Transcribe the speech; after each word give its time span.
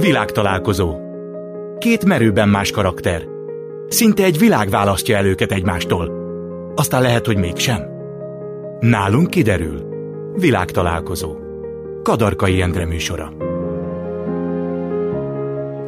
Világtalálkozó. 0.00 0.96
Két 1.78 2.04
merőben 2.04 2.48
más 2.48 2.70
karakter. 2.70 3.26
Szinte 3.88 4.24
egy 4.24 4.38
világ 4.38 4.68
választja 4.68 5.16
el 5.16 5.26
őket 5.26 5.52
egymástól. 5.52 6.12
Aztán 6.74 7.02
lehet, 7.02 7.26
hogy 7.26 7.36
mégsem. 7.36 7.82
Nálunk 8.80 9.30
kiderül. 9.30 9.88
Világtalálkozó. 10.34 11.36
Kadarkai 12.02 12.60
Endre 12.60 12.86
műsora. 12.86 13.32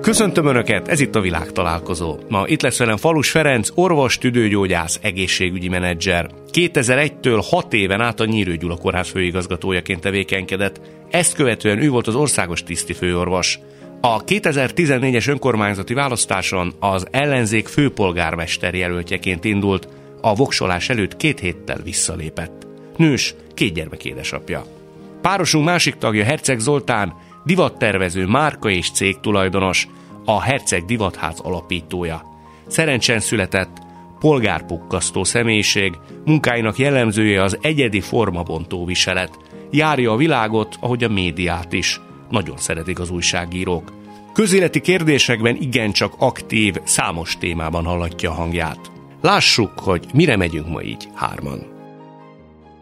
Köszöntöm 0.01 0.47
Önöket, 0.47 0.89
ez 0.89 1.01
itt 1.01 1.15
a 1.15 1.21
világtalálkozó. 1.21 2.19
Ma 2.29 2.45
itt 2.47 2.63
lesz 2.63 2.79
velem 2.79 2.97
Falus 2.97 3.31
Ferenc, 3.31 3.69
orvos, 3.75 4.19
tüdőgyógyász, 4.19 4.99
egészségügyi 5.03 5.69
menedzser. 5.69 6.31
2001-től 6.53 7.45
6 7.51 7.73
éven 7.73 8.01
át 8.01 8.21
a 8.21 8.25
Nyírő 8.25 8.57
Gyula 8.57 8.77
Kórház 8.77 9.09
főigazgatójaként 9.09 10.01
tevékenykedett. 10.01 10.81
Ezt 11.11 11.35
követően 11.35 11.83
ő 11.83 11.89
volt 11.89 12.07
az 12.07 12.15
országos 12.15 12.63
tisztifőorvos. 12.63 13.59
A 14.05 14.25
2014-es 14.25 15.29
önkormányzati 15.29 15.95
választáson 15.95 16.75
az 16.79 17.07
ellenzék 17.11 17.69
főpolgármester 17.69 18.75
jelöltjeként 18.75 19.45
indult, 19.45 19.89
a 20.21 20.35
voksolás 20.35 20.89
előtt 20.89 21.17
két 21.17 21.41
héttel 21.41 21.79
visszalépett. 21.85 22.67
Nős, 22.97 23.35
két 23.55 23.75
gyermek 23.75 24.05
édesapja. 24.05 24.65
Párosunk 25.21 25.65
másik 25.65 25.95
tagja 25.95 26.25
Herceg 26.25 26.59
Zoltán, 26.59 27.15
divattervező, 27.45 28.27
márka 28.27 28.71
és 28.71 28.91
cég 28.91 29.21
tulajdonos, 29.21 29.89
a 30.25 30.41
Herceg 30.41 30.85
Divatház 30.85 31.41
alapítója. 31.41 32.23
Szerencsen 32.67 33.21
született, 33.21 33.77
polgárpukkasztó 34.19 35.25
személyiség, 35.25 35.99
munkáinak 36.25 36.79
jellemzője 36.79 37.43
az 37.43 37.59
egyedi 37.61 38.01
formabontó 38.01 38.85
viselet. 38.85 39.39
Járja 39.71 40.13
a 40.13 40.17
világot, 40.17 40.77
ahogy 40.81 41.05
a 41.05 41.09
médiát 41.09 41.73
is. 41.73 42.01
Nagyon 42.31 42.57
szeretik 42.57 42.99
az 42.99 43.11
újságírók. 43.11 44.02
Közéleti 44.33 44.81
kérdésekben 44.81 45.57
igencsak 45.57 46.15
aktív, 46.19 46.75
számos 46.85 47.37
témában 47.39 47.85
hallatja 47.85 48.31
a 48.31 48.35
hangját. 48.35 48.91
Lássuk, 49.21 49.79
hogy 49.79 50.07
mire 50.15 50.37
megyünk 50.37 50.69
ma 50.69 50.83
így 50.83 51.09
hárman. 51.15 51.67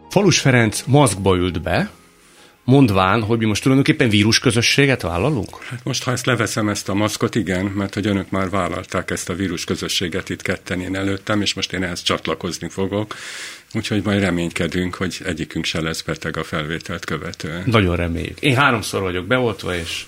Falus 0.09 0.39
Ferenc 0.39 0.83
maszkba 0.87 1.35
ült 1.35 1.61
be, 1.61 1.91
mondván, 2.63 3.23
hogy 3.23 3.37
mi 3.37 3.45
most 3.45 3.61
tulajdonképpen 3.61 4.09
vírusközösséget 4.09 5.01
vállalunk? 5.01 5.63
Hát 5.63 5.83
most, 5.83 6.03
ha 6.03 6.11
ezt 6.11 6.25
leveszem 6.25 6.69
ezt 6.69 6.89
a 6.89 6.93
maszkot, 6.93 7.35
igen, 7.35 7.65
mert 7.65 7.93
hogy 7.93 8.07
önök 8.07 8.29
már 8.29 8.49
vállalták 8.49 9.11
ezt 9.11 9.29
a 9.29 9.33
vírusközösséget 9.33 10.29
itt 10.29 10.41
ketten 10.41 10.81
én 10.81 10.95
előttem, 10.95 11.41
és 11.41 11.53
most 11.53 11.73
én 11.73 11.83
ehhez 11.83 12.01
csatlakozni 12.01 12.69
fogok. 12.69 13.15
Úgyhogy 13.73 14.03
majd 14.03 14.19
reménykedünk, 14.19 14.95
hogy 14.95 15.17
egyikünk 15.25 15.65
se 15.65 15.81
lesz 15.81 16.01
beteg 16.01 16.37
a 16.37 16.43
felvételt 16.43 17.05
követően. 17.05 17.63
Nagyon 17.65 17.95
reméljük. 17.95 18.39
Én 18.39 18.55
háromszor 18.55 19.01
vagyok 19.01 19.25
beoltva, 19.25 19.75
és 19.75 20.05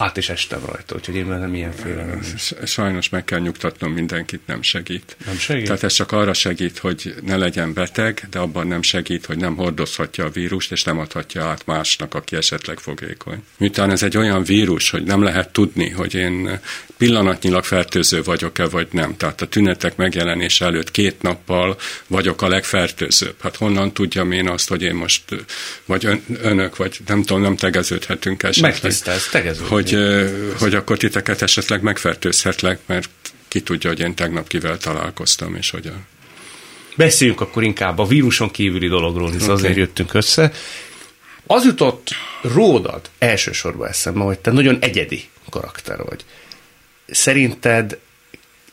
át 0.00 0.16
is 0.16 0.28
estem 0.28 0.60
rajta, 0.64 0.94
úgyhogy 0.94 1.14
én 1.14 1.26
nem 1.26 1.54
ilyen 1.54 1.72
félelem. 1.72 2.22
Sajnos 2.64 3.08
meg 3.08 3.24
kell 3.24 3.38
nyugtatnom 3.38 3.92
mindenkit, 3.92 4.40
nem 4.46 4.62
segít. 4.62 5.16
Nem 5.26 5.38
segít? 5.38 5.64
Tehát 5.64 5.82
ez 5.82 5.92
csak 5.92 6.12
arra 6.12 6.32
segít, 6.32 6.78
hogy 6.78 7.14
ne 7.24 7.36
legyen 7.36 7.72
beteg, 7.72 8.26
de 8.30 8.38
abban 8.38 8.66
nem 8.66 8.82
segít, 8.82 9.26
hogy 9.26 9.36
nem 9.36 9.56
hordozhatja 9.56 10.24
a 10.24 10.30
vírust, 10.30 10.72
és 10.72 10.82
nem 10.82 10.98
adhatja 10.98 11.44
át 11.44 11.66
másnak, 11.66 12.14
aki 12.14 12.36
esetleg 12.36 12.78
fogékony. 12.78 13.42
Miután 13.58 13.90
ez 13.90 14.02
egy 14.02 14.16
olyan 14.16 14.44
vírus, 14.44 14.90
hogy 14.90 15.02
nem 15.02 15.22
lehet 15.22 15.48
tudni, 15.48 15.90
hogy 15.90 16.14
én 16.14 16.60
pillanatnyilag 16.96 17.64
fertőző 17.64 18.22
vagyok-e, 18.22 18.68
vagy 18.68 18.88
nem. 18.90 19.16
Tehát 19.16 19.40
a 19.40 19.46
tünetek 19.46 19.96
megjelenése 19.96 20.64
előtt 20.64 20.90
két 20.90 21.22
nappal 21.22 21.78
vagyok 22.06 22.42
a 22.42 22.48
legfertőzőbb. 22.48 23.34
Hát 23.42 23.56
honnan 23.56 23.92
tudjam 23.92 24.32
én 24.32 24.48
azt, 24.48 24.68
hogy 24.68 24.82
én 24.82 24.94
most, 24.94 25.22
vagy 25.84 26.04
ön, 26.06 26.22
önök, 26.42 26.76
vagy 26.76 26.98
nem 27.06 27.22
tudom, 27.22 27.42
nem 27.42 27.56
tegeződhetünk 27.56 28.42
esetleg. 28.42 28.70
Megtisztelsz, 28.72 29.28
tegeződni. 29.28 29.68
Hogy 29.68 29.89
hogy, 29.90 30.54
hogy 30.58 30.74
akkor 30.74 30.96
titeket 30.96 31.42
esetleg 31.42 31.82
megfertőzhetlek, 31.82 32.78
mert 32.86 33.10
ki 33.48 33.60
tudja, 33.60 33.90
hogy 33.90 34.00
én 34.00 34.14
tegnap 34.14 34.48
kivel 34.48 34.78
találkoztam, 34.78 35.54
és 35.54 35.70
hogyan. 35.70 36.06
Beszéljünk 36.96 37.40
akkor 37.40 37.62
inkább 37.62 37.98
a 37.98 38.06
víruson 38.06 38.50
kívüli 38.50 38.88
dologról, 38.88 39.30
hisz 39.30 39.42
okay. 39.42 39.54
azért 39.54 39.76
jöttünk 39.76 40.14
össze. 40.14 40.52
Az 41.46 41.64
jutott 41.64 42.08
rólad 42.42 43.10
elsősorban 43.18 43.88
eszembe, 43.88 44.20
hogy 44.20 44.38
te 44.38 44.50
nagyon 44.50 44.78
egyedi 44.80 45.28
karakter 45.50 45.98
vagy. 46.04 46.24
Szerinted 47.06 47.98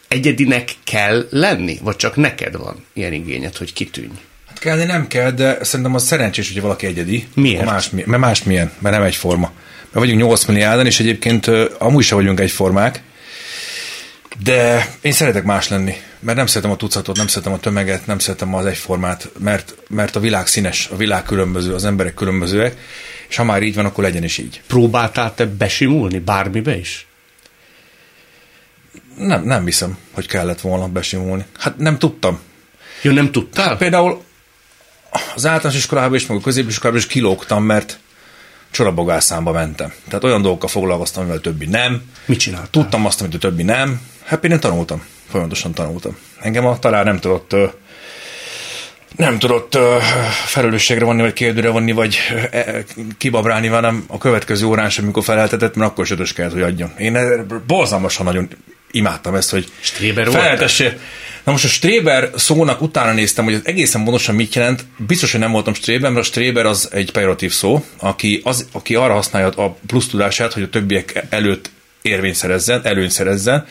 egyedinek 0.07 0.71
kell 0.83 1.27
lenni, 1.29 1.77
vagy 1.81 1.95
csak 1.95 2.15
neked 2.15 2.57
van 2.57 2.85
ilyen 2.93 3.13
igényed, 3.13 3.57
hogy 3.57 3.73
kitűnj? 3.73 4.19
Hát 4.47 4.59
kell, 4.59 4.85
nem 4.85 5.07
kell, 5.07 5.31
de 5.31 5.63
szerintem 5.63 5.95
az 5.95 6.05
szerencsés, 6.05 6.51
hogy 6.51 6.61
valaki 6.61 6.85
egyedi. 6.85 7.27
Miért? 7.33 7.65
Más, 7.65 7.89
mert 7.89 8.17
más 8.17 8.43
milyen, 8.43 8.71
mert 8.79 8.95
nem 8.95 9.03
egyforma 9.05 9.51
mert 9.91 10.05
vagyunk 10.05 10.19
8 10.19 10.45
milliárdan, 10.45 10.85
és 10.85 10.99
egyébként 10.99 11.47
amúgy 11.77 12.03
sem 12.03 12.17
vagyunk 12.17 12.39
egyformák, 12.39 13.01
de 14.43 14.89
én 15.01 15.11
szeretek 15.11 15.43
más 15.43 15.67
lenni, 15.67 15.95
mert 16.19 16.37
nem 16.37 16.47
szeretem 16.47 16.71
a 16.71 16.75
tucatot, 16.75 17.17
nem 17.17 17.27
szeretem 17.27 17.53
a 17.53 17.59
tömeget, 17.59 18.05
nem 18.05 18.19
szeretem 18.19 18.53
az 18.53 18.65
egyformát, 18.65 19.29
mert, 19.39 19.75
mert 19.89 20.15
a 20.15 20.19
világ 20.19 20.47
színes, 20.47 20.89
a 20.91 20.95
világ 20.95 21.23
különböző, 21.23 21.73
az 21.73 21.85
emberek 21.85 22.13
különbözőek, 22.13 22.77
és 23.29 23.35
ha 23.35 23.43
már 23.43 23.61
így 23.61 23.75
van, 23.75 23.85
akkor 23.85 24.03
legyen 24.03 24.23
is 24.23 24.37
így. 24.37 24.61
Próbáltál 24.67 25.33
te 25.35 25.45
besimulni 25.45 26.19
bármibe 26.19 26.77
is? 26.77 27.07
Nem, 29.17 29.43
nem 29.43 29.65
hiszem, 29.65 29.97
hogy 30.11 30.27
kellett 30.27 30.61
volna 30.61 30.87
besimulni. 30.87 31.45
Hát 31.59 31.77
nem 31.77 31.97
tudtam. 31.97 32.39
Jó, 33.01 33.11
nem 33.11 33.31
tudtál? 33.31 33.67
Hát 33.67 33.77
például 33.77 34.23
az 35.35 35.45
általános 35.45 35.79
iskolában 35.79 36.15
is, 36.15 36.25
meg 36.25 36.37
a 36.37 36.41
középiskolában 36.41 36.99
is 36.99 37.07
kilógtam, 37.07 37.63
mert 37.63 37.99
csorabogászámba 38.71 39.51
mentem. 39.51 39.93
Tehát 40.07 40.23
olyan 40.23 40.41
dolgokkal 40.41 40.69
foglalkoztam, 40.69 41.23
amivel 41.23 41.41
többi 41.41 41.65
nem. 41.65 42.01
Mit 42.25 42.39
csináltál? 42.39 42.69
Tudtam 42.69 43.05
azt, 43.05 43.21
amit 43.21 43.33
a 43.33 43.37
többi 43.37 43.63
nem. 43.63 44.01
Hát 44.23 44.45
én 44.45 44.59
tanultam. 44.59 45.03
Folyamatosan 45.29 45.73
tanultam. 45.73 46.17
Engem 46.39 46.65
a 46.65 46.79
talán 46.79 47.05
nem 47.05 47.19
tudott 47.19 47.55
nem 49.15 49.39
tudott 49.39 49.77
felelősségre 50.45 51.05
vonni, 51.05 51.21
vagy 51.21 51.33
kérdőre 51.33 51.69
vonni, 51.69 51.91
vagy 51.91 52.17
e, 52.51 52.83
kibabrálni 53.17 53.69
velem 53.69 54.03
a 54.07 54.17
következő 54.17 54.65
órán 54.65 54.89
sem, 54.89 55.03
amikor 55.03 55.23
feleltetett, 55.23 55.75
mert 55.75 55.91
akkor 55.91 56.19
is 56.19 56.33
kellett, 56.33 56.51
hogy 56.51 56.61
adjon. 56.61 56.91
Én 56.97 57.45
borzalmasan 57.67 58.25
nagyon 58.25 58.47
imádtam 58.91 59.35
ezt, 59.35 59.49
hogy 59.49 59.71
Stréber 59.79 60.31
feleltessél. 60.31 60.97
Na 61.43 61.51
most 61.51 61.65
a 61.65 61.67
Stréber 61.67 62.29
szónak 62.35 62.81
utána 62.81 63.13
néztem, 63.13 63.45
hogy 63.45 63.53
ez 63.53 63.61
egészen 63.63 64.03
pontosan 64.03 64.35
mit 64.35 64.55
jelent. 64.55 64.85
Biztos, 64.97 65.31
hogy 65.31 65.39
nem 65.39 65.51
voltam 65.51 65.73
Stréber, 65.73 66.11
mert 66.11 66.25
a 66.25 66.27
Stréber 66.27 66.65
az 66.65 66.89
egy 66.91 67.11
pejoratív 67.11 67.51
szó, 67.51 67.85
aki, 67.97 68.41
az, 68.43 68.67
aki 68.71 68.95
arra 68.95 69.13
használja 69.13 69.49
a 69.49 69.77
plusz 69.87 70.07
tudását, 70.07 70.53
hogy 70.53 70.63
a 70.63 70.69
többiek 70.69 71.25
előtt 71.29 71.69
érvényt 72.01 72.35
szerezzen, 72.35 72.81
előnyt 72.83 73.11
szerezzen 73.11 73.65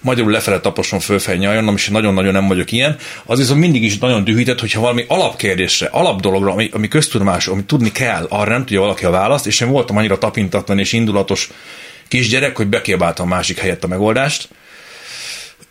magyarul 0.00 0.30
lefele 0.30 0.60
taposon 0.60 1.00
fölfel 1.00 1.34
nyaljon, 1.34 1.74
és 1.74 1.88
nagyon-nagyon 1.88 2.32
nem 2.32 2.48
vagyok 2.48 2.72
ilyen, 2.72 2.96
az 3.24 3.38
viszont 3.38 3.60
mindig 3.60 3.82
is 3.82 3.98
nagyon 3.98 4.24
dühített, 4.24 4.60
hogyha 4.60 4.80
valami 4.80 5.04
alapkérdésre, 5.08 5.86
alapdologra, 5.86 6.52
ami, 6.52 6.68
ami 6.72 6.88
köztudomás, 6.88 7.46
ami 7.46 7.64
tudni 7.64 7.92
kell, 7.92 8.26
arra 8.28 8.50
nem 8.50 8.60
tudja 8.60 8.80
valaki 8.80 9.04
a 9.04 9.10
választ, 9.10 9.46
és 9.46 9.60
én 9.60 9.68
voltam 9.68 9.96
annyira 9.96 10.18
tapintatlan 10.18 10.78
és 10.78 10.92
indulatos 10.92 11.50
kisgyerek, 12.08 12.56
hogy 12.56 12.66
bekiabáltam 12.66 13.26
a 13.26 13.34
másik 13.34 13.58
helyett 13.58 13.84
a 13.84 13.86
megoldást, 13.86 14.48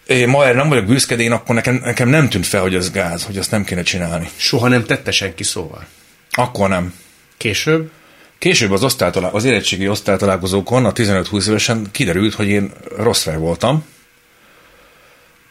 én 0.08 0.30
ma 0.30 0.46
erre 0.46 0.58
nem 0.58 0.70
vagyok 0.70 0.86
büszke, 0.86 1.16
de 1.16 1.24
én 1.24 1.32
akkor 1.32 1.56
nekem, 1.56 1.82
nekem 1.84 2.10
nem 2.10 2.30
tűnt 2.30 2.46
fel, 2.46 2.62
hogy 2.62 2.76
ez 2.76 2.92
gáz, 2.92 3.24
hogy 3.24 3.38
azt 3.38 3.52
nem 3.52 3.64
kéne 3.64 3.84
csinálni. 3.84 4.30
Soha 4.36 4.68
nem 4.68 4.86
tette 4.86 5.12
senki 5.12 5.44
szóval? 5.44 5.86
Akkor 6.32 6.70
nem. 6.70 6.94
Később? 7.38 7.92
Később 8.38 8.72
az, 8.72 8.84
osztálytalál, 8.84 9.32
az 9.34 9.44
érettségi 9.44 9.88
osztálytalálkozókon 9.88 10.86
a 10.86 10.94
15-20 10.94 11.48
évesen 11.48 11.88
kiderült, 11.92 12.34
hogy 12.34 12.48
én 12.48 12.72
rossz 12.98 13.24
fej 13.24 13.38
voltam. 13.38 13.86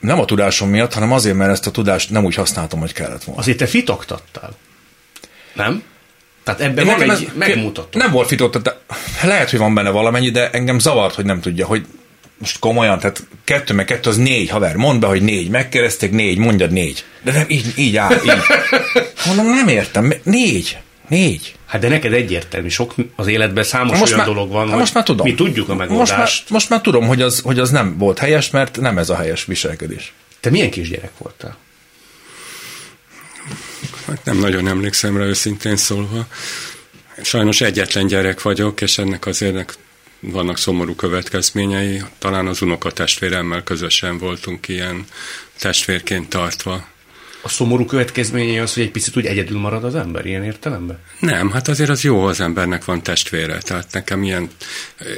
Nem 0.00 0.20
a 0.20 0.24
tudásom 0.24 0.68
miatt, 0.68 0.92
hanem 0.92 1.12
azért, 1.12 1.36
mert 1.36 1.50
ezt 1.50 1.66
a 1.66 1.70
tudást 1.70 2.10
nem 2.10 2.24
úgy 2.24 2.34
használtam, 2.34 2.80
hogy 2.80 2.92
kellett 2.92 3.24
volna. 3.24 3.40
Azért 3.40 3.58
te 3.58 3.66
fitoktattál? 3.66 4.56
Nem? 5.54 5.82
Tehát 6.46 6.60
ebben 6.60 6.86
van 6.86 7.10
egy 7.10 7.30
megmutató. 7.34 7.98
Nem 7.98 8.10
volt 8.10 8.28
fitoktatás. 8.28 8.74
Lehet, 9.22 9.50
hogy 9.50 9.58
van 9.58 9.74
benne 9.74 9.90
valamennyi, 9.90 10.30
de 10.30 10.50
engem 10.50 10.78
zavart, 10.78 11.14
hogy 11.14 11.24
nem 11.24 11.40
tudja, 11.40 11.66
hogy 11.66 11.86
most 12.38 12.58
komolyan, 12.58 12.98
tehát 12.98 13.26
kettő 13.44 13.74
meg 13.74 13.84
kettő 13.84 14.10
az 14.10 14.16
négy, 14.16 14.48
haver, 14.48 14.76
mondd 14.76 15.00
be, 15.00 15.06
hogy 15.06 15.22
négy, 15.22 15.50
megkereszték 15.50 16.10
négy, 16.10 16.38
mondjad 16.38 16.70
négy. 16.70 17.04
De 17.22 17.32
nem, 17.32 17.44
így, 17.48 17.72
így 17.76 17.96
áll, 17.96 18.12
így. 18.12 18.32
Mondom, 19.26 19.46
nem 19.46 19.68
értem, 19.68 20.12
négy, 20.22 20.78
négy. 21.08 21.54
Hát 21.66 21.80
de 21.80 21.88
neked 21.88 22.12
egyértelmű, 22.12 22.68
sok 22.68 22.94
az 23.16 23.26
életben 23.26 23.64
számos 23.64 23.98
most 23.98 24.12
olyan 24.12 24.26
már, 24.26 24.34
dolog 24.34 24.50
van, 24.50 24.68
most 24.68 24.94
már 24.94 25.04
tudom. 25.04 25.26
mi 25.26 25.34
tudjuk 25.34 25.68
a 25.68 25.74
megoldást. 25.74 26.16
Most 26.16 26.42
már, 26.42 26.50
most 26.50 26.70
már 26.70 26.80
tudom, 26.80 27.06
hogy 27.06 27.22
az, 27.22 27.40
hogy 27.40 27.58
az 27.58 27.70
nem 27.70 27.98
volt 27.98 28.18
helyes, 28.18 28.50
mert 28.50 28.80
nem 28.80 28.98
ez 28.98 29.10
a 29.10 29.16
helyes 29.16 29.44
viselkedés. 29.44 30.12
Te 30.40 30.50
milyen 30.50 30.70
kisgyerek 30.70 31.12
voltál? 31.18 31.56
Hát 34.06 34.24
nem 34.24 34.38
nagyon 34.38 34.68
emlékszem 34.68 35.16
rá 35.16 35.24
őszintén 35.24 35.76
szólva. 35.76 36.26
Sajnos 37.22 37.60
egyetlen 37.60 38.06
gyerek 38.06 38.42
vagyok, 38.42 38.80
és 38.80 38.98
ennek 38.98 39.26
azért 39.26 39.78
vannak 40.20 40.58
szomorú 40.58 40.94
következményei. 40.94 42.02
Talán 42.18 42.46
az 42.46 42.62
unokatestvéremmel 42.62 43.62
közösen 43.62 44.18
voltunk 44.18 44.68
ilyen 44.68 45.04
testvérként 45.58 46.28
tartva. 46.28 46.86
A 47.42 47.48
szomorú 47.48 47.84
következménye 47.84 48.62
az, 48.62 48.74
hogy 48.74 48.82
egy 48.82 48.90
picit 48.90 49.16
úgy 49.16 49.26
egyedül 49.26 49.58
marad 49.58 49.84
az 49.84 49.94
ember 49.94 50.26
ilyen 50.26 50.44
értelemben? 50.44 50.98
Nem, 51.20 51.50
hát 51.50 51.68
azért 51.68 51.90
az 51.90 52.04
jó, 52.04 52.24
az 52.24 52.40
embernek 52.40 52.84
van 52.84 53.02
testvére. 53.02 53.58
Tehát 53.58 53.92
nekem 53.92 54.22
ilyen 54.22 54.48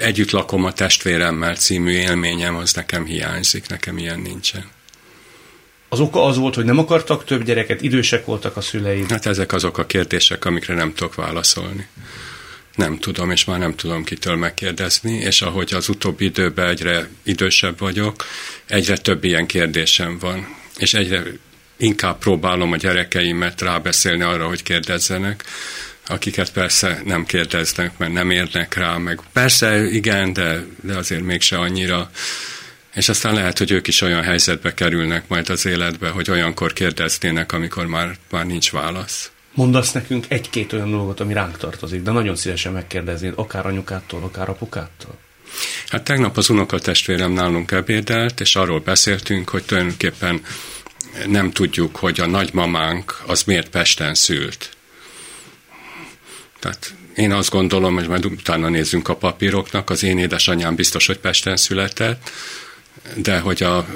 együtt 0.00 0.30
lakom 0.30 0.64
a 0.64 0.72
testvéremmel 0.72 1.56
című 1.56 1.90
élményem, 1.90 2.56
az 2.56 2.72
nekem 2.72 3.04
hiányzik, 3.04 3.68
nekem 3.68 3.98
ilyen 3.98 4.20
nincsen. 4.20 4.64
Az 5.88 6.00
oka 6.00 6.24
az 6.24 6.36
volt, 6.36 6.54
hogy 6.54 6.64
nem 6.64 6.78
akartak 6.78 7.24
több 7.24 7.44
gyereket, 7.44 7.82
idősek 7.82 8.24
voltak 8.24 8.56
a 8.56 8.60
szüleid? 8.60 9.10
Hát 9.10 9.26
ezek 9.26 9.52
azok 9.52 9.78
a 9.78 9.86
kérdések, 9.86 10.44
amikre 10.44 10.74
nem 10.74 10.94
tudok 10.94 11.14
válaszolni. 11.14 11.86
Nem 12.74 12.98
tudom, 12.98 13.30
és 13.30 13.44
már 13.44 13.58
nem 13.58 13.74
tudom 13.74 14.04
kitől 14.04 14.36
megkérdezni, 14.36 15.12
és 15.12 15.42
ahogy 15.42 15.72
az 15.74 15.88
utóbbi 15.88 16.24
időben 16.24 16.68
egyre 16.68 17.08
idősebb 17.22 17.78
vagyok, 17.78 18.24
egyre 18.66 18.96
több 18.96 19.24
ilyen 19.24 19.46
kérdésem 19.46 20.18
van, 20.18 20.56
és 20.78 20.94
egyre 20.94 21.22
inkább 21.76 22.18
próbálom 22.18 22.72
a 22.72 22.76
gyerekeimet 22.76 23.60
rábeszélni 23.60 24.22
arra, 24.22 24.46
hogy 24.46 24.62
kérdezzenek, 24.62 25.44
akiket 26.06 26.52
persze 26.52 27.02
nem 27.04 27.24
kérdeznek, 27.24 27.98
mert 27.98 28.12
nem 28.12 28.30
érnek 28.30 28.74
rá, 28.74 28.96
meg 28.96 29.20
persze 29.32 29.84
igen, 29.84 30.32
de, 30.32 30.64
de 30.82 30.96
azért 30.96 31.22
mégse 31.22 31.58
annyira. 31.58 32.10
És 32.98 33.08
aztán 33.08 33.34
lehet, 33.34 33.58
hogy 33.58 33.70
ők 33.70 33.86
is 33.86 34.00
olyan 34.00 34.22
helyzetbe 34.22 34.74
kerülnek 34.74 35.28
majd 35.28 35.48
az 35.48 35.66
életbe, 35.66 36.08
hogy 36.08 36.30
olyankor 36.30 36.72
kérdeznének, 36.72 37.52
amikor 37.52 37.86
már, 37.86 38.16
már 38.30 38.46
nincs 38.46 38.70
válasz. 38.70 39.30
Mondasz 39.54 39.92
nekünk 39.92 40.24
egy-két 40.28 40.72
olyan 40.72 40.90
dolgot, 40.90 41.20
ami 41.20 41.32
ránk 41.32 41.56
tartozik, 41.56 42.02
de 42.02 42.10
nagyon 42.10 42.36
szívesen 42.36 42.72
megkérdeznéd, 42.72 43.32
akár 43.36 43.66
anyukától, 43.66 44.22
akár 44.22 44.48
apukától. 44.48 45.18
Hát 45.86 46.04
tegnap 46.04 46.36
az 46.36 46.50
unokatestvérem 46.50 47.32
nálunk 47.32 47.70
ebédelt, 47.70 48.40
és 48.40 48.56
arról 48.56 48.80
beszéltünk, 48.80 49.48
hogy 49.48 49.64
tulajdonképpen 49.64 50.40
nem 51.26 51.50
tudjuk, 51.50 51.96
hogy 51.96 52.20
a 52.20 52.26
nagymamánk 52.26 53.22
az 53.26 53.42
miért 53.42 53.68
Pesten 53.68 54.14
szült. 54.14 54.70
Tehát 56.58 56.94
én 57.14 57.32
azt 57.32 57.50
gondolom, 57.50 57.94
hogy 57.94 58.08
majd 58.08 58.24
utána 58.24 58.68
nézzünk 58.68 59.08
a 59.08 59.16
papíroknak, 59.16 59.90
az 59.90 60.02
én 60.02 60.18
édesanyám 60.18 60.74
biztos, 60.74 61.06
hogy 61.06 61.18
Pesten 61.18 61.56
született, 61.56 62.30
de 63.14 63.38
hogy 63.38 63.62
a 63.62 63.86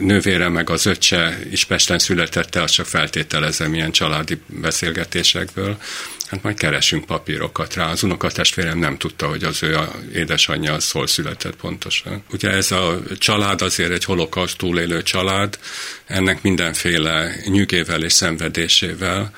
nővére 0.00 0.48
meg 0.48 0.70
az 0.70 0.86
öccse 0.86 1.38
is 1.50 1.64
Pesten 1.64 1.98
születette, 1.98 2.62
azt 2.62 2.74
csak 2.74 2.86
feltételezem 2.86 3.74
ilyen 3.74 3.90
családi 3.90 4.40
beszélgetésekből. 4.46 5.78
Hát 6.26 6.42
majd 6.42 6.58
keresünk 6.58 7.04
papírokat 7.04 7.74
rá. 7.74 7.90
Az 7.90 8.02
unokatestvérem 8.02 8.78
nem 8.78 8.96
tudta, 8.96 9.26
hogy 9.26 9.44
az 9.44 9.62
ő 9.62 9.76
a 9.76 9.92
édesanyja 10.14 10.72
az 10.72 10.90
hol 10.90 11.06
született 11.06 11.56
pontosan. 11.56 12.24
Ugye 12.30 12.50
ez 12.50 12.70
a 12.72 13.00
család 13.18 13.62
azért 13.62 13.90
egy 13.90 14.04
holokauszt 14.04 14.56
túlélő 14.56 15.02
család, 15.02 15.58
ennek 16.06 16.42
mindenféle 16.42 17.34
nyűgével 17.44 18.02
és 18.02 18.12
szenvedésével, 18.12 19.34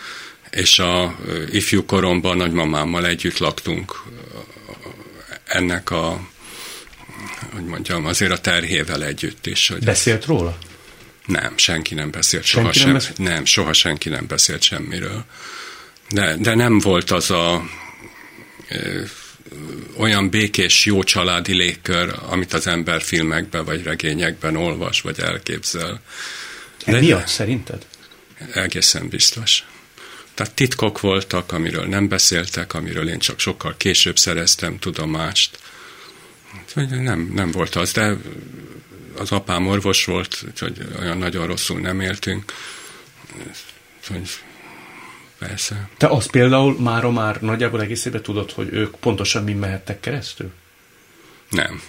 és 0.51 0.79
a 0.79 1.17
ifjú 1.51 1.85
koromban 1.85 2.37
nagymamámmal 2.37 3.07
együtt 3.07 3.39
laktunk 3.39 4.03
ennek 5.45 5.91
a 5.91 6.29
hogy 7.55 7.65
mondjam, 7.65 8.07
azért 8.07 8.33
a 8.33 8.39
terhével 8.39 9.05
együtt 9.05 9.47
is. 9.47 9.69
Hogy 9.69 9.85
Beszélt 9.85 10.25
róla? 10.25 10.59
Nem, 11.27 11.57
senki 11.57 11.95
nem 11.95 12.11
beszélt 12.11 12.45
soha 12.45 12.73
senki 12.73 12.79
sem, 12.79 12.87
nem, 12.87 12.97
beszélt? 12.97 13.19
nem, 13.19 13.45
soha 13.45 13.73
senki 13.73 14.09
nem 14.09 14.27
beszélt 14.27 14.63
semmiről. 14.63 15.25
De, 16.11 16.37
de 16.37 16.55
nem 16.55 16.79
volt 16.79 17.11
az 17.11 17.31
a 17.31 17.65
ö, 18.69 19.03
olyan 19.97 20.31
békés, 20.31 20.85
jó 20.85 21.03
családi 21.03 21.55
légkör, 21.55 22.15
amit 22.29 22.53
az 22.53 22.67
ember 22.67 23.03
filmekben 23.03 23.65
vagy 23.65 23.83
regényekben 23.83 24.57
olvas, 24.57 25.01
vagy 25.01 25.21
elképzel. 25.21 26.01
De 26.87 27.01
miatt 27.01 27.27
szerinted? 27.27 27.87
Egészen 28.53 29.09
biztos. 29.09 29.65
Tehát 30.35 30.55
titkok 30.55 31.01
voltak, 31.01 31.53
amiről 31.53 31.85
nem 31.87 32.09
beszéltek, 32.09 32.75
amiről 32.75 33.09
én 33.09 33.19
csak 33.19 33.41
sokkal 33.41 33.75
később 33.77 34.19
szereztem 34.19 34.79
tudomást. 34.79 35.59
Nem, 36.89 37.31
nem 37.35 37.51
volt 37.51 37.75
az, 37.75 37.93
de 37.93 38.17
az 39.19 39.33
apám 39.33 39.67
orvos 39.67 40.05
volt, 40.05 40.45
úgyhogy 40.47 40.79
olyan 41.01 41.19
nagyon 41.19 41.47
rosszul 41.47 41.81
nem 41.81 42.01
éltünk. 42.01 42.53
Úgyhogy 43.99 44.29
persze. 45.39 45.89
Te 45.97 46.07
azt 46.07 46.31
például 46.31 46.81
mára 46.81 47.11
már 47.11 47.41
nagyjából 47.41 47.81
egészében 47.81 48.23
tudod, 48.23 48.51
hogy 48.51 48.69
ők 48.73 48.97
pontosan 48.97 49.45
mi 49.45 49.53
mehettek 49.53 50.01
keresztül? 50.01 50.53
Nem. 51.51 51.83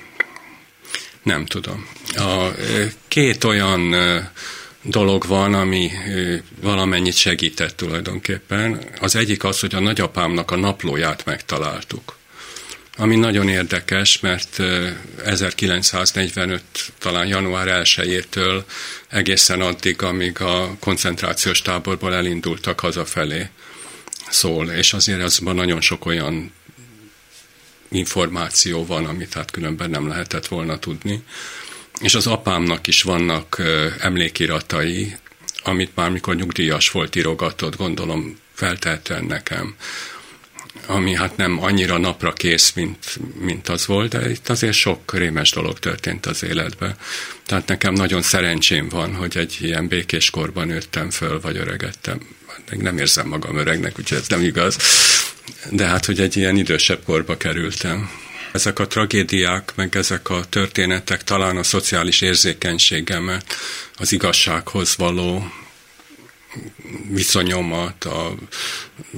Nem 1.24 1.46
tudom. 1.46 1.88
A 2.16 2.52
két 3.08 3.44
olyan 3.44 3.96
dolog 4.82 5.28
van, 5.28 5.54
ami 5.54 5.92
valamennyit 6.62 7.16
segített 7.16 7.76
tulajdonképpen. 7.76 8.82
Az 9.00 9.16
egyik 9.16 9.44
az, 9.44 9.60
hogy 9.60 9.76
a 9.76 9.80
nagyapámnak 9.80 10.52
a 10.52 10.56
naplóját 10.56 11.26
megtaláltuk 11.26 12.18
ami 12.98 13.16
nagyon 13.16 13.50
érdekes, 13.50 14.20
mert 14.20 14.60
1945 15.26 16.64
talán 17.00 17.28
január 17.28 17.82
1-től 17.84 18.64
egészen 19.10 19.62
addig, 19.62 20.02
amíg 20.02 20.42
a 20.42 20.76
koncentrációs 20.80 21.62
táborból 21.62 22.14
elindultak 22.14 22.80
hazafelé 22.80 23.50
szól, 24.30 24.70
és 24.70 24.94
azért 24.94 25.22
azban 25.22 25.56
nagyon 25.56 25.82
sok 25.82 26.06
olyan 26.06 26.54
információ 27.90 28.86
van, 28.86 29.06
amit 29.06 29.34
hát 29.34 29.52
különben 29.52 29.90
nem 29.90 30.08
lehetett 30.08 30.48
volna 30.48 30.80
tudni. 30.80 31.24
És 32.02 32.16
az 32.16 32.28
apámnak 32.28 32.88
is 32.88 33.02
vannak 33.02 33.62
emlékiratai, 34.00 35.18
amit 35.64 35.96
már 35.96 36.10
mikor 36.10 36.36
nyugdíjas 36.36 36.90
volt 36.90 37.16
írogatott, 37.16 37.78
gondolom 37.78 38.40
feltehetően 38.54 39.24
nekem 39.24 39.76
ami 40.86 41.16
hát 41.16 41.38
nem 41.38 41.64
annyira 41.64 41.98
napra 41.98 42.34
kész, 42.34 42.72
mint, 42.76 43.20
mint 43.40 43.70
az 43.70 43.86
volt, 43.86 44.10
de 44.10 44.30
itt 44.30 44.50
azért 44.50 44.74
sok 44.74 45.14
rémes 45.14 45.52
dolog 45.52 45.80
történt 45.80 46.26
az 46.26 46.44
életben. 46.44 46.96
Tehát 47.46 47.68
nekem 47.68 47.94
nagyon 47.94 48.22
szerencsém 48.22 48.90
van, 48.90 49.16
hogy 49.16 49.38
egy 49.38 49.58
ilyen 49.60 49.88
békés 49.88 50.30
korban 50.30 50.68
nőttem 50.68 51.10
föl, 51.10 51.40
vagy 51.40 51.58
öregettem. 51.58 52.20
Még 52.72 52.82
nem 52.82 52.98
érzem 52.98 53.28
magam 53.28 53.58
öregnek, 53.58 54.00
úgyhogy 54.00 54.18
ez 54.18 54.28
nem 54.28 54.42
igaz. 54.42 54.78
De 55.72 55.86
hát, 55.86 56.06
hogy 56.06 56.20
egy 56.20 56.38
ilyen 56.38 56.58
idősebb 56.58 57.04
korba 57.04 57.38
kerültem. 57.38 58.10
Ezek 58.52 58.80
a 58.80 58.88
tragédiák, 58.88 59.72
meg 59.76 59.96
ezek 59.96 60.30
a 60.30 60.46
történetek 60.50 61.24
talán 61.24 61.58
a 61.58 61.64
szociális 61.64 62.22
érzékenységemet, 62.22 63.56
az 63.98 64.12
igazsághoz 64.12 64.96
való 64.98 65.52
viszonyomat, 67.10 68.04
a 68.04 68.34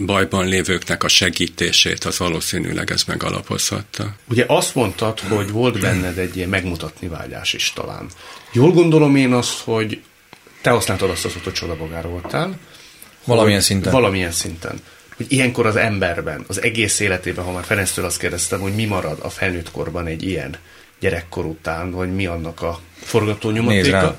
bajban 0.06 0.48
lévőknek 0.48 1.04
a 1.04 1.08
segítését, 1.08 2.04
az 2.04 2.18
valószínűleg 2.18 2.92
ez 2.92 3.04
megalapozhatta. 3.04 4.16
Ugye 4.30 4.44
azt 4.48 4.76
mondtad, 4.76 5.20
hogy 5.20 5.52
volt 5.52 5.80
benned 5.80 6.18
egy 6.18 6.38
ilyen 6.38 6.50
megmutatni 6.50 7.08
vágyás 7.08 7.54
is 7.54 7.72
talán. 7.74 8.08
Jól 8.52 8.72
gondolom 8.72 9.16
én 9.16 9.34
azt, 9.34 9.60
hogy 9.60 10.02
te 10.62 10.70
használtad 10.70 11.10
azt 11.10 11.26
az 11.26 11.34
hogy 11.44 11.54
csodabogár 11.54 12.08
voltál. 12.08 12.60
Valamilyen 13.24 13.62
szinten. 13.62 13.92
Valamilyen 13.92 14.32
szinten. 14.32 14.82
Hogy 15.16 15.26
ilyenkor 15.30 15.66
az 15.66 15.76
emberben, 15.76 16.44
az 16.48 16.62
egész 16.62 17.00
életében, 17.00 17.46
ha 17.46 17.52
már 17.52 17.64
Ferenctől 17.64 18.06
azt 18.06 18.20
kérdeztem, 18.20 18.60
hogy 18.60 18.76
mi 18.76 18.86
marad 18.86 19.20
a 19.22 19.30
felnőtt 19.30 19.72
korban 19.72 20.08
egy 20.08 20.24
ilyen 20.24 20.58
gyerekkor 21.00 21.46
után, 21.46 21.92
vagy 21.92 22.16
mi 22.16 22.26
annak 22.26 22.62
a 22.62 22.80
forgatónyomatéka, 23.02 24.18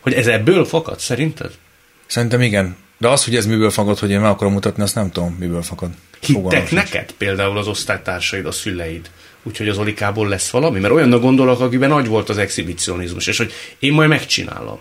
hogy 0.00 0.12
ez 0.12 0.26
ebből 0.26 0.64
fakad 0.64 1.00
szerinted? 1.00 1.52
Szerintem 2.08 2.40
igen. 2.40 2.76
De 2.98 3.08
az, 3.08 3.24
hogy 3.24 3.36
ez 3.36 3.46
miből 3.46 3.70
fakad, 3.70 3.98
hogy 3.98 4.10
én 4.10 4.20
meg 4.20 4.30
akarom 4.30 4.52
mutatni, 4.52 4.82
azt 4.82 4.94
nem 4.94 5.10
tudom, 5.10 5.36
miből 5.38 5.62
fakad. 5.62 5.90
Hittek 6.20 6.70
neked 6.70 7.12
például 7.12 7.58
az 7.58 7.66
osztálytársaid, 7.66 8.46
a 8.46 8.52
szüleid, 8.52 9.10
úgyhogy 9.42 9.68
az 9.68 9.78
Olikából 9.78 10.28
lesz 10.28 10.50
valami? 10.50 10.80
Mert 10.80 10.94
olyannak 10.94 11.20
gondolok, 11.20 11.60
akiben 11.60 11.88
nagy 11.88 12.06
volt 12.06 12.28
az 12.28 12.38
exhibicionizmus, 12.38 13.26
és 13.26 13.36
hogy 13.36 13.52
én 13.78 13.92
majd 13.92 14.08
megcsinálom. 14.08 14.80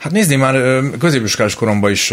Hát 0.00 0.12
nézni, 0.12 0.36
már 0.36 0.82
középiskolás 0.98 1.54
koromban 1.54 1.90
is 1.90 2.12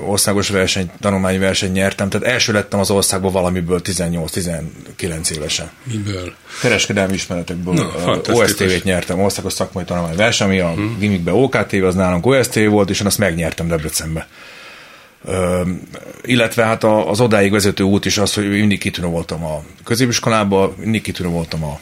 országos 0.00 0.48
verseny, 0.48 0.90
tanulmányi 1.00 1.38
verseny 1.38 1.72
nyertem, 1.72 2.08
tehát 2.08 2.26
első 2.26 2.52
lettem 2.52 2.78
az 2.80 2.90
országban 2.90 3.32
valamiből 3.32 3.80
18-19 3.84 5.30
évesen. 5.30 5.70
Miből? 5.82 6.32
Kereskedelmi 6.60 7.14
ismeretekből. 7.14 7.74
No, 7.74 8.34
OSTV-t 8.34 8.84
nyertem, 8.84 9.20
országos 9.20 9.52
szakmai 9.52 9.84
tanulmányi 9.84 10.16
verseny, 10.16 10.46
ami 10.46 10.58
a 10.58 10.68
hmm. 10.68 10.96
gimikben 10.98 11.34
OKT, 11.34 11.72
az 11.72 11.94
nálunk 11.94 12.26
OSTV 12.26 12.68
volt, 12.68 12.90
és 12.90 13.00
én 13.00 13.06
azt 13.06 13.18
megnyertem 13.18 13.68
Debrecenbe. 13.68 14.28
Ö, 15.24 15.62
illetve 16.22 16.64
hát 16.64 16.84
az 16.84 17.20
odáig 17.20 17.52
vezető 17.52 17.84
út 17.84 18.04
is 18.04 18.18
az, 18.18 18.34
hogy 18.34 18.50
mindig 18.50 18.78
kitűnő 18.78 19.08
voltam 19.08 19.44
a 19.44 19.62
középiskolába, 19.84 20.74
mindig 20.76 21.02
kitűnő 21.02 21.28
voltam 21.28 21.64
a, 21.64 21.80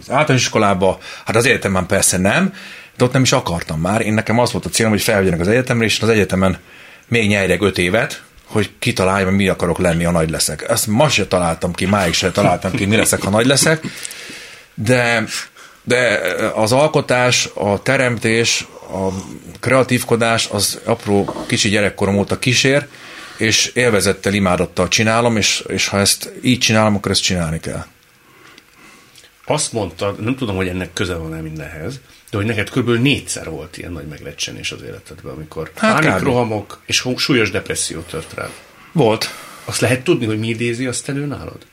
az 0.00 0.10
általános 0.10 0.42
iskolába, 0.42 0.98
hát 1.24 1.36
az 1.36 1.46
egyetemen 1.46 1.86
persze 1.86 2.18
nem, 2.18 2.52
de 2.98 3.04
ott 3.04 3.12
nem 3.12 3.22
is 3.22 3.32
akartam 3.32 3.80
már. 3.80 4.00
Én 4.00 4.12
nekem 4.12 4.38
az 4.38 4.52
volt 4.52 4.64
a 4.64 4.68
célom, 4.68 4.92
hogy 4.92 5.02
felvegyenek 5.02 5.40
az 5.40 5.48
egyetemre, 5.48 5.84
és 5.84 6.00
az 6.00 6.08
egyetemen 6.08 6.58
még 7.08 7.28
nyerjek 7.28 7.62
öt 7.62 7.78
évet, 7.78 8.22
hogy 8.44 8.70
kitaláljam, 8.78 9.34
mi 9.34 9.48
akarok 9.48 9.78
lenni, 9.78 10.04
ha 10.04 10.10
nagy 10.10 10.30
leszek. 10.30 10.66
Ezt 10.68 10.86
ma 10.86 11.08
se 11.08 11.26
találtam 11.26 11.72
ki, 11.72 11.86
máig 11.86 12.12
se 12.12 12.30
találtam 12.30 12.70
ki, 12.70 12.84
mi 12.84 12.96
leszek, 12.96 13.22
ha 13.22 13.30
nagy 13.30 13.46
leszek, 13.46 13.82
de, 14.74 15.24
de 15.82 16.20
az 16.54 16.72
alkotás, 16.72 17.48
a 17.54 17.82
teremtés, 17.82 18.66
a 18.92 19.08
kreatívkodás 19.60 20.48
az 20.52 20.80
apró 20.84 21.44
kicsi 21.46 21.68
gyerekkorom 21.68 22.18
óta 22.18 22.38
kísér, 22.38 22.86
és 23.36 23.66
élvezettel, 23.66 24.34
imádattal 24.34 24.88
csinálom, 24.88 25.36
és, 25.36 25.64
és 25.66 25.88
ha 25.88 25.98
ezt 25.98 26.32
így 26.42 26.58
csinálom, 26.58 26.94
akkor 26.94 27.10
ezt 27.10 27.22
csinálni 27.22 27.60
kell. 27.60 27.84
Azt 29.44 29.72
mondtad, 29.72 30.20
nem 30.24 30.36
tudom, 30.36 30.56
hogy 30.56 30.68
ennek 30.68 30.92
köze 30.92 31.14
van-e 31.14 31.40
mindenhez, 31.40 32.00
de 32.30 32.36
hogy 32.36 32.46
neked 32.46 32.70
kb. 32.70 32.88
négyszer 32.88 33.50
volt 33.50 33.76
ilyen 33.76 33.92
nagy 33.92 34.06
meglecsenés 34.06 34.72
az 34.72 34.82
életedben, 34.82 35.34
amikor 35.34 35.70
Hát 35.76 36.00
pánikrohamok 36.00 36.82
és 36.86 37.04
súlyos 37.16 37.50
depresszió 37.50 38.00
tört 38.00 38.34
rád. 38.34 38.50
Volt. 38.92 39.28
Azt 39.64 39.80
lehet 39.80 40.04
tudni, 40.04 40.26
hogy 40.26 40.38
mi 40.38 40.48
idézi 40.48 40.86
azt 40.86 41.08
elő 41.08 41.26
nálad? 41.26 41.66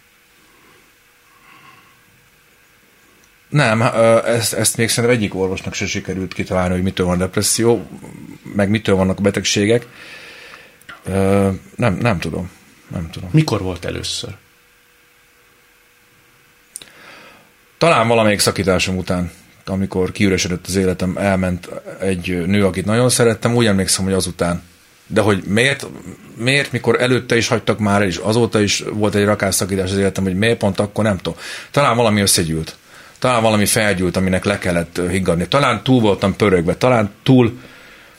Nem, 3.49 3.81
ezt, 4.25 4.53
ezt 4.53 4.77
még 4.77 4.89
szerintem 4.89 5.19
egyik 5.19 5.35
orvosnak 5.35 5.73
se 5.73 5.87
sikerült 5.87 6.33
kitalálni, 6.33 6.73
hogy 6.73 6.83
mitől 6.83 7.05
van 7.05 7.17
depresszió, 7.17 7.87
meg 8.55 8.69
mitől 8.69 8.95
vannak 8.95 9.19
a 9.19 9.21
betegségek. 9.21 9.87
Nem, 11.75 11.97
nem 12.01 12.19
tudom. 12.19 12.51
Nem 12.87 13.09
tudom. 13.09 13.29
Mikor 13.33 13.61
volt 13.61 13.85
először? 13.85 14.35
Talán 17.77 18.07
valamelyik 18.07 18.39
szakításom 18.39 18.97
után, 18.97 19.31
amikor 19.65 20.11
kiüresedett 20.11 20.65
az 20.67 20.75
életem, 20.75 21.17
elment 21.17 21.69
egy 21.99 22.45
nő, 22.45 22.65
akit 22.65 22.85
nagyon 22.85 23.09
szerettem, 23.09 23.55
úgy 23.55 23.65
emlékszem, 23.65 24.03
hogy 24.03 24.13
azután. 24.13 24.61
De 25.07 25.21
hogy 25.21 25.43
miért, 25.47 25.87
miért, 26.35 26.71
mikor 26.71 27.01
előtte 27.01 27.37
is 27.37 27.47
hagytak 27.47 27.79
már 27.79 28.01
el, 28.01 28.07
és 28.07 28.17
azóta 28.17 28.61
is 28.61 28.83
volt 28.93 29.15
egy 29.15 29.25
rakás 29.25 29.55
szakítás 29.55 29.91
az 29.91 29.97
életem, 29.97 30.23
hogy 30.23 30.35
miért 30.35 30.57
pont 30.57 30.79
akkor 30.79 31.03
nem 31.03 31.17
tudom. 31.17 31.39
Talán 31.71 31.95
valami 31.95 32.21
összegyűlt. 32.21 32.75
Talán 33.19 33.41
valami 33.41 33.65
felgyűlt, 33.65 34.17
aminek 34.17 34.45
le 34.45 34.57
kellett 34.57 35.01
higgadni. 35.09 35.47
Talán 35.47 35.83
túl 35.83 36.01
voltam 36.01 36.35
pörögve, 36.35 36.75
talán 36.75 37.09
túl, 37.23 37.59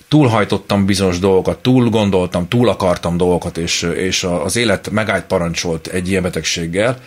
túlhajtottam 0.09 0.87
bizonyos 0.87 1.19
dolgokat, 1.19 1.59
túl 1.59 1.89
gondoltam, 1.89 2.49
túl 2.49 2.69
akartam 2.69 3.17
dolgokat, 3.17 3.59
és, 3.59 3.83
és 3.83 4.25
az 4.25 4.57
élet 4.57 4.91
megállt 4.91 5.25
parancsolt 5.25 5.87
egy 5.87 6.09
ilyen 6.09 6.23
betegséggel, 6.23 6.99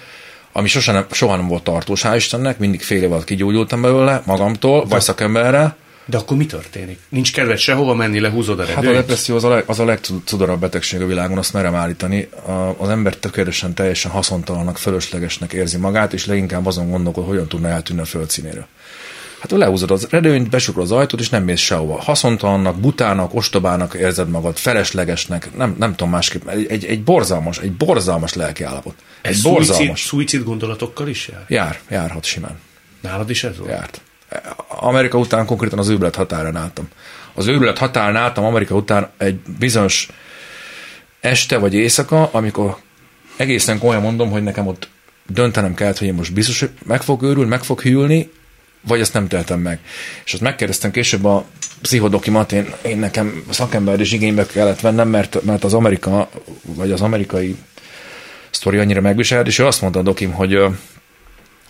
ami 0.51 0.67
sosem 0.67 0.93
nem, 0.93 1.05
soha 1.11 1.35
nem 1.35 1.47
volt 1.47 1.63
tartós, 1.63 2.01
hál' 2.03 2.15
Istennek, 2.15 2.57
mindig 2.57 2.81
fél 2.81 3.03
év 3.03 3.11
alatt 3.11 3.23
kigyógyultam 3.23 3.81
belőle, 3.81 4.21
magamtól, 4.25 4.85
vagy 4.85 5.01
szakemberrel. 5.01 5.75
De 6.05 6.17
akkor 6.17 6.37
mi 6.37 6.45
történik? 6.45 6.99
Nincs 7.09 7.33
kedved 7.33 7.57
sehova 7.57 7.93
menni, 7.93 8.19
lehúzod 8.19 8.59
a 8.59 8.65
Hát 8.65 8.71
a 8.71 8.81
redőnyt? 8.81 8.95
depresszió 8.95 9.35
az 9.35 9.43
a, 9.43 9.49
leg, 9.49 9.63
az 9.65 9.79
a 9.79 9.85
legcudorabb 9.85 10.59
betegség 10.59 11.01
a 11.01 11.05
világon, 11.05 11.37
azt 11.37 11.53
merem 11.53 11.75
állítani. 11.75 12.29
A, 12.45 12.75
az 12.77 12.89
ember 12.89 13.15
tökéletesen, 13.15 13.73
teljesen 13.73 14.11
haszontalannak, 14.11 14.77
fölöslegesnek 14.77 15.53
érzi 15.53 15.77
magát, 15.77 16.13
és 16.13 16.25
leginkább 16.25 16.65
azon 16.65 16.89
gondolkod, 16.89 17.25
hogyan 17.25 17.47
tudna 17.47 17.67
eltűnni 17.67 18.01
a 18.01 18.05
földszínéről. 18.05 18.65
Hát 19.39 19.51
lehúzod 19.51 19.91
az 19.91 20.07
redőnyt, 20.09 20.49
besukrod 20.49 20.83
az 20.83 20.91
ajtót, 20.91 21.19
és 21.19 21.29
nem 21.29 21.43
mész 21.43 21.59
sehova. 21.59 22.01
Haszontalannak, 22.01 22.79
butának, 22.79 23.33
ostobának 23.33 23.93
érzed 23.93 24.29
magad, 24.29 24.57
feleslegesnek, 24.57 25.55
nem, 25.55 25.75
nem 25.79 25.91
tudom 25.95 26.09
másképp. 26.09 26.47
Egy, 26.47 26.65
egy, 26.65 26.85
egy 26.85 27.03
borzalmas, 27.03 27.57
egy 27.57 27.71
borzalmas 27.71 28.33
lelki 28.33 28.63
állapot. 28.63 28.95
Egy 29.21 29.31
Ez 29.31 29.41
borzalmas. 29.41 30.01
szuicid 30.05 30.43
gondolatokkal 30.43 31.07
is 31.07 31.27
jár? 31.27 31.45
Jár, 31.47 31.79
járhat 31.89 32.23
simán. 32.25 32.59
Nálad 33.01 33.29
is 33.29 33.43
ez 33.43 33.57
volt? 33.57 33.69
Járt. 33.71 34.01
Amerika 34.67 35.17
után 35.17 35.45
konkrétan 35.45 35.79
az 35.79 35.89
őrület 35.89 36.15
határán 36.15 36.55
álltam. 36.55 36.87
Az 37.33 37.47
őrület 37.47 37.77
határán 37.77 38.15
álltam 38.15 38.43
Amerika 38.43 38.75
után 38.75 39.09
egy 39.17 39.39
bizonyos 39.59 40.07
este 41.19 41.57
vagy 41.57 41.73
éjszaka, 41.73 42.29
amikor 42.31 42.77
egészen 43.35 43.79
komolyan 43.79 44.01
mondom, 44.01 44.31
hogy 44.31 44.43
nekem 44.43 44.67
ott 44.67 44.89
döntenem 45.27 45.73
kellett, 45.73 45.97
hogy 45.97 46.07
én 46.07 46.13
most 46.13 46.33
biztos, 46.33 46.59
hogy 46.59 46.71
meg 46.85 47.01
fog 47.01 47.21
őrülni, 47.21 47.49
meg 47.49 47.63
fog 47.63 47.81
hűlni, 47.81 48.29
vagy 48.81 48.99
ezt 48.99 49.13
nem 49.13 49.27
teltem 49.27 49.59
meg. 49.59 49.79
És 50.25 50.33
azt 50.33 50.41
megkérdeztem 50.41 50.91
később 50.91 51.25
a 51.25 51.45
pszichodokimat, 51.81 52.51
én, 52.51 52.73
én 52.81 52.97
nekem 52.97 53.43
szakember 53.49 53.99
is 53.99 54.11
igénybe 54.11 54.45
kellett 54.45 54.79
vennem, 54.79 55.09
mert, 55.09 55.43
mert 55.43 55.63
az 55.63 55.73
Amerika, 55.73 56.29
vagy 56.61 56.91
az 56.91 57.01
amerikai 57.01 57.55
sztori 58.49 58.77
annyira 58.77 59.01
megviselt, 59.01 59.47
és 59.47 59.59
ő 59.59 59.65
azt 59.65 59.81
mondta 59.81 59.99
a 59.99 60.03
dokim, 60.03 60.31
hogy 60.31 60.59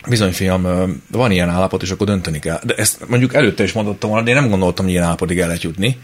bizony 0.07 0.31
fiam, 0.31 0.67
van 1.11 1.31
ilyen 1.31 1.49
állapot, 1.49 1.81
és 1.81 1.91
akkor 1.91 2.07
dönteni 2.07 2.39
kell. 2.39 2.59
De 2.63 2.75
ezt 2.75 3.07
mondjuk 3.07 3.33
előtte 3.33 3.63
is 3.63 3.71
mondottam 3.71 4.09
volna, 4.09 4.25
de 4.25 4.31
én 4.31 4.37
nem 4.37 4.49
gondoltam, 4.49 4.85
hogy 4.85 4.93
ilyen 4.93 5.05
állapotig 5.05 5.39
el 5.39 5.47
lehet 5.47 5.63
jutni. 5.63 5.97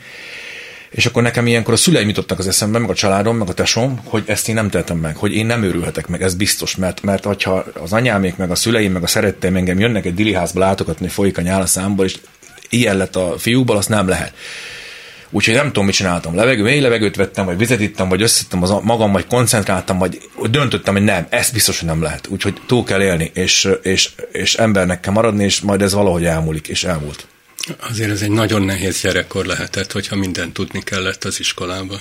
És 0.89 1.05
akkor 1.05 1.23
nekem 1.23 1.47
ilyenkor 1.47 1.73
a 1.73 1.77
szüleim 1.77 2.07
jutottak 2.07 2.39
az 2.39 2.47
eszembe, 2.47 2.79
meg 2.79 2.89
a 2.89 2.93
családom, 2.93 3.37
meg 3.37 3.49
a 3.49 3.53
tesom, 3.53 4.01
hogy 4.03 4.23
ezt 4.25 4.49
én 4.49 4.55
nem 4.55 4.69
tettem 4.69 4.97
meg, 4.97 5.15
hogy 5.15 5.33
én 5.33 5.45
nem 5.45 5.63
őrülhetek 5.63 6.07
meg, 6.07 6.21
ez 6.21 6.35
biztos, 6.35 6.75
mert, 6.75 7.01
mert 7.01 7.23
hogyha 7.23 7.65
az 7.73 7.93
anyámék, 7.93 8.35
meg 8.35 8.51
a 8.51 8.55
szüleim, 8.55 8.91
meg 8.91 9.03
a 9.03 9.07
szeretteim 9.07 9.55
engem 9.55 9.79
jönnek 9.79 10.05
egy 10.05 10.13
diliházba 10.13 10.59
látogatni, 10.59 11.07
folyik 11.07 11.37
a 11.37 11.41
nyál 11.41 11.65
számból, 11.65 12.05
és 12.05 12.17
ilyen 12.69 12.97
lett 12.97 13.15
a 13.15 13.35
fiúkból, 13.37 13.77
azt 13.77 13.89
nem 13.89 14.07
lehet. 14.07 14.33
Úgyhogy 15.29 15.53
nem 15.53 15.65
tudom, 15.65 15.85
mit 15.85 15.95
csináltam. 15.95 16.35
Levegő, 16.35 16.63
mély 16.63 16.79
levegőt 16.79 17.15
vettem, 17.15 17.45
vagy 17.45 17.57
vizet 17.57 17.79
ittam, 17.79 18.09
vagy 18.09 18.21
összettem 18.21 18.63
az 18.63 18.73
magam, 18.81 19.11
vagy 19.11 19.27
koncentráltam, 19.27 19.97
vagy 19.97 20.29
döntöttem, 20.49 20.93
hogy 20.93 21.03
nem, 21.03 21.27
ezt 21.29 21.53
biztos, 21.53 21.79
hogy 21.79 21.87
nem 21.87 22.01
lehet. 22.01 22.27
Úgyhogy 22.27 22.61
túl 22.65 22.83
kell 22.83 23.01
élni, 23.01 23.31
és, 23.33 23.69
és, 23.81 24.09
és 24.31 24.55
embernek 24.55 24.99
kell 24.99 25.13
maradni, 25.13 25.43
és 25.43 25.61
majd 25.61 25.81
ez 25.81 25.93
valahogy 25.93 26.25
elmúlik, 26.25 26.67
és 26.67 26.83
elmúlt. 26.83 27.27
Azért 27.79 28.09
ez 28.09 28.21
egy 28.21 28.31
nagyon 28.31 28.61
nehéz 28.61 29.01
gyerekkor 29.01 29.45
lehetett, 29.45 29.91
hogyha 29.91 30.15
mindent 30.15 30.53
tudni 30.53 30.83
kellett 30.83 31.23
az 31.23 31.39
iskolába. 31.39 31.99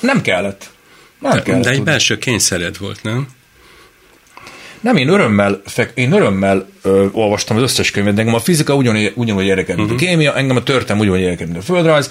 Nem 0.00 0.22
kellett. 0.22 0.70
Nem 1.18 1.32
De, 1.32 1.42
kellett 1.42 1.62
de 1.62 1.68
egy 1.68 1.76
tudni. 1.76 1.90
belső 1.90 2.18
kényszered 2.18 2.78
volt, 2.78 3.02
nem? 3.02 3.28
Nem, 4.80 4.96
én 4.96 5.08
örömmel, 5.08 5.62
én 5.94 6.12
örömmel 6.12 6.68
ö, 6.82 7.06
olvastam 7.12 7.56
az 7.56 7.62
összes 7.62 7.90
könyvet, 7.90 8.14
de 8.14 8.20
engem 8.20 8.34
a 8.36 8.40
fizika 8.40 8.74
ugyanúgy, 8.74 9.12
ugyanúgy 9.14 9.44
érdekel, 9.44 9.76
mint 9.76 9.90
uh-huh. 9.90 10.02
a 10.02 10.08
kémia, 10.08 10.36
engem 10.36 10.56
a 10.56 10.62
történelem 10.62 11.00
ugyanúgy 11.00 11.20
érdekel, 11.20 11.46
mint 11.46 11.58
a 11.58 11.62
földrajz. 11.62 12.10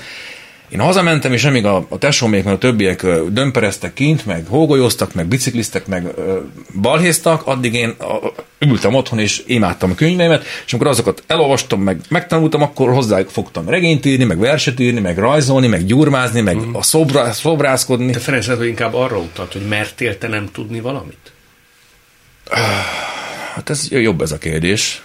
Én 0.70 0.80
hazamentem, 0.80 1.34
és 1.34 1.44
amíg 1.44 1.66
a, 1.66 1.86
a 1.90 1.98
tesómék, 1.98 2.44
meg 2.44 2.54
a 2.54 2.58
többiek 2.58 3.06
dömpereztek 3.28 3.94
kint, 3.94 4.26
meg 4.26 4.46
hógolyoztak, 4.48 5.14
meg 5.14 5.26
bicikliztek, 5.26 5.88
meg 5.88 6.06
ö, 6.16 6.40
balhéztak, 6.82 7.46
addig 7.46 7.74
én 7.74 7.90
a, 8.00 8.32
ültem 8.60 8.94
otthon, 8.94 9.20
és 9.20 9.44
imádtam 9.46 9.92
a 9.92 9.96
könyveimet, 9.96 10.46
és 10.66 10.74
amikor 10.74 10.92
azokat 10.92 11.24
elolvastam, 11.28 11.82
meg 11.82 12.00
megtanultam, 12.10 12.62
akkor 12.62 12.94
hozzájuk 12.94 13.30
fogtam 13.30 13.70
regényt 13.70 14.06
írni, 14.06 14.24
meg 14.24 14.40
verset 14.40 14.80
írni, 14.80 15.00
meg 15.00 15.18
rajzolni, 15.18 15.68
meg 15.68 15.86
gyurmázni, 15.86 16.42
meg 16.42 16.58
uh-huh. 16.58 16.78
a 16.78 16.82
szobra, 16.82 17.34
szobrászkodni. 17.34 18.12
Te 18.12 18.20
Ferenc 18.20 18.46
hogy 18.46 18.68
inkább 18.68 18.94
arra 18.94 19.18
utalt, 19.18 19.54
hogy 19.54 19.68
mertél 19.68 20.18
te 20.18 20.28
nem 20.28 20.50
tudni 20.52 20.80
valamit? 20.80 21.32
Hát 23.54 23.70
ez 23.70 23.88
jobb 23.92 24.22
ez 24.22 24.32
a 24.32 24.38
kérdés. 24.38 25.02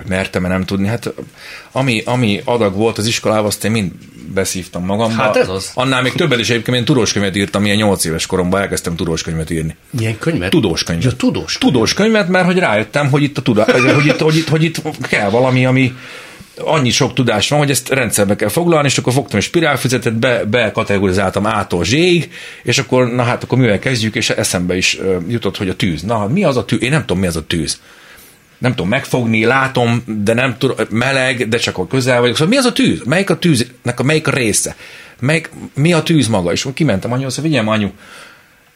Hogy 0.00 0.08
mertem-e 0.08 0.48
nem 0.48 0.64
tudni. 0.64 0.86
Hát 0.86 1.12
ami, 1.72 2.02
ami 2.04 2.40
adag 2.44 2.74
volt 2.74 2.98
az 2.98 3.06
iskolában, 3.06 3.44
azt 3.44 3.64
én 3.64 3.70
mind 3.70 3.90
beszívtam 4.34 4.84
magamba. 4.84 5.22
Hát 5.22 5.36
ez 5.36 5.48
az. 5.48 5.70
Annál 5.74 6.02
még 6.02 6.12
többet 6.12 6.38
is 6.38 6.50
egyébként 6.50 6.76
én 6.76 6.84
tudós 6.84 7.12
könyvet 7.12 7.36
írtam, 7.36 7.64
ilyen 7.64 7.76
8 7.76 8.04
éves 8.04 8.26
koromban 8.26 8.60
elkezdtem 8.60 8.96
tudós 8.96 9.22
könyvet 9.22 9.50
írni. 9.50 9.76
Milyen 9.90 10.18
könyvet? 10.18 10.50
Tudós 10.50 10.82
könyvet. 10.82 11.04
Ja, 11.04 11.12
tudós. 11.12 11.58
Tudós 11.58 11.94
könyvet, 11.94 12.28
mert 12.28 12.44
hogy 12.44 12.58
rájöttem, 12.58 13.10
hogy 13.10 13.22
itt, 13.22 13.38
a 13.38 13.42
tudá, 13.42 13.64
hogy, 13.64 14.06
itt, 14.06 14.18
hogy, 14.18 14.36
itt, 14.36 14.48
hogy 14.48 14.62
itt 14.62 15.06
kell 15.08 15.30
valami, 15.30 15.66
ami 15.66 15.94
annyi 16.64 16.90
sok 16.90 17.14
tudás 17.14 17.48
van, 17.48 17.58
hogy 17.58 17.70
ezt 17.70 17.88
rendszerbe 17.88 18.36
kell 18.36 18.48
foglalni, 18.48 18.86
és 18.86 18.98
akkor 18.98 19.12
fogtam 19.12 19.38
egy 19.38 19.44
spirálfüzetet, 19.44 20.14
be, 20.14 20.44
bekategorizáltam 20.44 21.44
A-tól 21.44 21.84
Z-ig, 21.84 22.30
és 22.62 22.78
akkor, 22.78 23.12
na 23.12 23.22
hát 23.22 23.42
akkor 23.42 23.58
mivel 23.58 23.78
kezdjük, 23.78 24.14
és 24.14 24.30
eszembe 24.30 24.76
is 24.76 24.98
jutott, 25.28 25.56
hogy 25.56 25.68
a 25.68 25.76
tűz. 25.76 26.02
Na, 26.02 26.26
mi 26.26 26.44
az 26.44 26.56
a 26.56 26.64
tűz? 26.64 26.82
Én 26.82 26.90
nem 26.90 27.00
tudom, 27.00 27.18
mi 27.18 27.26
az 27.26 27.36
a 27.36 27.46
tűz. 27.46 27.80
Nem 28.60 28.70
tudom 28.70 28.88
megfogni, 28.88 29.44
látom, 29.44 30.02
de 30.06 30.34
nem 30.34 30.56
tudom, 30.58 30.76
meleg, 30.90 31.48
de 31.48 31.56
csak 31.56 31.74
akkor 31.74 31.86
közel 31.86 32.20
vagyok. 32.20 32.36
Szóval 32.36 32.52
mi 32.52 32.58
az 32.58 32.64
a 32.64 32.72
tűz? 32.72 33.02
Melyik 33.04 33.30
a 33.30 33.38
tűznek 33.38 34.00
a 34.00 34.02
melyik 34.02 34.26
a 34.26 34.30
része? 34.30 34.76
Melyik, 35.20 35.50
mi 35.74 35.92
a 35.92 36.02
tűz 36.02 36.28
maga? 36.28 36.52
És 36.52 36.66
kimentem 36.74 37.12
anyu, 37.12 37.26
azt 37.26 37.40
mondja, 37.40 37.60
figyelj, 37.60 37.78
anyu, 37.78 37.90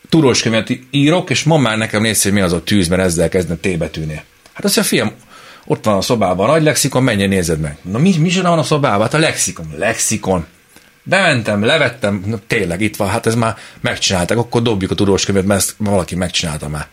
tudós 0.08 0.42
könyvet 0.42 0.78
írok, 0.90 1.30
és 1.30 1.42
ma 1.42 1.56
már 1.56 1.78
nekem 1.78 2.02
nézsz, 2.02 2.22
hogy 2.22 2.32
mi 2.32 2.40
az 2.40 2.52
a 2.52 2.62
tűz, 2.62 2.88
mert 2.88 3.02
ezzel 3.02 3.28
kezdne 3.28 3.54
T 3.54 3.78
betűnél. 3.78 4.22
Hát 4.52 4.64
azt 4.64 4.76
mondja, 4.76 4.96
fiam, 4.96 5.12
ott 5.64 5.84
van 5.84 5.96
a 5.96 6.00
szobában 6.00 6.48
a 6.48 6.52
nagy 6.52 6.62
lexikon, 6.62 7.02
menjen 7.02 7.28
nézed 7.28 7.60
meg. 7.60 7.76
Na 7.82 7.98
mi, 7.98 8.14
mi 8.18 8.40
van 8.42 8.58
a 8.58 8.62
szobában? 8.62 9.00
Hát 9.00 9.14
a 9.14 9.18
lexikon. 9.18 9.74
Lexikon. 9.76 10.46
Bementem, 11.02 11.64
levettem, 11.64 12.22
na, 12.26 12.38
tényleg 12.46 12.80
itt 12.80 12.96
van, 12.96 13.08
hát 13.08 13.26
ez 13.26 13.34
már 13.34 13.56
megcsinálták, 13.80 14.38
akkor 14.38 14.62
dobjuk 14.62 14.90
a 14.90 14.94
tudós 14.94 15.26
mert 15.26 15.50
ezt 15.50 15.74
valaki 15.76 16.14
megcsinálta 16.14 16.68
már. 16.68 16.86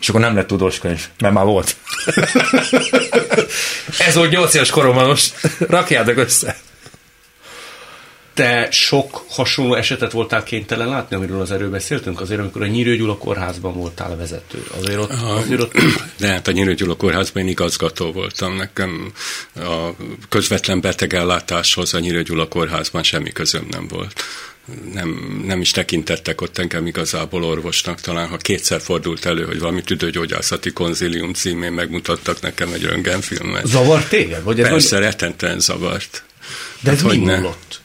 És 0.00 0.08
akkor 0.08 0.20
nem 0.20 0.34
lett 0.34 0.46
tudós 0.46 0.78
könyv, 0.78 1.08
mert 1.18 1.34
már 1.34 1.44
volt. 1.44 1.76
ez 4.06 4.14
volt 4.14 4.30
8 4.30 4.54
éves 4.54 4.70
koromban, 4.70 5.06
most 5.06 5.34
rakjátok 5.58 6.16
össze. 6.16 6.56
Te 8.34 8.68
sok 8.70 9.24
hasonló 9.28 9.74
esetet 9.74 10.12
voltál 10.12 10.42
kénytelen 10.42 10.88
látni, 10.88 11.16
amiről 11.16 11.40
az 11.40 11.50
erről 11.50 11.70
beszéltünk? 11.70 12.20
Azért, 12.20 12.40
amikor 12.40 12.62
a 12.62 12.66
Nyírő 12.66 12.96
Gyula 12.96 13.16
kórházban 13.16 13.74
voltál 13.74 14.16
vezető. 14.16 14.66
Azért 14.78 14.98
ott, 14.98 15.10
azért 15.10 15.60
ott 15.60 15.72
De 16.18 16.28
hát 16.28 16.48
a 16.48 16.50
Nyírő 16.50 16.74
Gyula 16.74 16.96
kórházban 16.96 17.42
én 17.42 17.48
igazgató 17.48 18.12
voltam. 18.12 18.56
Nekem 18.56 19.12
a 19.54 19.88
közvetlen 20.28 20.80
betegellátáshoz 20.80 21.94
a 21.94 21.98
Nyírő 21.98 22.22
Gyula 22.22 22.48
kórházban 22.48 23.02
semmi 23.02 23.32
közöm 23.32 23.66
nem 23.70 23.88
volt. 23.88 24.22
Nem, 24.92 25.40
nem 25.46 25.60
is 25.60 25.70
tekintettek 25.70 26.40
ott 26.40 26.58
engem 26.58 26.86
igazából 26.86 27.44
orvosnak, 27.44 28.00
talán 28.00 28.28
ha 28.28 28.36
kétszer 28.36 28.80
fordult 28.80 29.24
elő, 29.24 29.44
hogy 29.44 29.58
valami 29.58 29.82
tüdőgyógyászati 29.82 30.70
konzilium 30.72 31.32
címén 31.32 31.72
megmutattak 31.72 32.40
nekem 32.40 32.72
egy 32.72 32.82
röntgenfilmet. 32.82 33.66
Zavart 33.66 34.08
téged? 34.08 34.42
Vagy 34.42 34.60
ez 34.60 34.68
Persze, 34.68 34.96
vagy... 34.96 35.04
rettentően 35.04 35.60
zavart. 35.60 36.24
De 36.80 36.90
ez 36.90 37.02
hát, 37.02 37.10
mi 37.10 37.16
múlott? 37.16 37.80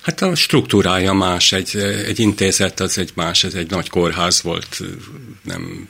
Hát 0.00 0.22
a 0.22 0.34
struktúrája 0.34 1.12
más, 1.12 1.52
egy, 1.52 1.76
egy 2.06 2.18
intézet 2.18 2.80
az 2.80 2.98
egy 2.98 3.10
más, 3.14 3.44
ez 3.44 3.54
egy 3.54 3.70
nagy 3.70 3.88
kórház 3.88 4.42
volt, 4.42 4.80
nem 5.42 5.88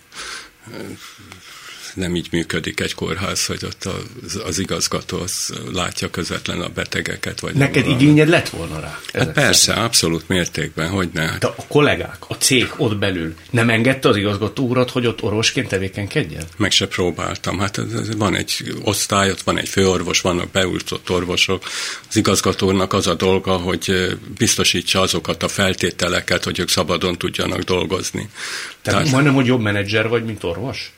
nem 1.95 2.17
így 2.17 2.29
működik 2.31 2.81
egy 2.81 2.95
kórház, 2.95 3.47
hogy 3.47 3.65
ott 3.65 3.85
az, 3.85 4.43
az 4.45 4.59
igazgató 4.59 5.19
az 5.21 5.53
látja 5.73 6.11
közvetlen 6.11 6.61
a 6.61 6.69
betegeket. 6.69 7.41
Vagy 7.41 7.55
Neked 7.55 7.87
igényed 7.87 8.29
lett 8.29 8.49
volna 8.49 8.81
rá? 8.81 9.01
Hát 9.13 9.33
persze, 9.33 9.61
szerint. 9.65 9.85
abszolút 9.85 10.29
mértékben, 10.29 10.89
hogy 10.89 11.09
ne. 11.13 11.39
De 11.39 11.47
a 11.47 11.65
kollégák, 11.69 12.17
a 12.29 12.35
cég 12.35 12.73
ott 12.77 12.97
belül 12.97 13.35
nem 13.51 13.71
engedte 13.71 14.09
az 14.09 14.17
igazgató 14.17 14.67
urat, 14.69 14.91
hogy 14.91 15.07
ott 15.07 15.23
orvosként 15.23 15.69
tevékenykedjen? 15.69 16.43
Meg 16.57 16.71
se 16.71 16.87
próbáltam. 16.87 17.59
Hát 17.59 17.81
van 18.17 18.37
egy 18.37 18.75
osztály, 18.83 19.31
ott 19.31 19.43
van 19.43 19.59
egy 19.59 19.69
főorvos, 19.69 20.21
vannak 20.21 20.51
beültott 20.51 21.11
orvosok. 21.11 21.63
Az 22.09 22.17
igazgatónak 22.17 22.93
az 22.93 23.07
a 23.07 23.15
dolga, 23.15 23.57
hogy 23.57 24.17
biztosítsa 24.39 25.01
azokat 25.01 25.43
a 25.43 25.49
feltételeket, 25.49 26.45
hogy 26.45 26.59
ők 26.59 26.69
szabadon 26.69 27.19
tudjanak 27.19 27.61
dolgozni. 27.61 28.29
Tehát, 28.83 29.01
Tehát 29.01 29.11
majdnem, 29.11 29.35
hogy 29.35 29.47
jobb 29.47 29.61
menedzser 29.61 30.09
vagy, 30.09 30.25
mint 30.25 30.45
orvos? 30.45 30.93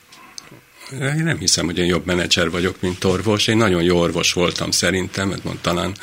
Én 0.93 1.25
nem 1.25 1.39
hiszem, 1.39 1.65
hogy 1.65 1.79
én 1.79 1.87
jobb 1.87 2.07
menedzser 2.07 2.51
vagyok, 2.51 2.81
mint 2.81 3.05
orvos. 3.05 3.47
Én 3.47 3.57
nagyon 3.57 3.83
jó 3.83 3.99
orvos 3.99 4.33
voltam 4.33 4.71
szerintem, 4.71 5.29
mert 5.29 5.45
mond, 5.45 5.59
talán 5.59 5.95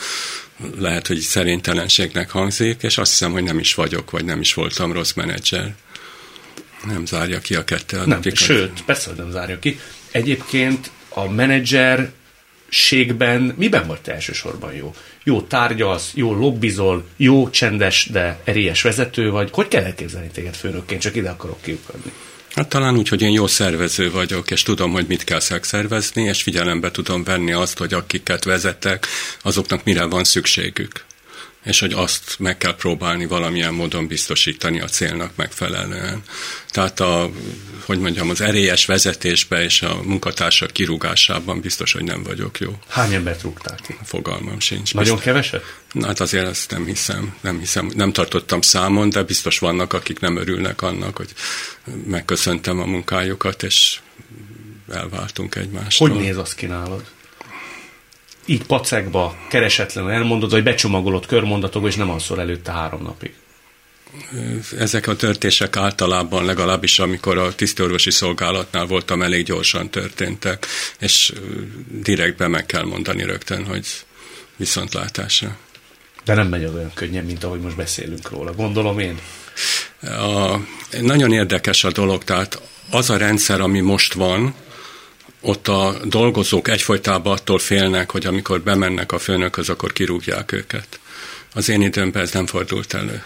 lehet, 0.78 1.08
hogy 1.08 1.20
szerintelenségnek 1.20 2.30
hangzik, 2.30 2.84
és 2.84 2.98
azt 2.98 3.12
hiszem, 3.12 3.32
hogy 3.32 3.44
nem 3.44 3.60
is 3.60 3.74
vagyok, 3.74 4.12
vagy 4.12 4.26
nem 4.26 4.40
is 4.40 4.54
voltam 4.54 4.92
rossz 4.92 5.14
menedzser. 5.14 5.76
Nem 6.86 7.06
zárja 7.06 7.40
ki 7.40 7.56
a 7.56 7.64
kettő. 7.64 8.06
Nem, 8.06 8.22
sőt, 8.34 8.84
persze, 8.86 9.10
hogy 9.10 9.18
nem 9.18 9.32
zárja 9.32 9.60
ki. 9.60 9.80
Egyébként 10.12 10.92
a 11.10 11.30
menedzser 11.30 12.12
ségben 12.70 13.54
miben 13.58 13.88
vagy 13.88 14.02
te 14.02 14.14
elsősorban 14.14 14.74
jó? 14.74 14.96
Jó 15.24 15.42
tárgyalsz, 15.42 16.12
jó 16.14 16.34
lobbizol, 16.34 17.06
jó 17.18 17.50
csendes, 17.50 18.08
de 18.12 18.40
erélyes 18.44 18.82
vezető 18.82 19.30
vagy? 19.30 19.50
Hogy 19.52 19.68
kell 19.68 19.84
elképzelni 19.84 20.28
téged 20.28 20.56
főnökként? 20.56 21.02
Csak 21.02 21.16
ide 21.16 21.30
akarok 21.30 21.62
kiukadni. 21.62 22.12
Hát 22.54 22.70
talán 22.70 22.98
úgy, 22.98 23.08
hogy 23.08 23.22
én 23.22 23.32
jó 23.32 23.48
szervező 23.48 24.12
vagyok, 24.12 24.52
és 24.52 24.64
tudom, 24.64 24.92
hogy 24.92 25.06
mit 25.08 25.24
kell 25.24 25.40
szervezni, 25.40 26.24
és 26.24 26.42
figyelembe 26.42 26.92
tudom 26.92 27.24
venni 27.24 27.52
azt, 27.52 27.78
hogy 27.78 27.94
akiket 27.94 28.44
vezetek, 28.44 29.08
azoknak 29.42 29.84
mire 29.84 30.06
van 30.06 30.24
szükségük 30.24 31.06
és 31.64 31.80
hogy 31.80 31.94
azt 31.94 32.36
meg 32.40 32.58
kell 32.58 32.76
próbálni 32.76 33.26
valamilyen 33.26 33.74
módon 33.74 34.08
biztosítani 34.08 34.82
a 34.82 34.88
célnak 34.88 35.36
megfelelően. 35.36 36.22
Tehát 36.70 37.00
a, 37.00 37.30
hogy 37.86 38.00
mondjam, 38.00 38.30
az 38.30 38.42
erélyes 38.42 38.86
vezetésbe 38.86 39.64
és 39.64 39.82
a 39.82 40.02
munkatársak 40.04 40.72
kirúgásában 40.72 41.60
biztos, 41.60 41.94
hogy 41.94 42.04
nem 42.04 42.24
vagyok 42.24 42.60
jó. 42.60 42.80
Hány 42.88 43.14
embert 43.14 43.42
rúgtál 43.42 43.78
ki? 43.88 43.98
Fogalmam 44.04 44.60
sincs. 44.60 44.94
Nagyon 44.94 45.16
biztos. 45.16 45.34
keveset? 45.34 45.80
Na, 45.92 46.08
hát 46.08 46.20
azért 46.20 46.48
ezt 46.48 46.72
nem 46.72 46.86
hiszem, 46.86 47.36
nem 47.42 47.60
hiszem, 47.60 47.92
nem 47.96 48.12
tartottam 48.12 48.62
számon, 48.62 49.10
de 49.10 49.24
biztos 49.24 49.60
vannak, 49.60 49.94
akik 49.94 50.20
nem 50.20 50.38
örülnek 50.38 50.82
annak, 50.82 51.18
hogy 51.18 51.34
megköszöntem 52.06 52.80
a 52.80 52.86
munkájukat, 52.86 53.64
és 53.64 54.00
elváltunk 54.90 55.56
egymástól. 55.56 56.10
Hogy 56.10 56.20
néz 56.20 56.38
azt 56.38 56.56
ki 56.56 56.66
nálad? 56.66 57.04
Így 58.46 58.66
pacekba, 58.66 59.36
keresetlen 59.50 60.10
elmondod, 60.10 60.52
vagy 60.52 60.64
becsomagolod 60.64 61.26
körmondatokba, 61.26 61.88
és 61.88 61.96
nem 61.96 62.10
alszol 62.10 62.40
előtte 62.40 62.72
három 62.72 63.02
napig. 63.02 63.34
Ezek 64.78 65.08
a 65.08 65.16
történések 65.16 65.76
általában, 65.76 66.46
legalábbis 66.46 67.00
amikor 67.00 67.38
a 67.38 67.56
tisztorvosi 67.56 68.12
szolgálatnál 68.12 68.86
voltam, 68.86 69.22
elég 69.22 69.46
gyorsan 69.46 69.90
történtek, 69.90 70.66
és 71.00 71.34
direktben 72.02 72.50
meg 72.50 72.66
kell 72.66 72.84
mondani 72.84 73.24
rögtön, 73.24 73.66
hogy 73.66 73.88
viszontlátásra. 74.56 75.58
De 76.26 76.34
nem 76.34 76.48
megy 76.48 76.66
olyan 76.66 76.92
könnyen, 76.94 77.26
mint 77.26 77.44
ahogy 77.44 77.60
most 77.60 77.76
beszélünk 77.76 78.30
róla, 78.30 78.54
gondolom 78.54 79.00
én. 79.00 79.20
A, 80.02 80.58
nagyon 81.02 81.34
érdekes 81.34 81.84
a 81.84 81.92
dolog, 81.92 82.24
tehát 82.24 82.62
az 82.90 83.10
a 83.10 83.18
rendszer, 83.18 83.62
ami 83.62 83.80
most 83.80 84.14
van, 84.14 84.56
ott 85.42 85.68
a 85.68 85.98
dolgozók 86.04 86.68
egyfolytában 86.68 87.34
attól 87.34 87.60
félnek, 87.60 88.12
hogy 88.12 88.26
amikor 88.26 88.62
bemennek 88.62 89.12
a 89.12 89.20
főnökhöz, 89.20 89.70
akkor 89.70 89.94
kirúgják 89.94 90.52
őket. 90.52 91.00
Az 91.54 91.70
én 91.70 91.82
időmben 91.82 92.22
ez 92.22 92.32
nem 92.32 92.46
fordult 92.46 92.94
elő. 92.94 93.24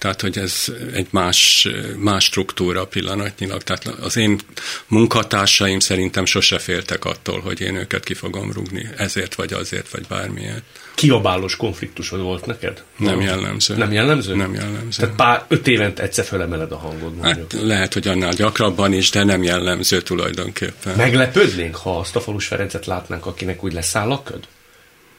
Tehát, 0.00 0.20
hogy 0.20 0.38
ez 0.38 0.64
egy 0.92 1.06
más, 1.10 1.68
más 1.96 2.24
struktúra 2.24 2.86
pillanatnyilag. 2.86 3.62
Tehát 3.62 3.86
az 3.86 4.16
én 4.16 4.38
munkatársaim 4.86 5.78
szerintem 5.78 6.24
sose 6.24 6.58
féltek 6.58 7.04
attól, 7.04 7.40
hogy 7.40 7.60
én 7.60 7.74
őket 7.74 8.04
ki 8.04 8.14
fogom 8.14 8.52
rúgni. 8.52 8.88
Ezért 8.96 9.34
vagy 9.34 9.52
azért, 9.52 9.90
vagy 9.90 10.06
bármiért. 10.08 10.62
Kiabálós 10.94 11.56
konfliktusod 11.56 12.20
volt 12.20 12.46
neked? 12.46 12.82
Nem 12.96 13.20
jellemző. 13.20 13.76
Nem 13.76 13.92
jellemző? 13.92 14.34
Nem 14.34 14.54
jellemző. 14.54 15.00
Tehát 15.00 15.16
pár, 15.16 15.44
öt 15.48 15.66
évent 15.66 15.98
egyszer 15.98 16.24
felemeled 16.24 16.72
a 16.72 16.76
hangod, 16.76 17.14
mondjuk. 17.14 17.52
Hát 17.52 17.62
lehet, 17.62 17.92
hogy 17.92 18.08
annál 18.08 18.32
gyakrabban 18.32 18.92
is, 18.92 19.10
de 19.10 19.24
nem 19.24 19.42
jellemző 19.42 20.00
tulajdonképpen. 20.00 20.96
Meglepődnénk, 20.96 21.76
ha 21.76 21.98
azt 21.98 22.16
a 22.16 22.20
Falus 22.20 22.46
Ferencet 22.46 22.86
látnánk, 22.86 23.26
akinek 23.26 23.64
úgy 23.64 23.72
leszáll 23.72 24.10
a 24.10 24.22
köd? 24.22 24.44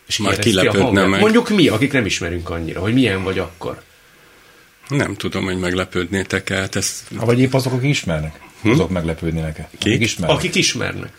És 0.08 0.18
Már 0.18 0.40
kilepődne 0.40 1.06
meg. 1.06 1.20
Mondjuk 1.20 1.50
mi, 1.50 1.68
akik 1.68 1.92
nem 1.92 2.06
ismerünk 2.06 2.50
annyira, 2.50 2.80
hogy 2.80 2.94
milyen 2.94 3.24
vagy 3.24 3.40
akkor. 3.40 3.82
Nem 4.92 5.16
tudom, 5.16 5.44
hogy 5.44 5.58
meglepődnétek 5.60 6.50
el. 6.50 6.60
Hát 6.60 6.76
ezt... 6.76 7.04
Ha 7.18 7.26
vagy 7.26 7.40
épp 7.40 7.54
azok, 7.54 7.74
akik 7.74 7.90
ismernek. 7.90 8.40
Hm? 8.62 8.70
Azok 8.70 8.90
meglepődnének-e? 8.90 9.70
Akik 9.74 10.02
ismernek. 10.02 10.38
Akik 10.38 10.56
ismernek. 10.56 11.12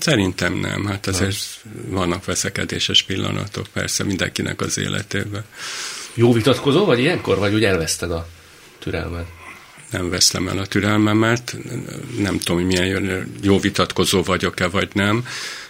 Szerintem 0.00 0.54
nem. 0.54 0.86
Hát 0.86 1.06
azért 1.06 1.36
nem. 1.62 1.94
vannak 1.94 2.24
veszekedéses 2.24 3.02
pillanatok, 3.02 3.66
persze 3.72 4.04
mindenkinek 4.04 4.60
az 4.60 4.78
életében. 4.78 5.44
Jó 6.14 6.32
vitatkozó 6.32 6.84
vagy 6.84 6.98
ilyenkor, 6.98 7.38
vagy 7.38 7.54
úgy 7.54 7.64
elveszted 7.64 8.10
a 8.10 8.28
türelmet? 8.78 9.26
Nem 9.90 10.10
veszem 10.10 10.48
el 10.48 10.58
a 10.58 10.66
türelmemet, 10.66 11.56
nem 12.18 12.38
tudom, 12.38 12.56
hogy 12.56 12.66
milyen 12.66 13.28
jó 13.42 13.58
vitatkozó 13.58 14.22
vagyok-e, 14.22 14.68
vagy 14.68 14.88
nem. 14.92 15.26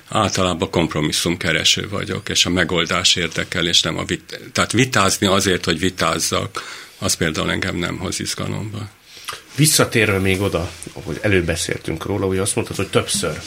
Általában 0.09 0.71
kompromisszumkereső 0.71 1.89
vagyok, 1.89 2.29
és 2.29 2.47
a 2.47 2.51
megoldás 2.51 3.17
érdekel, 3.17 3.67
és 3.67 3.83
nem 3.83 3.99
a 3.99 4.05
vit- 4.05 4.41
Tehát 4.53 4.73
vitázni 4.73 5.27
azért, 5.27 5.65
hogy 5.65 5.79
vitázzak, 5.79 6.63
az 7.05 7.15
például 7.15 7.51
engem 7.51 7.77
nem 7.77 7.99
hoz 7.99 8.21
izgalomba. 8.21 8.89
Visszatérve 9.57 10.19
még 10.19 10.41
oda, 10.41 10.71
ahogy 10.93 11.19
előbb 11.23 11.45
beszéltünk 11.45 12.07
róla, 12.07 12.27
hogy 12.27 12.39
azt 12.39 12.55
mondtad, 12.55 12.77
hogy 12.77 12.89
többször 12.89 13.41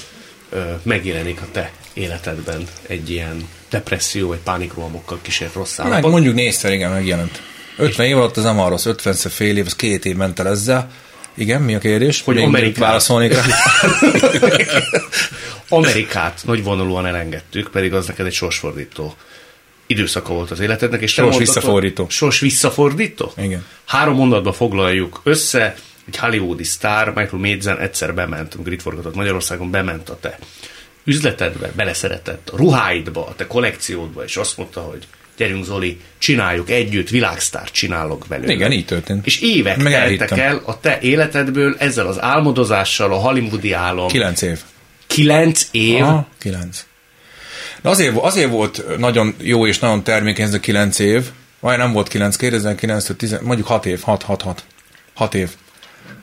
ö, 0.49 0.71
megjelenik 0.83 1.41
a 1.41 1.45
te 1.51 1.71
életedben 1.93 2.67
egy 2.87 3.09
ilyen 3.09 3.47
depresszió, 3.69 4.27
vagy 4.27 4.37
pánikrohamokkal 4.37 5.19
kísért 5.21 5.53
rossz 5.53 5.79
állapot. 5.79 6.01
Meg 6.01 6.11
mondjuk 6.11 6.35
négyszer, 6.35 6.71
igen, 6.71 6.91
megjelent. 6.91 7.41
50 7.77 8.05
év 8.05 8.17
alatt 8.17 8.37
az 8.37 8.43
nem 8.43 8.59
arra, 8.59 8.77
50 8.85 9.13
fél 9.13 9.57
év, 9.57 9.65
az 9.65 9.75
két 9.75 10.05
év 10.05 10.15
ment 10.15 10.39
el 10.39 10.47
ezzel. 10.47 10.91
Igen, 11.33 11.61
mi 11.61 11.75
a 11.75 11.79
kérdés? 11.79 12.21
Hogy 12.21 12.37
Amerikát 12.37 12.77
válaszolni 12.77 13.27
rá. 13.27 13.43
Amerikát 15.69 16.41
nagy 16.45 16.63
vonalúan 16.63 17.05
elengedtük, 17.05 17.69
pedig 17.71 17.93
az 17.93 18.07
neked 18.07 18.25
egy 18.25 18.33
sorsfordító 18.33 19.15
időszaka 19.87 20.33
volt 20.33 20.51
az 20.51 20.59
életednek, 20.59 21.01
és 21.01 21.13
sors 21.13 21.37
visszafordító. 21.37 22.05
Sors 22.09 22.39
visszafordító? 22.39 23.31
Igen. 23.37 23.65
Három 23.85 24.15
mondatba 24.15 24.53
foglaljuk 24.53 25.21
össze, 25.23 25.75
egy 26.07 26.17
hollywoodi 26.17 26.63
sztár, 26.63 27.07
Michael 27.07 27.41
Madsen 27.41 27.79
egyszer 27.79 28.13
bement, 28.13 28.53
amikor 28.53 28.73
itt 28.73 28.81
forgatott 28.81 29.15
Magyarországon, 29.15 29.71
bement 29.71 30.09
a 30.09 30.17
te 30.19 30.37
üzletedbe, 31.03 31.71
beleszeretett 31.75 32.49
a 32.49 32.57
ruháidba, 32.57 33.25
a 33.27 33.35
te 33.35 33.47
kollekciódba, 33.47 34.23
és 34.23 34.37
azt 34.37 34.57
mondta, 34.57 34.81
hogy 34.81 35.07
gyerünk 35.37 35.65
Zoli, 35.65 35.99
csináljuk 36.17 36.69
együtt, 36.69 37.09
világsztárt 37.09 37.73
csinálok 37.73 38.25
belőle. 38.29 38.53
Igen, 38.53 38.71
így 38.71 38.85
történt. 38.85 39.25
És 39.25 39.41
évek 39.41 39.77
Meg 39.77 39.93
teltek 39.93 40.37
el 40.37 40.61
a 40.65 40.79
te 40.79 40.99
életedből 41.01 41.75
ezzel 41.79 42.07
az 42.07 42.21
álmodozással, 42.21 43.13
a 43.13 43.15
hollywoodi 43.15 43.71
álom. 43.71 44.07
Kilenc 44.07 44.41
év. 44.41 44.59
Kilenc 45.07 45.67
év? 45.71 46.03
Aha, 46.03 46.27
kilenc. 46.39 46.85
De 47.81 47.89
azért, 47.89 48.17
azért 48.17 48.49
volt 48.49 48.97
nagyon 48.97 49.35
jó 49.41 49.67
és 49.67 49.79
nagyon 49.79 50.03
termékeny 50.03 50.45
ez 50.45 50.53
a 50.53 50.59
9 50.59 50.99
év, 50.99 51.23
vagy 51.59 51.77
nem 51.77 51.91
volt 51.91 52.07
9, 52.07 52.35
2009 52.35 53.15
10, 53.17 53.37
mondjuk 53.41 53.67
6 53.67 53.85
év, 53.85 54.01
6, 54.01 54.23
6, 54.23 54.41
6. 54.41 54.63
6 55.13 55.33
év. 55.35 55.49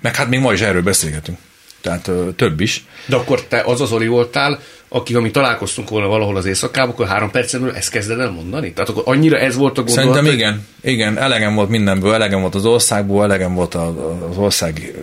Meg 0.00 0.16
hát 0.16 0.28
még 0.28 0.40
ma 0.40 0.52
is 0.52 0.60
erről 0.60 0.82
beszélgetünk. 0.82 1.38
Tehát 1.80 2.08
ö, 2.08 2.28
több 2.36 2.60
is. 2.60 2.84
De 3.06 3.16
akkor 3.16 3.42
te 3.42 3.62
az 3.66 3.80
az 3.80 3.92
Oli 3.92 4.06
voltál, 4.06 4.60
aki, 4.88 5.14
ami 5.14 5.30
találkoztunk 5.30 5.88
volna 5.88 6.06
valahol 6.06 6.36
az 6.36 6.46
éjszakában, 6.46 6.90
akkor 6.90 7.06
három 7.06 7.30
percen 7.30 7.74
ezt 7.74 7.90
kezded 7.90 8.20
el 8.20 8.30
mondani? 8.30 8.72
Tehát 8.72 8.90
akkor 8.90 9.02
annyira 9.06 9.38
ez 9.38 9.56
volt 9.56 9.78
a 9.78 9.82
gondolat? 9.82 10.14
Szerintem 10.14 10.34
igen. 10.34 10.66
Igen, 10.82 11.18
elegem 11.18 11.54
volt 11.54 11.68
mindenből, 11.68 12.14
elegem 12.14 12.40
volt 12.40 12.54
az 12.54 12.64
országból, 12.64 13.24
elegem 13.24 13.54
volt 13.54 13.74
az 13.74 14.36
ország 14.36 14.94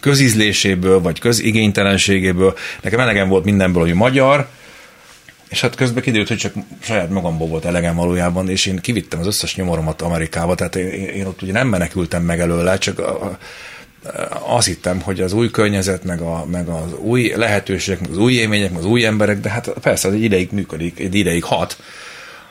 közízléséből, 0.00 1.00
vagy 1.00 1.18
közigénytelenségéből. 1.18 2.56
Nekem 2.82 3.00
elegem 3.00 3.28
volt 3.28 3.44
mindenből, 3.44 3.82
hogy 3.82 3.94
magyar, 3.94 4.48
És 5.48 5.60
hát 5.60 5.74
közben 5.74 6.02
kiderült, 6.02 6.28
hogy 6.28 6.36
csak 6.36 6.54
saját 6.80 7.10
magamból 7.10 7.48
volt 7.48 7.64
elegem 7.64 7.96
valójában, 7.96 8.48
és 8.48 8.66
én 8.66 8.76
kivittem 8.76 9.20
az 9.20 9.26
összes 9.26 9.56
nyomoromat 9.56 10.02
Amerikába, 10.02 10.54
tehát 10.54 10.76
én, 10.76 10.88
én 10.88 11.26
ott 11.26 11.42
ugye 11.42 11.52
nem 11.52 11.68
menekültem 11.68 12.22
meg 12.22 12.40
előle, 12.40 12.78
csak 12.78 12.98
a, 12.98 13.38
azt 14.46 14.66
hittem, 14.66 15.00
hogy 15.00 15.20
az 15.20 15.32
új 15.32 15.50
környezet, 15.50 16.04
meg, 16.04 16.20
a, 16.20 16.46
meg 16.50 16.68
az 16.68 16.92
új 16.98 17.32
lehetőségek, 17.36 18.00
meg 18.00 18.10
az 18.10 18.18
új 18.18 18.32
élmények, 18.32 18.70
meg 18.70 18.78
az 18.78 18.84
új 18.84 19.04
emberek, 19.04 19.40
de 19.40 19.50
hát 19.50 19.68
persze, 19.80 20.08
egy 20.08 20.22
ideig 20.22 20.48
működik, 20.52 20.98
egy 21.00 21.14
ideig 21.14 21.44
hat, 21.44 21.76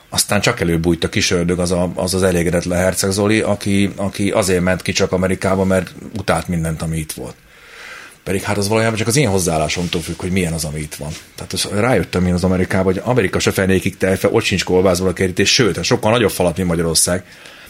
aztán 0.10 0.42
csak 0.42 0.60
előbújt 0.60 1.04
a 1.04 1.10
kis 1.10 1.32
ördög 1.32 1.60
az 1.60 1.72
a, 1.72 1.92
az, 1.96 2.14
az 2.14 2.24
elégedetlen 2.24 2.80
Herceg 2.80 3.12
Zoli, 3.12 3.40
aki, 3.40 3.90
aki 3.96 4.32
azért 4.32 4.64
ment 4.64 4.82
ki 4.82 4.92
csak 4.92 5.12
Amerikába, 5.12 5.64
mert 5.64 5.94
utált 6.18 6.48
mindent, 6.48 6.82
ami 6.82 6.98
itt 6.98 7.12
volt. 7.12 7.36
Pedig 8.26 8.42
hát 8.42 8.58
az 8.58 8.68
valójában 8.68 8.98
csak 8.98 9.08
az 9.08 9.16
én 9.16 9.30
hozzáállásomtól 9.30 10.02
függ, 10.02 10.20
hogy 10.20 10.32
milyen 10.32 10.54
az, 10.54 10.64
ami 10.64 10.80
itt 10.80 10.96
van. 10.96 11.12
Tehát 11.36 11.54
az, 11.54 11.68
rájöttem 11.74 12.26
én 12.26 12.34
az 12.34 12.44
Amerikába, 12.44 12.84
hogy 12.84 13.02
Amerika 13.04 13.40
se 13.40 13.52
fenékig 13.52 13.98
telfe, 13.98 14.30
ott 14.32 14.44
sincs 14.44 14.64
kolbászból 14.64 15.10
a 15.10 15.14
kerítés, 15.14 15.54
sőt, 15.54 15.84
sokkal 15.84 16.12
nagyobb 16.12 16.32
falat, 16.32 16.58
mint 16.58 16.70
Magyarország. 16.70 17.24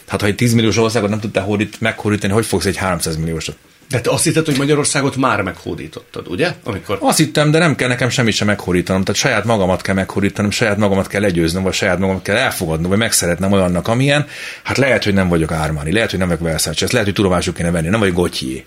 Hát 0.07 0.21
ha 0.21 0.27
egy 0.27 0.35
10 0.35 0.53
milliós 0.53 0.77
országot 0.77 1.09
nem 1.09 1.19
tudtál 1.19 1.43
hódít, 1.43 1.81
meghódítani, 1.81 2.33
hogy 2.33 2.45
fogsz 2.45 2.65
egy 2.65 2.75
300 2.75 3.17
milliósat? 3.17 3.55
De 3.89 4.01
te 4.01 4.09
azt 4.09 4.23
hitted, 4.23 4.45
hogy 4.45 4.57
Magyarországot 4.57 5.15
már 5.15 5.41
meghódítottad, 5.41 6.27
ugye? 6.27 6.53
Amikor... 6.63 6.97
Azt 7.01 7.17
hittem, 7.17 7.51
de 7.51 7.59
nem 7.59 7.75
kell 7.75 7.87
nekem 7.87 8.09
semmit 8.09 8.33
sem 8.33 8.47
meghódítanom. 8.47 9.03
Tehát 9.03 9.21
saját 9.21 9.43
magamat 9.43 9.81
kell 9.81 9.95
meghódítanom, 9.95 10.51
saját 10.51 10.77
magamat 10.77 11.07
kell 11.07 11.21
legyőznöm, 11.21 11.63
vagy 11.63 11.73
saját 11.73 11.99
magamat 11.99 12.21
kell 12.21 12.35
elfogadnom, 12.35 12.89
vagy 12.89 12.99
megszeretnem 12.99 13.51
olyannak, 13.51 13.87
amilyen. 13.87 14.27
Hát 14.63 14.77
lehet, 14.77 15.03
hogy 15.03 15.13
nem 15.13 15.27
vagyok 15.27 15.51
Ármáni, 15.51 15.91
lehet, 15.91 16.09
hogy 16.09 16.19
nem 16.19 16.27
vagyok 16.27 16.43
Versace, 16.43 16.87
lehet, 16.91 17.05
hogy 17.05 17.15
tudomásul 17.15 17.53
kéne 17.53 17.71
venni, 17.71 17.87
nem 17.87 17.99
vagyok 17.99 18.15
Gauthier. 18.15 18.63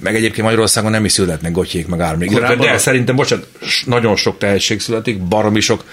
Meg 0.00 0.14
egyébként 0.14 0.42
Magyarországon 0.42 0.90
nem 0.90 1.04
is 1.04 1.12
születnek 1.12 1.52
Gauthier 1.52 1.86
meg 1.86 2.00
Ármáni. 2.00 2.34
De, 2.34 2.56
de 2.56 2.78
szerintem, 2.78 3.16
bocsánat, 3.16 3.46
nagyon 3.84 4.16
sok 4.16 4.38
tehetség 4.38 4.80
születik, 4.80 5.22
baromi 5.22 5.60
sok 5.60 5.84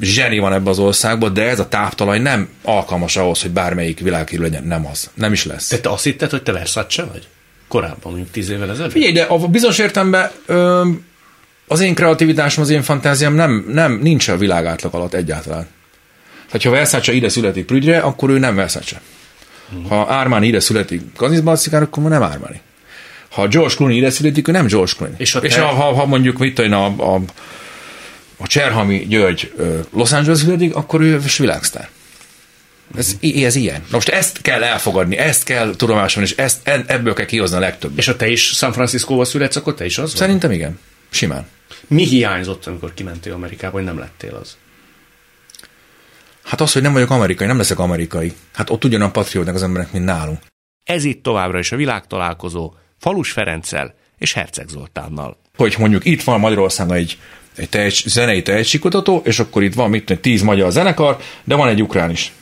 zseni 0.00 0.38
van 0.38 0.52
ebbe 0.52 0.70
az 0.70 0.78
országban, 0.78 1.34
de 1.34 1.48
ez 1.48 1.58
a 1.58 1.68
táptalaj 1.68 2.18
nem 2.18 2.48
alkalmas 2.62 3.16
ahhoz, 3.16 3.42
hogy 3.42 3.50
bármelyik 3.50 4.00
világhírű 4.00 4.42
legyen. 4.42 4.64
Nem 4.64 4.86
az. 4.86 5.10
Nem 5.14 5.32
is 5.32 5.44
lesz. 5.44 5.70
De 5.70 5.78
te 5.78 5.90
azt 5.90 6.04
hitted, 6.04 6.30
hogy 6.30 6.42
te 6.42 6.52
Versace 6.52 7.04
vagy? 7.04 7.28
Korábban, 7.68 7.98
mondjuk 8.02 8.30
tíz 8.30 8.50
évvel 8.50 8.70
ezelőtt? 8.70 8.92
Figyelj, 8.92 9.12
de 9.12 9.22
a 9.22 9.48
bizonyos 9.48 9.78
értelemben 9.78 10.30
ö, 10.46 10.88
az 11.66 11.80
én 11.80 11.94
kreativitásom, 11.94 12.62
az 12.62 12.70
én 12.70 12.82
fantáziám 12.82 13.34
nem, 13.34 13.66
nem 13.68 13.98
nincs 14.02 14.28
a 14.28 14.36
világ 14.36 14.66
átlag 14.66 14.94
alatt 14.94 15.14
egyáltalán. 15.14 15.66
Tehát, 16.46 16.62
ha 16.62 16.70
Versace 16.70 17.12
ide 17.12 17.28
születik 17.28 17.64
Prügyre, 17.64 17.98
akkor 17.98 18.30
ő 18.30 18.38
nem 18.38 18.54
Versace. 18.54 19.00
Ha 19.88 20.00
Armani 20.00 20.46
ide 20.46 20.60
születik 20.60 21.02
Kazizbalcikár, 21.16 21.82
akkor 21.82 22.02
nem 22.02 22.22
Armani. 22.22 22.60
Ha 23.32 23.48
George 23.48 23.74
Clooney 23.74 23.96
ide 23.96 24.10
születik, 24.10 24.48
ő 24.48 24.52
nem 24.52 24.66
George 24.66 24.92
Clooney. 24.96 25.16
És, 25.18 25.38
és 25.40 25.56
ha, 25.56 25.66
ha, 25.66 25.92
ha 25.92 26.06
mondjuk 26.06 26.38
mit 26.38 26.58
a, 26.58 26.84
a, 26.86 27.20
a 28.36 28.46
Cserhami 28.46 29.06
György 29.08 29.52
Los 29.92 30.12
Angeles 30.12 30.38
születik, 30.38 30.74
akkor 30.74 31.00
ő 31.00 31.20
világsztár. 31.38 31.88
Ez, 32.96 33.16
ez 33.20 33.54
ilyen. 33.54 33.80
Na 33.80 33.86
most 33.96 34.08
ezt 34.08 34.42
kell 34.42 34.62
elfogadni, 34.62 35.16
ezt 35.16 35.44
kell 35.44 35.76
tudomáson, 35.76 36.22
és 36.22 36.36
ezt, 36.36 36.68
ebből 36.86 37.14
kell 37.14 37.26
kihozni 37.26 37.56
a 37.56 37.60
legtöbb. 37.60 37.98
És 37.98 38.06
ha 38.06 38.16
te 38.16 38.28
is 38.28 38.46
San 38.46 38.72
Francisco-val 38.72 39.24
születsz, 39.24 39.56
akkor 39.56 39.74
te 39.74 39.84
is 39.84 39.98
az 39.98 40.14
Szerintem 40.14 40.48
vagy? 40.50 40.58
igen. 40.58 40.78
Simán. 41.10 41.46
Mi 41.86 42.04
hiányzott, 42.04 42.66
amikor 42.66 42.94
kimentél 42.94 43.32
Amerikába, 43.32 43.72
hogy 43.72 43.84
nem 43.84 43.98
lettél 43.98 44.34
az? 44.34 44.56
Hát 46.44 46.60
az, 46.60 46.72
hogy 46.72 46.82
nem 46.82 46.92
vagyok 46.92 47.10
amerikai, 47.10 47.46
nem 47.46 47.56
leszek 47.56 47.78
amerikai. 47.78 48.32
Hát 48.52 48.70
ott 48.70 48.84
ugyanolyan 48.84 49.12
patriótnak 49.12 49.54
az 49.54 49.62
emberek, 49.62 49.92
mint 49.92 50.04
nálunk. 50.04 50.38
Ez 50.84 51.04
itt 51.04 51.22
továbbra 51.22 51.58
is 51.58 51.72
a 51.72 51.76
világtalálkozó 51.76 52.74
Falus 53.02 53.30
Ferenccel 53.30 53.94
és 54.18 54.32
Herceg 54.32 54.68
Zoltánnal. 54.68 55.36
Hogy 55.56 55.74
mondjuk 55.78 56.04
itt 56.04 56.22
van 56.22 56.40
Magyarországon 56.40 56.96
egy, 56.96 57.18
egy 57.56 57.68
tehetség, 57.68 58.06
zenei 58.10 58.42
tehetségkutató, 58.42 59.22
és 59.24 59.38
akkor 59.38 59.62
itt 59.62 59.74
van 59.74 59.90
mit, 59.90 60.18
tíz 60.20 60.42
magyar 60.42 60.70
zenekar, 60.70 61.16
de 61.44 61.54
van 61.54 61.68
egy 61.68 61.82
ukrán 61.82 62.10
is. 62.10 62.32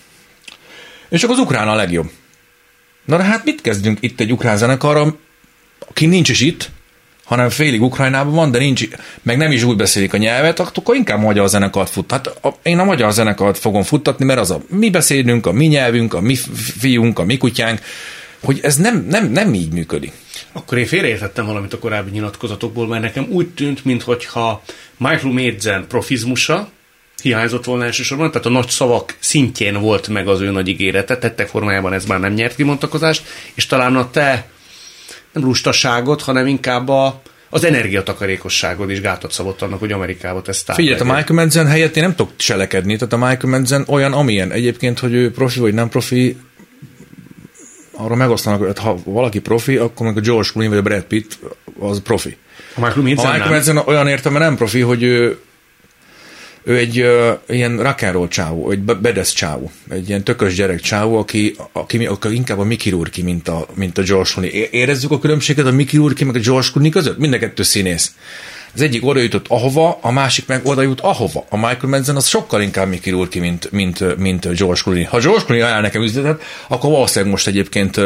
És 1.08 1.22
akkor 1.22 1.36
az 1.36 1.42
ukrán 1.42 1.68
a 1.68 1.74
legjobb. 1.74 2.10
Na 3.04 3.16
de 3.16 3.22
hát 3.22 3.44
mit 3.44 3.60
kezdünk 3.60 3.98
itt 4.00 4.20
egy 4.20 4.32
ukrán 4.32 4.56
zenekarra, 4.56 5.16
aki 5.88 6.06
nincs 6.06 6.28
is 6.28 6.40
itt, 6.40 6.70
hanem 7.24 7.48
félig 7.48 7.82
Ukrajnában 7.82 8.34
van, 8.34 8.50
de 8.50 8.58
nincs, 8.58 8.88
meg 9.22 9.36
nem 9.36 9.50
is 9.50 9.62
úgy 9.62 9.76
beszélik 9.76 10.14
a 10.14 10.16
nyelvet, 10.16 10.60
akkor 10.60 10.94
inkább 10.94 11.20
magyar 11.20 11.48
zenekart 11.48 11.90
fut. 11.90 12.10
Hát 12.10 12.26
a, 12.26 12.56
én 12.62 12.78
a 12.78 12.84
magyar 12.84 13.12
zenekart 13.12 13.58
fogom 13.58 13.82
futtatni, 13.82 14.24
mert 14.24 14.40
az 14.40 14.50
a 14.50 14.60
mi 14.68 14.90
beszédünk, 14.90 15.46
a 15.46 15.52
mi 15.52 15.66
nyelvünk, 15.66 16.14
a 16.14 16.20
mi 16.20 16.34
fiunk, 16.78 17.18
a 17.18 17.24
mi 17.24 17.36
kutyánk, 17.36 17.80
hogy 18.42 18.60
ez 18.62 18.76
nem, 18.76 19.06
nem, 19.08 19.30
nem 19.30 19.54
így 19.54 19.72
működik. 19.72 20.12
Akkor 20.52 20.78
én 20.78 20.86
félreértettem 20.86 21.46
valamit 21.46 21.72
a 21.72 21.78
korábbi 21.78 22.10
nyilatkozatokból, 22.10 22.86
mert 22.86 23.02
nekem 23.02 23.26
úgy 23.28 23.48
tűnt, 23.48 23.84
mintha 23.84 24.62
Michael 24.96 25.32
Madsen 25.32 25.86
profizmusa, 25.88 26.68
hiányzott 27.22 27.64
volna 27.64 27.84
elsősorban, 27.84 28.30
tehát 28.30 28.46
a 28.46 28.50
nagy 28.50 28.68
szavak 28.68 29.16
szintjén 29.18 29.80
volt 29.80 30.08
meg 30.08 30.28
az 30.28 30.40
ő 30.40 30.50
nagy 30.50 30.68
ígérete, 30.68 31.18
tettek 31.18 31.48
formájában 31.48 31.92
ez 31.92 32.04
már 32.04 32.20
nem 32.20 32.32
nyert 32.32 32.54
kimontakozást, 32.54 33.22
és 33.54 33.66
talán 33.66 33.96
a 33.96 34.10
te 34.10 34.48
nem 35.32 35.44
lustaságot, 35.44 36.22
hanem 36.22 36.46
inkább 36.46 36.88
a, 36.88 37.22
az 37.50 37.64
energiatakarékosságod 37.64 38.90
is 38.90 39.00
gátat 39.00 39.32
szabott 39.32 39.62
annak, 39.62 39.78
hogy 39.78 39.92
Amerikába 39.92 40.42
ezt 40.46 40.72
Figyelj, 40.72 41.00
a 41.00 41.04
Michael 41.04 41.44
Madsen 41.44 41.66
helyett 41.66 41.96
én 41.96 42.02
nem 42.02 42.14
tudok 42.14 42.36
cselekedni, 42.36 42.96
tehát 42.96 43.12
a 43.12 43.16
Michael 43.16 43.58
Madsen 43.58 43.84
olyan, 43.88 44.12
amilyen. 44.12 44.52
Egyébként, 44.52 44.98
hogy 44.98 45.12
ő 45.12 45.30
profi 45.30 45.60
vagy 45.60 45.74
nem 45.74 45.88
profi, 45.88 46.36
arra 48.04 48.14
megosztanak, 48.14 48.60
hogy 48.60 48.78
ha 48.78 48.96
valaki 49.04 49.38
profi, 49.38 49.76
akkor 49.76 50.06
meg 50.06 50.16
a 50.16 50.20
George 50.20 50.48
Clooney 50.48 50.68
vagy 50.68 50.78
a 50.78 50.82
Brad 50.82 51.02
Pitt 51.02 51.38
az 51.78 52.00
profi. 52.02 52.36
A 52.74 52.80
Michael 52.80 53.02
Madsen, 53.02 53.26
a 53.26 53.32
Michael 53.32 53.50
Madsen 53.50 53.76
olyan 53.76 54.08
értem, 54.08 54.32
nem 54.32 54.56
profi, 54.56 54.80
hogy 54.80 55.02
ő 55.02 55.38
ő 56.64 56.76
egy 56.76 57.00
uh, 57.00 57.38
ilyen 57.48 57.78
rock'n'roll 57.82 58.28
csávó, 58.28 58.70
egy 58.70 58.78
bedesz 58.80 59.32
csávó, 59.32 59.70
egy 59.88 60.08
ilyen 60.08 60.24
tökös 60.24 60.54
gyerek 60.54 60.80
csávó, 60.80 61.18
aki, 61.18 61.54
aki, 61.72 62.06
aki 62.06 62.34
inkább 62.34 62.58
a 62.58 62.64
Mickey 62.64 62.92
Rourke, 62.92 63.22
mint 63.22 63.48
a, 63.48 63.66
mint 63.74 63.98
a 63.98 64.02
George 64.02 64.30
Clooney. 64.30 64.68
Érezzük 64.70 65.10
a 65.10 65.18
különbséget 65.18 65.66
a 65.66 65.70
Mickey 65.70 65.98
Rourke 65.98 66.24
meg 66.24 66.36
a 66.36 66.38
George 66.38 66.68
Clooney 66.72 66.90
között? 66.90 67.18
Mind 67.18 67.32
a 67.32 67.38
kettő 67.38 67.62
színész. 67.62 68.14
Az 68.74 68.80
egyik 68.80 69.06
oda 69.06 69.20
jutott 69.20 69.46
ahova, 69.48 69.98
a 70.02 70.10
másik 70.10 70.46
meg 70.46 70.66
oda 70.66 70.82
jut 70.82 71.00
ahova. 71.00 71.46
A 71.48 71.56
Michael 71.56 71.88
Madsen 71.88 72.16
az 72.16 72.26
sokkal 72.26 72.62
inkább 72.62 72.88
Mickey 72.88 73.12
Rourke, 73.12 73.40
mint, 73.40 73.70
mint, 73.70 74.16
mint 74.16 74.56
George 74.56 74.80
Clooney. 74.80 75.04
Ha 75.04 75.18
George 75.18 75.44
Clooney 75.44 75.64
ajánl 75.64 75.80
nekem 75.80 76.02
üzletet, 76.02 76.42
akkor 76.68 76.90
valószínűleg 76.90 77.32
most 77.32 77.46
egyébként 77.46 78.00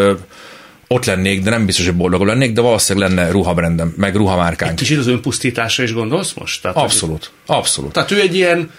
ott 0.89 1.05
lennék, 1.05 1.43
de 1.43 1.51
nem 1.51 1.67
biztos, 1.67 1.85
hogy 1.85 1.95
boldog 1.95 2.23
lennék, 2.23 2.53
de 2.53 2.61
valószínűleg 2.61 3.09
lenne 3.09 3.31
ruhabrendem, 3.31 3.95
meg 3.97 4.17
ruhamárkánk. 4.17 4.73
Egy 4.73 4.79
kicsit 4.79 4.99
az 4.99 5.07
önpusztításra 5.07 5.83
is 5.83 5.93
gondolsz 5.93 6.33
most? 6.33 6.63
Tehát, 6.63 6.77
abszolút, 6.77 7.31
hogy, 7.47 7.57
abszolút. 7.57 7.93
Tehát 7.93 8.11
ő 8.11 8.21
egy 8.21 8.35
ilyen 8.35 8.71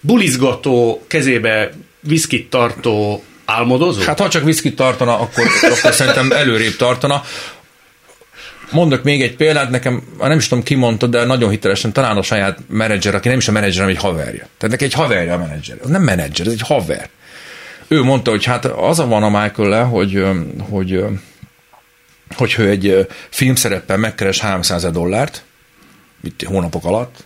bulizgató, 0.00 1.04
kezébe 1.06 1.70
viszkit 2.00 2.50
tartó 2.50 3.24
álmodozó? 3.44 4.02
Hát 4.02 4.20
ha 4.20 4.28
csak 4.28 4.44
viszkit 4.44 4.76
tartana, 4.76 5.18
akkor, 5.18 5.44
akkor 5.70 5.92
szerintem 5.92 6.32
előrébb 6.32 6.76
tartana. 6.76 7.22
Mondok 8.70 9.02
még 9.02 9.22
egy 9.22 9.36
példát, 9.36 9.70
nekem 9.70 10.02
nem 10.18 10.38
is 10.38 10.48
tudom 10.48 10.64
ki 10.64 10.74
mondta, 10.74 11.06
de 11.06 11.24
nagyon 11.24 11.50
hitelesen 11.50 11.92
talán 11.92 12.16
a 12.16 12.22
saját 12.22 12.58
menedzser, 12.68 13.14
aki 13.14 13.28
nem 13.28 13.38
is 13.38 13.48
a 13.48 13.52
menedzser, 13.52 13.80
hanem 13.80 13.96
egy 13.96 14.02
haverja. 14.02 14.46
Tehát 14.58 14.70
neki 14.70 14.84
egy 14.84 14.92
haverja 14.92 15.34
a 15.34 15.38
menedzser. 15.38 15.78
Az 15.82 15.88
nem 15.88 16.02
menedzser, 16.02 16.46
ez 16.46 16.52
egy 16.52 16.60
haver. 16.60 17.08
Ő 17.88 18.02
mondta, 18.02 18.30
hogy 18.30 18.44
hát 18.44 18.64
az 18.64 18.98
a 18.98 19.06
van 19.06 19.22
a 19.22 19.42
michael 19.42 19.84
hogy, 19.84 20.24
hogy 20.70 21.04
hogy 22.36 22.54
ő 22.58 22.68
egy 22.68 23.06
filmszereppel 23.28 23.96
megkeres 23.96 24.40
300 24.40 24.90
dollárt, 24.90 25.44
itt 26.22 26.42
hónapok 26.42 26.84
alatt, 26.84 27.24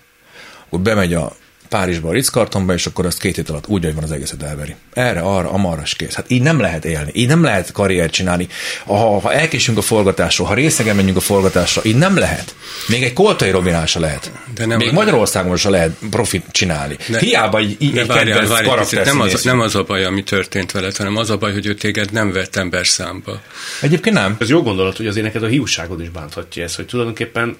akkor 0.66 0.80
bemegy 0.80 1.14
a 1.14 1.32
Párizsba 1.74 2.08
a 2.08 2.12
Ritz-kartonba, 2.12 2.72
és 2.72 2.86
akkor 2.86 3.06
azt 3.06 3.18
két 3.18 3.36
hét 3.36 3.50
alatt 3.50 3.66
úgy, 3.66 3.84
hogy 3.84 3.94
van 3.94 4.02
az 4.04 4.12
egészet 4.12 4.42
elveri. 4.42 4.74
Erre, 4.92 5.20
arra, 5.20 5.50
amarra 5.50 5.82
is 5.82 5.94
kész. 5.94 6.14
Hát 6.14 6.30
így 6.30 6.42
nem 6.42 6.60
lehet 6.60 6.84
élni, 6.84 7.10
így 7.14 7.26
nem 7.26 7.42
lehet 7.42 7.72
karriert 7.72 8.12
csinálni. 8.12 8.48
Ha, 8.84 9.20
ha 9.20 9.32
elkésünk 9.32 9.78
a 9.78 9.80
forgatásról, 9.80 10.46
ha 10.46 10.54
részegen 10.54 10.96
menjünk 10.96 11.16
a 11.16 11.20
forgatásra, 11.20 11.82
így 11.84 11.96
nem 11.96 12.16
lehet. 12.16 12.54
Még 12.88 13.02
egy 13.02 13.12
koltai 13.12 13.50
robinása 13.50 14.00
lehet. 14.00 14.32
De 14.54 14.66
nem 14.66 14.78
Még 14.78 14.88
az... 14.88 14.94
Magyarországon 14.94 15.56
se 15.56 15.70
lehet 15.70 15.96
profit 16.10 16.44
csinálni. 16.50 16.96
De, 17.08 17.18
Hiába 17.18 17.60
így, 17.60 17.76
így 17.78 17.92
de 17.92 18.04
várjál, 18.04 18.46
várjál, 18.46 19.04
nem, 19.04 19.20
az, 19.20 19.42
nem 19.42 19.60
az 19.60 19.74
a 19.74 19.82
baj, 19.82 20.04
ami 20.04 20.22
történt 20.22 20.72
veled, 20.72 20.96
hanem 20.96 21.16
az 21.16 21.30
a 21.30 21.36
baj, 21.36 21.52
hogy 21.52 21.66
ő 21.66 21.74
téged 21.74 22.12
nem 22.12 22.32
vett 22.32 22.56
ember 22.56 22.86
számba. 22.86 23.40
Egyébként 23.80 24.16
nem. 24.16 24.36
Ez 24.40 24.48
jó 24.48 24.62
gondolat, 24.62 24.96
hogy 24.96 25.06
azért 25.06 25.24
neked 25.24 25.42
a 25.42 25.46
hiúságod 25.46 26.00
is 26.00 26.08
bánthatja 26.08 26.62
ez, 26.62 26.74
hogy 26.74 26.86
tulajdonképpen 26.86 27.56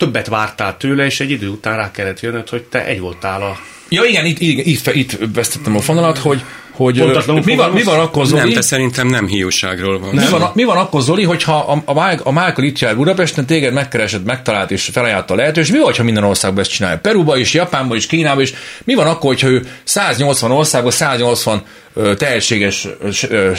többet 0.00 0.26
vártál 0.26 0.76
tőle, 0.76 1.04
és 1.04 1.20
egy 1.20 1.30
idő 1.30 1.48
után 1.48 1.76
rá 1.76 1.90
kellett 1.90 2.20
jönnöd, 2.20 2.48
hogy 2.48 2.62
te 2.62 2.84
egy 2.84 3.00
voltál 3.00 3.42
a... 3.42 3.56
Ja 3.88 4.04
igen, 4.04 4.24
itt, 4.24 4.40
itt, 4.40 4.66
itt, 4.66 4.92
itt 4.92 5.18
vesztettem 5.34 5.76
a 5.76 5.80
fonalat, 5.80 6.18
hogy 6.18 6.42
hogy 6.72 6.98
Pontatlanul 6.98 7.42
mi 7.44 7.54
van, 7.54 7.70
mi 7.70 7.82
van 7.82 8.00
akkor, 8.00 8.26
Zoli? 8.26 8.40
Nem, 8.40 8.52
de 8.52 8.60
szerintem 8.60 9.06
nem 9.06 9.26
hiúságról 9.26 9.98
van. 9.98 10.14
Mi 10.14 10.28
van, 10.30 10.50
mi 10.54 10.64
van 10.64 10.76
akkor, 10.76 11.00
Zoli, 11.02 11.24
hogyha 11.24 11.56
a, 11.56 11.82
a, 11.84 11.92
Michael, 11.92 12.20
a 12.22 12.30
Michael 12.30 12.62
itt 12.62 12.78
jár 12.78 12.96
Budapesten, 12.96 13.46
téged 13.46 13.72
megkeresett, 13.72 14.24
megtalált 14.24 14.70
és 14.70 14.88
felajánlotta 14.92 15.34
a 15.34 15.36
lehetőség, 15.36 15.74
mi 15.74 15.80
van, 15.80 15.92
ha 15.96 16.02
minden 16.02 16.24
országban 16.24 16.60
ezt 16.60 16.70
csinálja? 16.70 16.98
Peruba 16.98 17.36
is, 17.36 17.54
Japánban 17.54 17.96
is, 17.96 18.06
Kínában 18.06 18.42
is. 18.42 18.54
Mi 18.84 18.94
van 18.94 19.06
akkor, 19.06 19.30
hogyha 19.30 19.48
ő 19.48 19.66
180 19.84 20.50
országban 20.50 20.90
180 20.90 21.62
ö, 21.94 22.14
tehetséges 22.14 22.88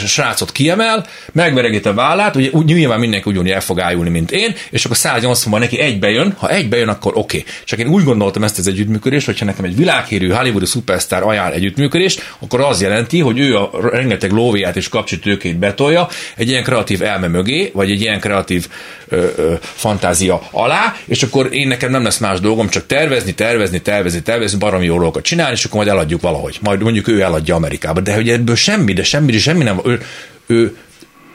srácot 0.06 0.52
kiemel, 0.52 1.06
megveregít 1.32 1.86
a 1.86 1.94
vállát, 1.94 2.36
ugye 2.36 2.48
úgy, 2.52 2.64
nyilván 2.64 2.98
mindenki 2.98 3.30
ugyanúgy 3.30 3.50
el 3.50 3.60
fog 3.60 3.80
ájulni, 3.80 4.10
mint 4.10 4.30
én, 4.30 4.54
és 4.70 4.84
akkor 4.84 4.96
180-ban 5.00 5.58
neki 5.58 5.78
egybe 5.78 6.10
jön, 6.10 6.34
ha 6.38 6.48
egybe 6.48 6.76
jön, 6.76 6.88
akkor 6.88 7.12
oké. 7.16 7.38
Okay. 7.38 7.52
Csak 7.64 7.78
én 7.78 7.86
úgy 7.86 8.04
gondoltam 8.04 8.42
ezt 8.42 8.58
az 8.58 8.66
együttműködést, 8.66 9.26
hogyha 9.26 9.44
nekem 9.44 9.64
egy 9.64 9.76
világhírű 9.76 10.28
hollywoodi 10.28 10.66
szupersztár 10.66 11.22
ajánl 11.22 11.52
együttműködést, 11.52 12.34
akkor 12.38 12.60
az 12.60 12.82
jelenti, 13.02 13.20
hogy 13.20 13.38
ő 13.38 13.56
a 13.56 13.70
rengeteg 13.90 14.30
lóvéját 14.30 14.76
és 14.76 14.88
kapcsitőkét 14.88 15.58
betolja 15.58 16.08
egy 16.36 16.48
ilyen 16.48 16.62
kreatív 16.62 17.02
elme 17.02 17.28
mögé, 17.28 17.70
vagy 17.74 17.90
egy 17.90 18.00
ilyen 18.00 18.20
kreatív 18.20 18.68
ö, 19.08 19.26
ö, 19.36 19.54
fantázia 19.60 20.48
alá, 20.50 20.96
és 21.04 21.22
akkor 21.22 21.48
én 21.52 21.68
nekem 21.68 21.90
nem 21.90 22.02
lesz 22.02 22.18
más 22.18 22.40
dolgom, 22.40 22.68
csak 22.68 22.86
tervezni, 22.86 23.34
tervezni, 23.34 23.80
tervezni, 23.80 24.22
tervezni, 24.22 24.58
baromi 24.58 24.84
jó 24.84 24.94
dolgokat 24.94 25.22
csinálni, 25.22 25.52
és 25.52 25.64
akkor 25.64 25.76
majd 25.76 25.88
eladjuk 25.88 26.20
valahogy. 26.20 26.58
Majd 26.60 26.82
mondjuk 26.82 27.08
ő 27.08 27.20
eladja 27.20 27.54
Amerikába. 27.54 28.00
De 28.00 28.14
hogy 28.14 28.28
ebből 28.28 28.56
semmi, 28.56 28.92
de 28.92 29.04
semmi, 29.04 29.32
de 29.32 29.38
semmi 29.38 29.64
nem. 29.64 29.80
Ő, 29.84 30.02
ő 30.46 30.76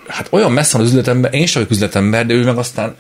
hát 0.07 0.27
olyan 0.29 0.51
messze 0.51 0.77
van 0.77 0.85
az 0.85 0.91
üzletember, 0.91 1.33
én 1.33 1.45
sem 1.45 1.53
vagyok 1.53 1.71
üzletember, 1.71 2.25
de 2.25 2.33
ő 2.33 2.43
meg 2.43 2.57
aztán 2.57 2.95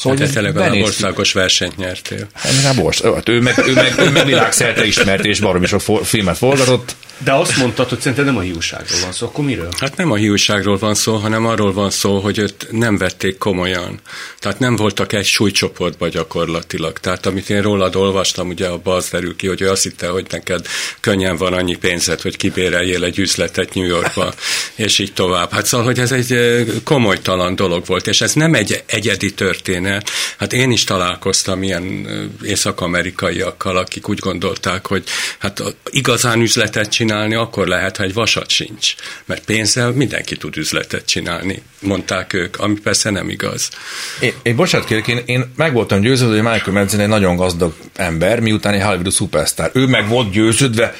Szóval, 0.00 0.18
Hát 0.18 0.32
te 0.32 0.40
legalább 0.40 0.74
országos 0.74 1.32
versenyt 1.32 1.76
nyertél. 1.76 2.26
Hát 2.34 2.52
legalább 2.54 2.76
borsz. 2.76 3.02
Hát 3.02 3.28
ő 3.28 3.40
meg, 3.40 3.58
ő 3.66 3.72
meg, 3.72 3.94
ő 3.98 4.10
meg 4.10 4.26
világszerte 4.26 4.84
ismert, 4.84 5.24
és 5.24 5.40
baromi 5.40 5.66
sok 5.66 5.80
filmet 6.02 6.36
forgatott. 6.36 6.96
De 7.24 7.32
azt 7.32 7.56
mondtad, 7.56 7.88
hogy 7.88 8.00
szerinted 8.00 8.24
nem 8.24 8.36
a 8.36 8.40
hiúságról 8.40 9.00
van 9.00 9.12
szó, 9.12 9.26
akkor 9.26 9.44
miről? 9.44 9.68
Hát 9.78 9.96
nem 9.96 10.10
a 10.10 10.14
hiúságról 10.16 10.78
van 10.78 10.94
szó, 10.94 11.16
hanem 11.16 11.46
arról 11.46 11.72
van 11.72 11.90
szó, 11.90 12.18
hogy 12.18 12.38
őt 12.38 12.66
nem 12.70 12.96
vették 12.96 13.38
komolyan. 13.38 14.00
Tehát 14.38 14.58
nem 14.58 14.76
voltak 14.76 15.12
egy 15.12 15.24
súlycsoportba 15.24 16.08
gyakorlatilag. 16.08 16.98
Tehát 16.98 17.26
amit 17.26 17.50
én 17.50 17.62
rólad 17.62 17.96
olvastam, 17.96 18.48
ugye 18.48 18.66
abban 18.66 18.96
az 18.96 19.08
derül 19.08 19.36
ki, 19.36 19.46
hogy 19.46 19.60
ő 19.60 19.70
azt 19.70 19.82
hitte, 19.82 20.08
hogy 20.08 20.26
neked 20.30 20.66
könnyen 21.00 21.36
van 21.36 21.52
annyi 21.52 21.76
pénzed, 21.76 22.20
hogy 22.20 22.36
kibéreljél 22.36 23.04
egy 23.04 23.18
üzletet 23.18 23.74
New 23.74 23.86
Yorkba, 23.86 24.34
és 24.74 24.98
így 24.98 25.12
tovább. 25.12 25.52
Hát 25.52 25.66
szóval, 25.66 25.86
hogy 25.86 25.98
ez 25.98 26.12
egy 26.12 26.64
komolytalan 26.84 27.54
dolog 27.54 27.86
volt, 27.86 28.06
és 28.06 28.20
ez 28.20 28.32
nem 28.32 28.54
egy 28.54 28.82
egyedi 28.86 29.34
történet. 29.34 30.10
Hát 30.38 30.52
én 30.52 30.70
is 30.70 30.84
találkoztam 30.84 31.62
ilyen 31.62 32.06
észak-amerikaiakkal, 32.42 33.76
akik 33.76 34.08
úgy 34.08 34.18
gondolták, 34.18 34.86
hogy 34.86 35.04
hát 35.38 35.62
igazán 35.90 36.40
üzletet 36.40 36.90
csinálni 37.10 37.34
akkor 37.34 37.66
lehet, 37.66 37.96
ha 37.96 38.02
egy 38.02 38.14
vasat 38.14 38.50
sincs. 38.50 38.94
Mert 39.24 39.44
pénzzel 39.44 39.90
mindenki 39.90 40.36
tud 40.36 40.56
üzletet 40.56 41.06
csinálni, 41.06 41.62
mondták 41.80 42.32
ők, 42.32 42.58
ami 42.58 42.74
persze 42.82 43.10
nem 43.10 43.28
igaz. 43.28 43.70
Én, 44.20 44.32
én 44.42 44.56
bocsánat 44.56 44.86
kérek, 44.86 45.06
én, 45.06 45.22
én 45.24 45.52
meg 45.56 45.72
voltam 45.72 46.00
győződve, 46.00 46.34
hogy 46.34 46.52
Michael 46.52 46.72
Madsen 46.72 47.00
egy 47.00 47.08
nagyon 47.08 47.36
gazdag 47.36 47.74
ember, 47.96 48.40
miután 48.40 48.74
egy 48.74 48.82
Hollywood 48.82 49.10
szupersztár. 49.10 49.70
Ő 49.74 49.86
meg 49.86 50.08
volt 50.08 50.30
győződve, 50.30 50.94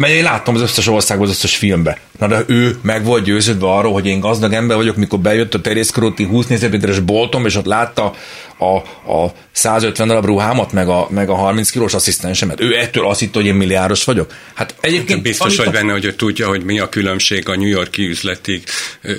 mert 0.00 0.12
én 0.12 0.22
láttam 0.22 0.54
az 0.54 0.60
összes 0.60 0.86
országban, 0.86 1.26
az 1.26 1.34
összes 1.34 1.56
filmbe. 1.56 1.98
Na 2.18 2.26
de 2.26 2.44
ő 2.46 2.78
meg 2.82 3.04
volt 3.04 3.24
győződve 3.24 3.66
arról, 3.66 3.92
hogy 3.92 4.06
én 4.06 4.20
gazdag 4.20 4.52
ember 4.52 4.76
vagyok, 4.76 4.96
mikor 4.96 5.18
bejött 5.18 5.54
a 5.54 5.60
terészkörúti 5.60 6.24
20 6.24 6.46
négyzetméteres 6.46 6.98
boltom, 6.98 7.46
és 7.46 7.56
ott 7.56 7.64
látta 7.64 8.14
a, 8.58 8.76
a 9.12 9.32
150 9.52 10.08
darab 10.08 10.24
ruhámat, 10.24 10.72
meg 10.72 10.88
a, 10.88 11.06
meg 11.10 11.28
a 11.28 11.34
30 11.34 11.70
kilós 11.70 11.94
asszisztensemet. 11.94 12.60
Ő 12.60 12.76
ettől 12.76 13.06
azt 13.06 13.20
hitt, 13.20 13.34
hogy 13.34 13.46
én 13.46 13.54
milliárdos 13.54 14.04
vagyok. 14.04 14.32
Hát 14.54 14.74
egyébként... 14.80 15.22
Biztos 15.22 15.56
vagy 15.56 15.66
a- 15.66 15.70
benne, 15.70 15.92
hogy 15.92 16.04
ő 16.04 16.14
tudja, 16.14 16.48
hogy 16.48 16.64
mi 16.64 16.78
a 16.78 16.88
különbség 16.88 17.48
a 17.48 17.56
New 17.56 17.68
Yorki 17.68 18.06
üzleti, 18.06 18.62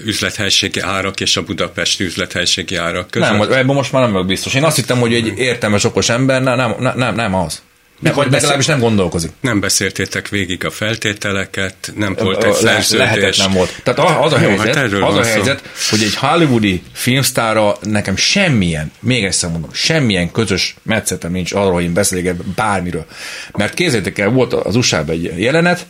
üzlethelységi 0.06 0.80
árak 0.80 1.20
és 1.20 1.38
a 1.38 1.44
budapesti 1.44 2.04
üzlethelységi 2.04 2.76
árak 2.76 3.10
között. 3.10 3.30
Nem, 3.30 3.42
ebben 3.42 3.76
most 3.76 3.92
már 3.92 4.02
nem 4.02 4.12
vagyok 4.12 4.28
biztos. 4.28 4.54
Én 4.54 4.64
azt 4.64 4.76
hittem, 4.76 5.00
hogy 5.00 5.14
egy 5.14 5.34
értelmes, 5.38 5.84
okos 5.84 6.10
ember, 6.10 6.42
nem, 6.44 6.58
nem, 6.58 6.94
nem, 6.96 7.16
nem 7.16 7.36
az. 7.36 7.62
Nem, 8.02 8.14
vagy 8.14 8.32
legalábbis 8.32 8.66
nem 8.66 8.80
gondolkozik. 8.80 9.32
nem 9.42 9.60
beszéltétek 9.60 10.30
végig 10.30 10.66
a 10.66 10.70
feltételeket, 10.72 11.94
nem 11.96 12.16
volt 12.20 12.44
egy 12.44 12.54
szerződés. 12.54 13.06
lehetetlen 13.06 13.52
volt. 13.52 13.82
Tehát 13.84 14.00
az 14.24 14.34
a 14.34 14.40
Jó, 14.40 14.48
helyzet, 14.48 14.76
hát 14.76 14.94
az 14.94 15.16
a 15.16 15.24
helyzet 15.24 15.62
hogy 15.90 16.02
egy 16.04 16.16
hollywoodi 16.16 16.84
filmsztára 16.94 17.78
nekem 17.82 18.16
semmilyen, 18.16 18.92
még 19.00 19.24
egyszer 19.24 19.50
mondom, 19.50 19.70
semmilyen 19.74 20.32
közös 20.32 20.76
metszetem 20.82 21.32
nincs 21.32 21.54
arról, 21.54 21.74
hogy 21.74 21.84
én 21.84 21.94
beszélek 21.94 22.36
bármiről. 22.36 23.06
Mert 23.52 23.74
képzeljétek 23.74 24.20
el, 24.20 24.30
volt 24.30 24.54
az 24.54 24.76
USA-ban 24.76 25.16
egy 25.16 25.34
jelenet, 25.38 25.86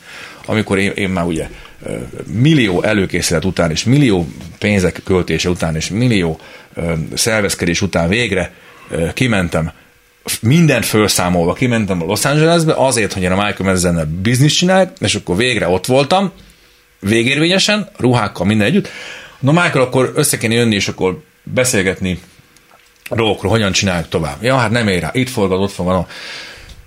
amikor 0.45 0.77
én, 0.77 0.91
én 0.95 1.09
már 1.09 1.25
ugye 1.25 1.47
millió 2.25 2.83
előkészület 2.83 3.45
után, 3.45 3.71
és 3.71 3.83
millió 3.83 4.27
pénzek 4.59 5.01
költése 5.03 5.49
után, 5.49 5.75
és 5.75 5.89
millió 5.89 6.39
szervezkedés 7.13 7.81
után 7.81 8.09
végre 8.09 8.53
kimentem 9.13 9.71
mindent 10.41 10.85
felszámolva 10.85 11.53
kimentem 11.53 12.01
a 12.01 12.05
Los 12.05 12.25
Angelesbe 12.25 12.73
azért, 12.73 13.13
hogy 13.13 13.23
én 13.23 13.31
a 13.31 13.45
Michael 13.45 13.69
Madsen-nel 13.71 14.09
bizniszt 14.21 14.57
csinálják, 14.57 14.91
és 14.99 15.15
akkor 15.15 15.35
végre 15.35 15.67
ott 15.67 15.85
voltam, 15.85 16.31
végérvényesen, 16.99 17.89
ruhákkal 17.97 18.45
minden 18.45 18.67
együtt. 18.67 18.87
Na 19.39 19.51
Michael, 19.51 19.85
akkor 19.85 20.11
össze 20.15 20.37
kéne 20.37 20.53
jönni, 20.53 20.75
és 20.75 20.87
akkor 20.87 21.21
beszélgetni 21.43 22.19
dolgokról, 23.09 23.51
hogyan 23.51 23.71
csináljuk 23.71 24.07
tovább. 24.09 24.43
Ja, 24.43 24.57
hát 24.57 24.71
nem 24.71 24.87
ér 24.87 25.01
rá, 25.01 25.09
itt 25.13 25.29
forgat, 25.29 25.59
ott 25.59 25.71
forgat, 25.71 26.11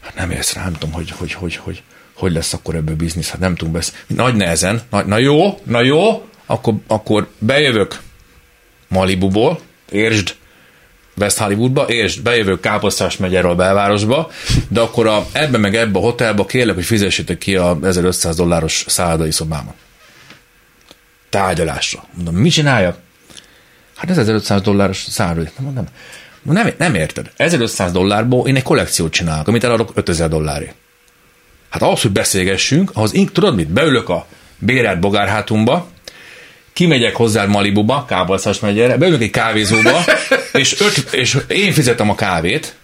hát 0.01 0.15
nem 0.15 0.31
érsz 0.31 0.53
rá, 0.53 0.63
nem 0.63 0.73
tudom, 0.73 0.95
hogy, 0.95 1.11
hogy, 1.11 1.33
hogy, 1.33 1.57
hogy, 1.57 1.83
hogy 2.15 2.33
lesz 2.33 2.53
akkor 2.53 2.75
ebből 2.75 2.97
biznisz, 2.97 3.31
hát 3.31 3.41
nem 3.41 3.55
tudunk 3.55 3.77
beszélni. 3.77 4.01
Nagy 4.07 4.35
nehezen, 4.35 4.83
na, 4.91 5.03
na 5.03 5.19
jó, 5.19 5.59
na 5.63 5.81
jó, 5.81 6.29
akkor, 6.47 6.75
akkor 6.87 7.29
bejövök 7.39 8.01
Malibuból, 8.89 9.61
értsd, 9.91 10.35
West 11.17 11.39
Hollywoodba, 11.39 11.83
és 11.83 12.21
bejövök 12.21 12.61
Káposztás 12.61 13.17
a 13.17 13.55
belvárosba, 13.55 14.31
de 14.69 14.81
akkor 14.81 15.07
a, 15.07 15.27
ebbe 15.33 15.59
meg 15.59 15.77
ebbe 15.77 15.99
a 15.99 16.03
hotelba 16.03 16.47
kérlek, 16.47 16.75
hogy 16.75 16.85
fizessétek 16.85 17.39
ki 17.39 17.57
a 17.57 17.79
1500 17.83 18.37
dolláros 18.37 18.85
szállodai 18.89 19.31
szobámat. 19.31 19.75
Tárgyalásra. 21.31 22.05
Mondom, 22.15 22.35
mit 22.35 22.53
csináljak? 22.53 22.99
Hát 23.97 24.11
ez 24.11 24.19
1500 24.19 24.61
dolláros 24.61 24.99
szállodai. 25.09 25.49
Nem, 25.59 25.89
nem, 26.43 26.73
nem, 26.79 26.95
érted. 26.95 27.31
1500 27.37 27.93
dollárból 27.93 28.49
én 28.49 28.57
egy 28.57 28.63
kollekciót 28.63 29.13
csinálok, 29.13 29.49
amit 29.49 29.65
eladok 29.65 29.91
5000 29.95 30.29
dollárért. 30.29 30.75
Hát 31.71 31.83
ahhoz, 31.83 32.03
hogy 32.03 32.11
beszélgessünk, 32.11 32.91
ahhoz 32.95 33.15
én, 33.15 33.27
tudod 33.27 33.55
mit, 33.55 33.69
beülök 33.69 34.09
a 34.09 34.27
bérelt 34.59 35.01
bogárhátumba, 35.01 35.89
kimegyek 36.75 37.17
hozzá 37.17 37.45
Malibuba, 37.45 38.05
Kábalszás 38.09 38.61
megyere, 38.61 38.97
beülök 38.97 39.23
egy 39.23 39.31
kávézóba, 39.31 40.05
és, 40.53 40.81
öt, 40.81 41.13
és 41.13 41.39
én 41.49 41.73
fizetem 41.73 42.11
a 42.11 42.15
kávét, 42.15 42.75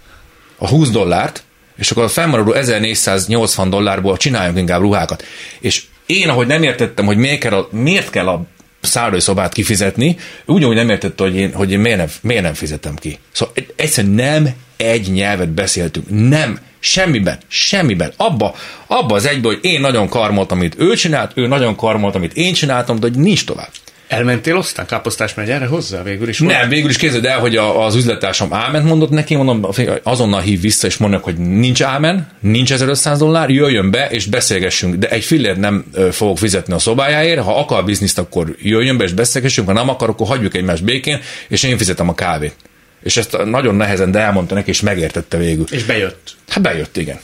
a 0.56 0.68
20 0.68 0.90
dollárt, 0.90 1.42
és 1.76 1.90
akkor 1.90 2.02
a 2.02 2.08
fennmaradó 2.08 2.52
1480 2.52 3.70
dollárból 3.70 4.16
csináljunk 4.16 4.58
inkább 4.58 4.80
ruhákat. 4.80 5.24
És 5.60 5.82
én, 6.06 6.28
ahogy 6.28 6.46
nem 6.46 6.62
értettem, 6.62 7.06
hogy 7.06 7.16
miért 7.16 7.40
kell 7.40 7.52
a, 7.52 7.68
miért 7.72 8.10
kell 8.10 8.28
a 8.28 8.42
szállói 8.80 9.20
szobát 9.20 9.52
kifizetni, 9.52 10.16
ugyanúgy 10.46 10.74
nem 10.74 10.88
értette, 10.88 11.22
hogy 11.22 11.36
én, 11.36 11.52
hogy 11.52 11.72
én 11.72 11.78
miért, 11.78 11.98
nem, 11.98 12.08
miért 12.20 12.42
nem 12.42 12.54
fizetem 12.54 12.94
ki. 12.94 13.18
Szóval 13.32 13.54
egyszerűen 13.76 14.14
nem 14.14 14.48
egy 14.76 15.12
nyelvet 15.12 15.48
beszéltünk. 15.48 16.06
Nem. 16.28 16.58
Semmiben. 16.80 17.38
Semmiben. 17.48 18.12
Abba, 18.16 18.54
abba 18.86 19.14
az 19.14 19.26
egyben, 19.26 19.52
hogy 19.52 19.64
én 19.64 19.80
nagyon 19.80 20.08
karmoltam, 20.08 20.58
amit 20.58 20.74
ő 20.78 20.94
csinált, 20.94 21.32
ő 21.34 21.46
nagyon 21.46 21.76
karmolt, 21.76 22.14
amit 22.14 22.34
én 22.34 22.52
csináltam, 22.52 23.00
de 23.00 23.06
hogy 23.06 23.18
nincs 23.18 23.44
tovább. 23.44 23.70
Elmentél 24.10 24.56
aztán 24.56 24.86
Káposztás 24.86 25.34
megyere 25.34 25.66
hozzá 25.66 26.02
végül 26.02 26.28
is? 26.28 26.38
Nem, 26.38 26.68
végül 26.68 26.90
is 26.90 26.96
képzeld 26.96 27.24
el, 27.24 27.38
hogy 27.38 27.56
a, 27.56 27.84
az 27.84 27.94
üzlettársam 27.94 28.52
áment 28.52 28.84
mondott 28.84 29.10
neki, 29.10 29.34
mondom, 29.34 29.66
azonnal 30.02 30.40
hív 30.40 30.60
vissza, 30.60 30.86
és 30.86 30.96
mondnak, 30.96 31.24
hogy 31.24 31.36
nincs 31.36 31.82
ámen, 31.82 32.28
nincs 32.40 32.72
1500 32.72 33.18
dollár, 33.18 33.50
jöjjön 33.50 33.90
be, 33.90 34.08
és 34.10 34.26
beszélgessünk, 34.26 34.94
de 34.94 35.08
egy 35.08 35.24
fillért 35.24 35.56
nem 35.56 35.84
fogok 36.10 36.38
fizetni 36.38 36.72
a 36.72 36.78
szobájáért, 36.78 37.42
ha 37.42 37.58
akar 37.58 37.84
bizniszt, 37.84 38.18
akkor 38.18 38.56
jöjjön 38.62 38.96
be, 38.96 39.04
és 39.04 39.12
beszélgessünk, 39.12 39.66
ha 39.66 39.72
nem 39.72 39.88
akar, 39.88 40.08
akkor 40.08 40.26
hagyjuk 40.26 40.54
egymást 40.54 40.84
békén, 40.84 41.20
és 41.48 41.62
én 41.62 41.78
fizetem 41.78 42.08
a 42.08 42.14
kávét. 42.14 42.54
És 43.02 43.16
ezt 43.16 43.44
nagyon 43.44 43.74
nehezen, 43.74 44.10
de 44.10 44.18
elmondta 44.18 44.54
neki, 44.54 44.70
és 44.70 44.80
megértette 44.80 45.36
végül. 45.36 45.64
És 45.70 45.84
bejött. 45.84 46.36
Hát 46.48 46.62
bejött, 46.62 46.96
igen. 46.96 47.20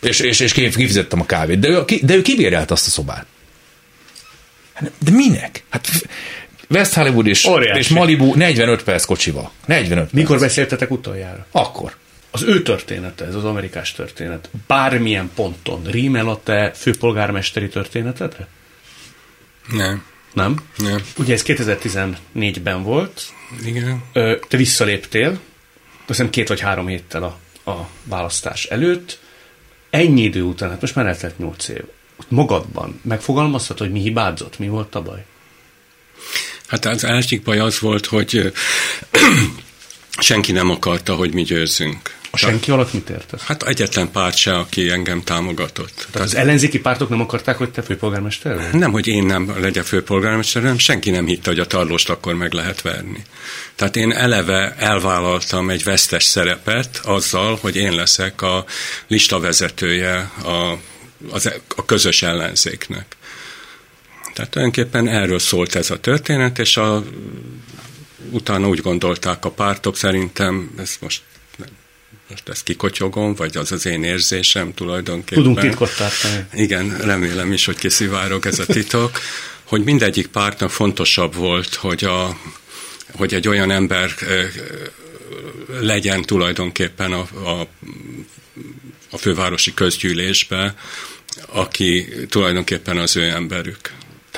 És, 0.00 0.20
és, 0.20 0.40
és 0.40 0.52
kifizettem 0.52 1.20
a 1.20 1.26
kávét. 1.26 1.58
De 1.58 1.68
ő, 1.68 1.84
ki- 1.84 2.00
de 2.04 2.14
ő 2.14 2.22
kibérelt 2.22 2.70
azt 2.70 2.86
a 2.86 2.90
szobát. 2.90 3.26
Hát, 4.72 4.90
De 4.98 5.10
minek? 5.10 5.62
Hát 5.68 5.88
West 6.70 6.92
Hollywood 6.94 7.26
és, 7.26 7.44
Óriási. 7.44 7.78
és 7.78 7.88
Malibu 7.88 8.34
45 8.34 8.82
perc 8.82 9.04
kocsival. 9.04 9.50
45 9.66 10.12
Mikor 10.12 10.28
perc. 10.30 10.40
beszéltetek 10.42 10.90
utoljára? 10.90 11.46
Akkor. 11.50 11.96
Az 12.30 12.42
ő 12.42 12.62
története, 12.62 13.24
ez 13.24 13.34
az 13.34 13.44
amerikás 13.44 13.92
történet, 13.92 14.48
bármilyen 14.66 15.30
ponton 15.34 15.82
rímel 15.84 16.28
a 16.28 16.40
te 16.42 16.72
főpolgármesteri 16.74 17.68
történetedre? 17.68 18.46
Nem, 19.72 20.04
Nem? 20.32 20.56
nem. 20.76 21.02
Ugye 21.16 21.34
ez 21.34 21.42
2014-ben 21.46 22.82
volt, 22.82 23.22
Igen. 23.64 24.02
Ö, 24.12 24.36
te 24.48 24.56
visszaléptél, 24.56 25.30
azt 25.30 25.40
hiszem 26.06 26.30
két 26.30 26.48
vagy 26.48 26.60
három 26.60 26.86
héttel 26.86 27.22
a, 27.22 27.70
a 27.70 27.88
választás 28.04 28.64
előtt, 28.64 29.18
ennyi 29.90 30.22
idő 30.22 30.42
után, 30.42 30.70
hát 30.70 30.80
most 30.80 30.94
már 30.94 31.06
eltelt 31.06 31.38
nyolc 31.38 31.68
év, 31.68 31.82
magadban 32.28 33.00
megfogalmazhatod, 33.02 33.86
hogy 33.86 33.96
mi 33.96 34.00
hibázott, 34.00 34.58
mi 34.58 34.68
volt 34.68 34.94
a 34.94 35.02
baj? 35.02 35.24
Hát 36.66 36.84
az 36.84 37.04
egyik 37.04 37.42
baj 37.42 37.58
az 37.58 37.78
volt, 37.78 38.06
hogy 38.06 38.52
senki 40.18 40.52
nem 40.52 40.70
akarta, 40.70 41.14
hogy 41.14 41.34
mi 41.34 41.42
győzzünk. 41.42 42.16
A 42.30 42.36
senki 42.36 42.70
alatt 42.70 42.92
mit 42.92 43.10
értesz? 43.10 43.42
Hát 43.42 43.62
egyetlen 43.62 44.10
párt 44.10 44.36
se, 44.36 44.58
aki 44.58 44.90
engem 44.90 45.22
támogatott. 45.22 45.92
Tehát, 45.94 46.10
Tehát 46.12 46.28
az 46.28 46.34
ellenzéki 46.34 46.78
pártok 46.78 47.08
nem 47.08 47.20
akarták, 47.20 47.56
hogy 47.58 47.70
te 47.70 47.82
főpolgármester 47.82 48.56
vagy? 48.56 48.80
Nem, 48.80 48.92
hogy 48.92 49.06
én 49.06 49.24
nem 49.24 49.54
legyek 49.60 49.84
főpolgármester, 49.84 50.62
hanem 50.62 50.78
senki 50.78 51.10
nem 51.10 51.26
hitte, 51.26 51.50
hogy 51.50 51.58
a 51.58 51.66
tarlóst 51.66 52.10
akkor 52.10 52.34
meg 52.34 52.52
lehet 52.52 52.82
verni. 52.82 53.22
Tehát 53.74 53.96
én 53.96 54.12
eleve 54.12 54.74
elvállaltam 54.78 55.70
egy 55.70 55.84
vesztes 55.84 56.24
szerepet 56.24 57.00
azzal, 57.02 57.58
hogy 57.60 57.76
én 57.76 57.92
leszek 57.92 58.42
a 58.42 58.64
listavezetője 59.06 60.30
a, 60.42 60.78
az, 61.30 61.52
a 61.76 61.84
közös 61.84 62.22
ellenzéknek. 62.22 63.16
Tehát 64.34 64.50
tulajdonképpen 64.50 65.08
erről 65.08 65.38
szólt 65.38 65.74
ez 65.74 65.90
a 65.90 66.00
történet, 66.00 66.58
és 66.58 66.76
a, 66.76 67.04
utána 68.30 68.68
úgy 68.68 68.80
gondolták 68.80 69.44
a 69.44 69.50
pártok, 69.50 69.96
szerintem 69.96 70.70
ez 70.78 70.96
most 71.00 71.22
most 72.28 72.48
ezt 72.48 72.62
kikotyogom, 72.62 73.34
vagy 73.34 73.56
az 73.56 73.72
az 73.72 73.86
én 73.86 74.04
érzésem 74.04 74.74
tulajdonképpen. 74.74 75.42
Tudunk 75.42 75.60
titkot 75.60 75.96
tartani. 75.96 76.46
Igen, 76.52 76.96
remélem 76.98 77.52
is, 77.52 77.64
hogy 77.64 77.78
kiszivárog 77.78 78.46
ez 78.46 78.58
a 78.58 78.66
titok, 78.66 79.20
hogy 79.64 79.84
mindegyik 79.84 80.26
pártnak 80.26 80.70
fontosabb 80.70 81.34
volt, 81.34 81.74
hogy, 81.74 82.04
a, 82.04 82.38
hogy 83.12 83.34
egy 83.34 83.48
olyan 83.48 83.70
ember 83.70 84.14
legyen 85.80 86.22
tulajdonképpen 86.22 87.12
a, 87.12 87.26
a, 87.48 87.66
a 89.10 89.18
fővárosi 89.18 89.74
közgyűlésbe, 89.74 90.74
aki 91.46 92.08
tulajdonképpen 92.28 92.98
az 92.98 93.16
ő 93.16 93.22
emberük. 93.22 93.92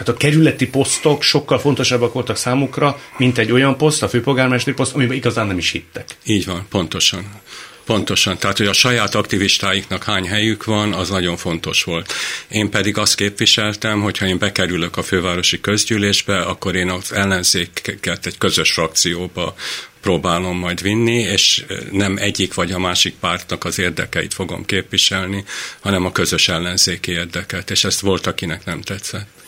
Tehát 0.05 0.15
a 0.15 0.19
kerületi 0.19 0.67
posztok 0.67 1.23
sokkal 1.23 1.59
fontosabbak 1.59 2.13
voltak 2.13 2.37
számukra, 2.37 3.01
mint 3.17 3.39
egy 3.39 3.53
olyan 3.53 3.77
poszt, 3.77 4.03
a 4.03 4.09
főpolgármesteri 4.09 4.77
poszt, 4.77 4.95
amiben 4.95 5.17
igazán 5.17 5.47
nem 5.47 5.59
is 5.59 5.71
hittek. 5.71 6.17
Így 6.25 6.45
van, 6.45 6.67
pontosan. 6.71 7.41
Pontosan, 7.85 8.39
tehát 8.39 8.57
hogy 8.57 8.67
a 8.67 8.73
saját 8.73 9.15
aktivistáiknak 9.15 10.05
hány 10.05 10.29
helyük 10.29 10.65
van, 10.65 10.93
az 10.93 11.09
nagyon 11.09 11.37
fontos 11.37 11.85
volt. 11.85 12.13
Én 12.49 12.71
pedig 12.71 12.99
azt 12.99 13.15
képviseltem, 13.15 14.01
hogy 14.01 14.19
ha 14.19 14.27
én 14.27 14.39
bekerülök 14.39 14.97
a 14.97 15.03
fővárosi 15.03 15.61
közgyűlésbe, 15.61 16.41
akkor 16.41 16.75
én 16.75 16.89
az 16.89 17.13
ellenzéket 17.13 18.27
egy 18.27 18.39
közös 18.39 18.73
frakcióba 18.73 19.55
próbálom 20.01 20.59
majd 20.59 20.83
vinni, 20.83 21.19
és 21.19 21.65
nem 21.91 22.17
egyik 22.17 22.55
vagy 22.55 22.73
a 22.73 22.79
másik 22.79 23.15
pártnak 23.15 23.65
az 23.65 23.79
érdekeit 23.79 24.35
fogom 24.35 24.65
képviselni, 24.65 25.45
hanem 25.81 26.05
a 26.05 26.13
közös 26.13 26.49
ellenzéki 26.49 27.11
érdeket, 27.11 27.71
és 27.71 27.85
ezt 27.85 28.01
volt, 28.01 28.27
akinek 28.27 28.65
nem 28.65 28.81
tetszett. 28.81 29.40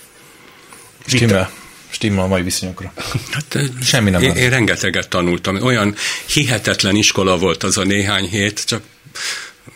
Stimmel. 1.06 1.50
Stimmel 1.90 2.24
a 2.24 2.26
mai 2.26 2.42
viszonyokra. 2.42 2.92
Hát, 3.30 3.58
Semmi 3.82 4.10
nem 4.10 4.22
én, 4.22 4.34
én 4.34 4.50
rengeteget 4.50 5.08
tanultam. 5.08 5.62
Olyan 5.62 5.94
hihetetlen 6.26 6.96
iskola 6.96 7.38
volt 7.38 7.62
az 7.62 7.78
a 7.78 7.84
néhány 7.84 8.28
hét, 8.28 8.64
csak 8.66 8.82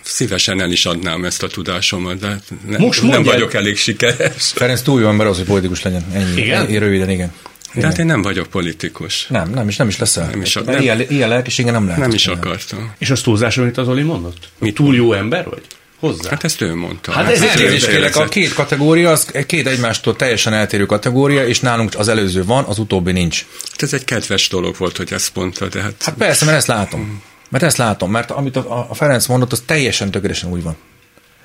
szívesen 0.03 0.61
el 0.61 0.71
is 0.71 0.87
adnám 0.87 1.25
ezt 1.25 1.43
a 1.43 1.47
tudásomat, 1.47 2.19
de 2.19 2.41
nem, 2.67 2.81
Most 2.81 3.03
nem 3.03 3.23
vagyok 3.23 3.55
elég 3.55 3.77
sikeres. 3.77 4.53
Ferenc 4.55 4.83
túl 4.83 5.01
jó 5.01 5.09
ember 5.09 5.27
az, 5.27 5.37
hogy 5.37 5.47
politikus 5.47 5.83
legyen. 5.83 6.05
Ennyi. 6.13 6.41
Igen? 6.41 6.69
Én 6.69 6.79
röviden, 6.79 7.11
igen. 7.11 7.33
De 7.75 7.87
hát 7.87 7.99
én 7.99 8.07
nem 8.07 8.23
vagyok 8.23 8.47
politikus. 8.47 9.27
Nem, 9.27 9.51
nem 9.51 9.69
is, 9.69 9.77
nem 9.77 9.89
is 9.89 9.99
leszel. 9.99 10.31
Nem 10.31 10.43
is, 10.43 10.55
nem, 10.55 10.81
ilyen, 10.81 11.01
ilyen 11.09 11.29
lelkisége 11.29 11.71
nem 11.71 11.85
lehet. 11.85 12.01
Nem 12.01 12.11
is 12.11 12.27
akartam. 12.27 12.93
És 12.99 13.11
az 13.11 13.21
túlzás, 13.21 13.59
amit 13.59 13.77
az 13.77 13.89
Oli 13.89 14.03
mondott? 14.03 14.49
Mi 14.59 14.73
túl 14.73 14.95
jó 14.95 15.13
ember 15.13 15.49
vagy? 15.49 15.63
Hozzá. 16.07 16.31
Hát 16.31 16.45
ezt 16.45 16.61
ő 16.61 16.75
mondta. 16.75 17.13
Hát, 17.13 17.31
ez 17.31 17.43
elnézést 17.43 17.89
kérlek, 17.89 18.17
a 18.17 18.25
két 18.25 18.53
kategória, 18.53 19.11
az 19.11 19.33
két 19.47 19.67
egymástól 19.67 20.17
teljesen 20.17 20.53
eltérő 20.53 20.87
kategória, 20.87 21.47
és 21.47 21.61
nálunk 21.61 21.93
az 21.97 22.09
előző 22.09 22.45
van, 22.45 22.65
az 22.65 22.79
utóbbi 22.79 23.13
nincs. 23.13 23.47
Hát 23.71 23.83
ez 23.83 23.93
egy 23.93 24.05
kedves 24.05 24.49
dolog 24.49 24.77
volt, 24.79 24.97
hogy 24.97 25.13
ezt 25.13 25.35
mondta, 25.35 25.69
de 25.69 25.81
hát... 25.83 26.03
Hát 26.05 26.15
persze, 26.15 26.45
mert 26.45 26.57
ezt 26.57 26.67
látom. 26.67 27.23
Mert 27.49 27.65
ezt 27.65 27.77
látom, 27.77 28.11
mert 28.11 28.31
amit 28.31 28.57
a, 28.57 28.87
a 28.91 28.95
Ferenc 28.95 29.27
mondott, 29.27 29.53
az 29.53 29.63
teljesen 29.67 30.11
tökéletesen 30.11 30.51
úgy 30.51 30.63
van. 30.63 30.77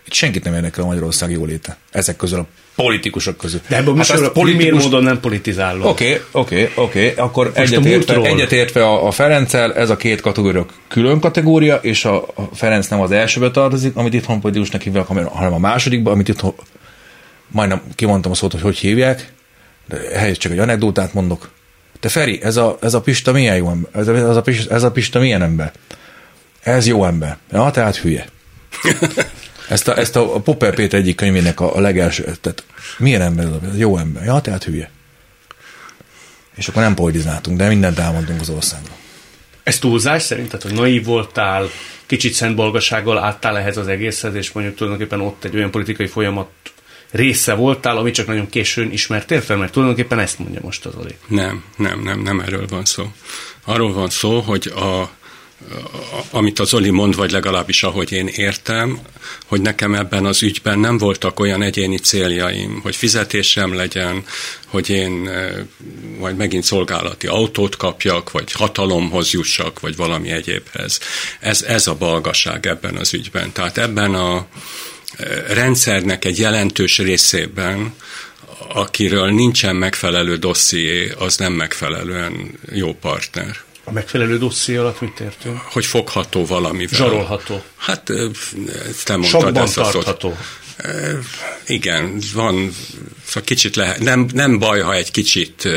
Itt 0.05 0.13
senkit 0.13 0.43
nem 0.43 0.53
érdekel 0.53 0.83
a 0.83 0.87
Magyarország 0.87 1.31
jóléte. 1.31 1.77
Ezek 1.91 2.15
közül 2.15 2.39
a 2.39 2.45
politikusok 2.75 3.37
közül. 3.37 3.59
De 3.67 3.77
ebben 3.77 3.97
hát 3.97 4.09
a 4.09 4.31
politikus... 4.31 4.83
módon 4.83 5.03
nem 5.03 5.19
politizálunk. 5.19 5.85
Oké, 5.85 6.21
oké, 6.31 6.71
oké. 6.75 7.13
Akkor 7.17 7.51
egyetértve, 7.53 8.15
egyetértve 8.15 8.83
a, 8.83 9.07
a 9.07 9.11
Ferenccel, 9.11 9.73
ez 9.73 9.89
a 9.89 9.97
két 9.97 10.21
kategória 10.21 10.65
külön 10.87 11.19
kategória, 11.19 11.75
és 11.75 12.05
a, 12.05 12.25
a 12.35 12.49
Ferenc 12.53 12.87
nem 12.87 13.01
az 13.01 13.11
elsőbe 13.11 13.51
tartozik, 13.51 13.95
amit 13.95 14.13
itthon 14.13 14.39
politikusnak 14.39 14.81
hívják, 14.81 15.05
hanem 15.05 15.53
a 15.53 15.57
másodikba, 15.57 16.11
amit 16.11 16.27
itthon 16.27 16.53
majdnem 17.47 17.81
kimondtam 17.95 18.31
a 18.31 18.35
szót, 18.35 18.51
hogy 18.51 18.61
hogy 18.61 18.77
hívják, 18.77 19.33
de 19.87 20.09
ehhez 20.11 20.37
csak 20.37 20.51
egy 20.51 20.59
anekdótát 20.59 21.13
mondok. 21.13 21.49
Te 21.99 22.09
Feri, 22.09 22.39
ez 22.41 22.57
a, 22.57 22.77
ez 22.81 22.93
a 22.93 23.01
Pista 23.01 23.31
milyen 23.31 23.55
jó 23.55 23.69
ember? 23.69 23.91
Ez 23.93 24.07
a, 24.07 24.15
ez, 24.15 24.35
a 24.35 24.41
Pista, 24.41 24.73
ez 24.73 24.83
a 24.83 24.91
Pista 24.91 25.19
milyen 25.19 25.41
ember? 25.41 25.71
Ez 26.61 26.87
jó 26.87 27.05
ember. 27.05 27.37
Ja, 27.51 27.71
tehát 27.71 27.95
hülye. 27.95 28.25
Ezt 29.71 29.87
a, 29.87 29.97
ezt 29.97 30.15
a 30.15 30.39
Popper 30.39 30.73
Péter 30.73 30.99
egyik 30.99 31.15
könyvének 31.15 31.59
a, 31.59 31.75
a 31.75 31.79
legelső, 31.79 32.23
tehát 32.23 32.63
milyen 32.97 33.21
ember 33.21 33.45
ez? 33.45 33.77
Jó 33.77 33.97
ember. 33.97 34.23
Ja, 34.23 34.39
tehát 34.41 34.63
hülye. 34.63 34.91
És 36.55 36.67
akkor 36.67 36.81
nem 36.81 36.95
politizáltunk, 36.95 37.57
de 37.57 37.67
mindent 37.67 37.99
elmondunk 37.99 38.41
az 38.41 38.49
országról. 38.49 38.95
Ez 39.63 39.79
túlzás 39.79 40.21
szerint? 40.21 40.47
Tehát, 40.47 40.61
hogy 40.61 40.73
naív 40.73 41.05
voltál, 41.05 41.69
kicsit 42.05 42.33
szentbolgasággal 42.33 43.17
álltál 43.17 43.57
ehhez 43.57 43.77
az 43.77 43.87
egészhez, 43.87 44.35
és 44.35 44.51
mondjuk 44.51 44.75
tulajdonképpen 44.75 45.21
ott 45.21 45.43
egy 45.43 45.55
olyan 45.55 45.71
politikai 45.71 46.07
folyamat 46.07 46.49
része 47.11 47.53
voltál, 47.53 47.97
amit 47.97 48.13
csak 48.13 48.27
nagyon 48.27 48.49
későn 48.49 48.91
ismertél 48.91 49.41
fel, 49.41 49.57
mert 49.57 49.71
tulajdonképpen 49.71 50.19
ezt 50.19 50.39
mondja 50.39 50.59
most 50.63 50.85
az 50.85 50.95
Oli. 50.95 51.15
Nem, 51.27 51.63
nem, 51.77 52.01
nem, 52.01 52.19
nem 52.19 52.39
erről 52.39 52.67
van 52.67 52.85
szó. 52.85 53.11
Arról 53.65 53.93
van 53.93 54.09
szó, 54.09 54.39
hogy 54.39 54.67
a 54.75 55.09
amit 56.31 56.59
az 56.59 56.73
Oli 56.73 56.89
mond, 56.89 57.15
vagy 57.15 57.31
legalábbis 57.31 57.83
ahogy 57.83 58.11
én 58.11 58.27
értem, 58.27 58.99
hogy 59.45 59.61
nekem 59.61 59.95
ebben 59.95 60.25
az 60.25 60.43
ügyben 60.43 60.79
nem 60.79 60.97
voltak 60.97 61.39
olyan 61.39 61.61
egyéni 61.61 61.97
céljaim, 61.97 62.79
hogy 62.83 62.95
fizetésem 62.95 63.73
legyen, 63.73 64.23
hogy 64.67 64.89
én 64.89 65.29
majd 66.19 66.35
megint 66.35 66.63
szolgálati 66.63 67.27
autót 67.27 67.77
kapjak, 67.77 68.31
vagy 68.31 68.51
hatalomhoz 68.51 69.31
jussak, 69.31 69.79
vagy 69.79 69.95
valami 69.95 70.31
egyébhez. 70.31 70.99
Ez, 71.39 71.61
ez 71.61 71.87
a 71.87 71.95
balgaság 71.95 72.65
ebben 72.67 72.95
az 72.97 73.13
ügyben. 73.13 73.51
Tehát 73.51 73.77
ebben 73.77 74.13
a 74.13 74.45
rendszernek 75.47 76.25
egy 76.25 76.39
jelentős 76.39 76.97
részében 76.97 77.93
akiről 78.73 79.31
nincsen 79.31 79.75
megfelelő 79.75 80.35
dosszié, 80.35 81.13
az 81.17 81.37
nem 81.37 81.53
megfelelően 81.53 82.59
jó 82.71 82.93
partner. 82.93 83.57
A 83.83 83.91
megfelelő 83.91 84.37
dosszié 84.37 84.75
alatt 84.75 85.01
mit 85.01 85.19
értünk? 85.19 85.57
Hogy 85.57 85.85
fogható 85.85 86.45
valamivel. 86.45 86.97
Zsarolható. 86.97 87.61
Hát 87.77 88.09
ezt 88.89 89.07
nem 89.07 89.19
mondtad. 89.19 89.41
Sokban 89.41 89.63
ezt 89.63 89.75
tartható. 89.75 90.37
Igen, 91.67 92.21
van, 92.33 92.71
szóval 93.25 93.43
kicsit 93.43 93.75
lehet, 93.75 93.99
nem, 93.99 94.27
nem 94.33 94.59
baj, 94.59 94.79
ha 94.79 94.93
egy 94.93 95.11
kicsit, 95.11 95.69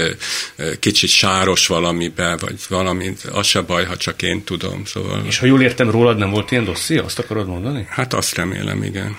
kicsit 0.81 1.11
sáros 1.11 1.67
valamibe, 1.67 2.37
vagy 2.41 2.55
valami, 2.69 3.13
az 3.33 3.47
se 3.47 3.61
baj, 3.61 3.85
ha 3.85 3.97
csak 3.97 4.23
én 4.23 4.45
tudom. 4.45 4.85
Szóval... 4.85 5.23
És 5.27 5.39
ha 5.39 5.47
jól 5.47 5.63
értem, 5.63 5.91
rólad 5.91 6.19
nem 6.19 6.31
volt 6.31 6.51
ilyen 6.51 6.65
dosszi, 6.65 6.99
azt 6.99 7.19
akarod 7.19 7.47
mondani? 7.47 7.87
Hát 7.91 8.15
azt 8.15 8.35
remélem, 8.35 8.83
igen. 8.83 9.17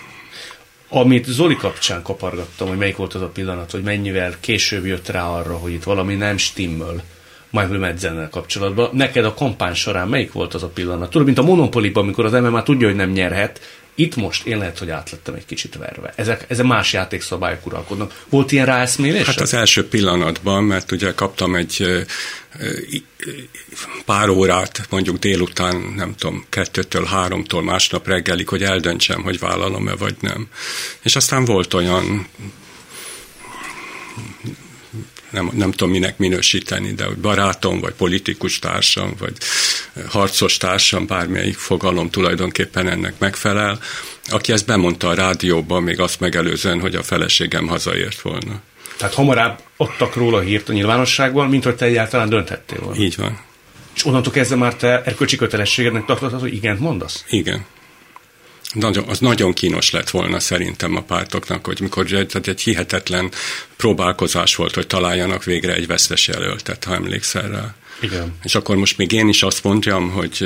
Amit 0.90 1.26
Zoli 1.26 1.56
kapcsán 1.56 2.02
kapargattam, 2.02 2.68
hogy 2.68 2.78
melyik 2.78 2.96
volt 2.96 3.14
az 3.14 3.22
a 3.22 3.30
pillanat, 3.30 3.72
hogy 3.72 3.84
mennyivel 3.84 4.36
később 4.40 4.86
jött 4.86 5.10
rá 5.10 5.28
arra, 5.28 5.58
hogy 5.58 5.72
itt 5.72 5.84
valami 5.84 6.16
nem 6.16 6.38
stimmel 6.38 7.04
Michael 7.56 7.80
Medzennel 7.80 8.30
kapcsolatban. 8.30 8.90
Neked 8.94 9.26
a 9.26 9.34
kampány 9.34 9.74
során 9.74 10.08
melyik 10.08 10.32
volt 10.32 10.54
az 10.54 10.64
a 10.64 10.68
pillanat? 10.68 11.10
Tudod, 11.10 11.26
mint 11.26 11.38
a 11.38 11.44
Monopoly-ban, 11.44 12.04
amikor 12.04 12.26
az 12.26 12.32
MMA 12.32 12.64
tudja, 12.64 12.88
hogy 12.88 12.96
nem 12.96 13.10
nyerhet, 13.10 13.60
itt 13.98 14.16
most 14.16 14.46
én 14.46 14.58
lehet, 14.58 14.78
hogy 14.78 14.90
átlettem 14.90 15.34
egy 15.34 15.46
kicsit 15.46 15.76
verve. 15.76 16.14
Ezek, 16.16 16.46
ezek 16.48 16.66
más 16.66 16.94
játékszabályok 16.94 17.66
uralkodnak. 17.66 18.24
Volt 18.30 18.52
ilyen 18.52 18.66
ráeszmélés? 18.66 19.26
Hát 19.26 19.40
az 19.40 19.54
első 19.54 19.88
pillanatban, 19.88 20.64
mert 20.64 20.92
ugye 20.92 21.14
kaptam 21.14 21.56
egy 21.56 22.06
pár 24.06 24.30
órát, 24.30 24.86
mondjuk 24.90 25.18
délután, 25.18 25.94
nem 25.96 26.16
tudom, 26.16 26.46
kettőtől, 26.50 27.06
háromtól 27.06 27.64
másnap 27.64 28.08
reggelig, 28.08 28.48
hogy 28.48 28.64
eldöntsem, 28.64 29.22
hogy 29.22 29.40
vállalom-e 29.40 29.96
vagy 29.96 30.16
nem. 30.20 30.48
És 31.02 31.16
aztán 31.16 31.46
volt 31.46 31.74
olyan 31.74 32.28
nem, 35.36 35.52
nem 35.54 35.72
tudom 35.72 35.94
minek 35.94 36.18
minősíteni, 36.18 36.94
de 36.94 37.06
hogy 37.06 37.18
barátom, 37.18 37.80
vagy 37.80 37.94
politikus 37.94 38.60
társam, 38.60 39.14
vagy 39.20 39.34
harcos 40.08 40.58
társam, 40.58 41.08
bármelyik 41.08 41.58
fogalom 41.58 42.10
tulajdonképpen 42.10 42.90
ennek 42.90 43.14
megfelel, 43.18 43.80
aki 44.30 44.52
ezt 44.52 44.66
bemondta 44.66 45.08
a 45.10 45.14
rádióban, 45.14 45.84
még 45.84 46.00
azt 46.00 46.20
megelőzően, 46.20 46.80
hogy 46.80 46.96
a 46.96 47.04
feleségem 47.04 47.68
hazaért 47.68 48.22
volna. 48.22 48.62
Tehát 48.98 49.14
hamarabb 49.14 49.60
adtak 49.78 50.16
róla 50.16 50.40
hírt 50.40 50.70
a 50.70 50.74
nyilvánosságban, 50.74 51.50
mint 51.50 51.64
hogy 51.64 51.76
te 51.76 51.86
egyáltalán 51.86 52.30
dönthettél 52.30 52.80
volna. 52.80 53.02
Így 53.02 53.16
van. 53.16 53.40
És 53.96 54.06
onnantól 54.06 54.32
kezdve 54.32 54.56
már 54.56 54.76
te 54.76 55.02
erkölcsi 55.06 55.36
kötelességednek 55.36 56.06
tartottad, 56.06 56.40
hogy 56.40 56.54
igent 56.54 56.80
mondasz? 56.80 57.24
Igen. 57.28 57.66
Nagyon, 58.76 59.04
az 59.08 59.20
nagyon 59.20 59.54
kínos 59.54 59.92
lett 59.92 60.10
volna 60.10 60.40
szerintem 60.40 60.96
a 60.96 61.02
pártoknak, 61.02 61.66
hogy 61.66 61.80
mikor 61.82 62.06
tehát 62.06 62.48
egy 62.48 62.62
hihetetlen 62.62 63.32
próbálkozás 63.76 64.56
volt, 64.56 64.76
hogy 64.76 64.88
találjanak 64.88 65.44
végre 65.44 65.74
egy 65.74 65.88
vesztes 65.88 66.28
jelöltet, 66.28 66.84
ha 66.84 66.94
emlékszel 66.94 67.50
rá. 67.50 67.76
Igen. 68.02 68.36
És 68.44 68.56
akkor 68.56 68.76
most 68.76 68.98
még 68.98 69.12
én 69.12 69.28
is 69.28 69.44
azt 69.44 69.64
mondjam, 69.64 70.10
hogy, 70.10 70.46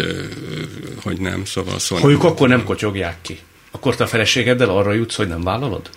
hogy 1.04 1.20
nem, 1.20 1.46
szóval 1.46 1.80
szóval. 1.80 2.04
Hogy 2.04 2.18
akkor 2.22 2.48
nem 2.48 2.64
kotyogják 2.64 3.18
ki. 3.22 3.40
Akkor 3.72 3.96
te 3.96 4.04
a 4.04 4.08
feleségeddel 4.08 4.70
arra 4.70 4.94
jutsz, 4.94 5.16
hogy 5.16 5.28
nem 5.28 5.44
vállalod? 5.44 5.90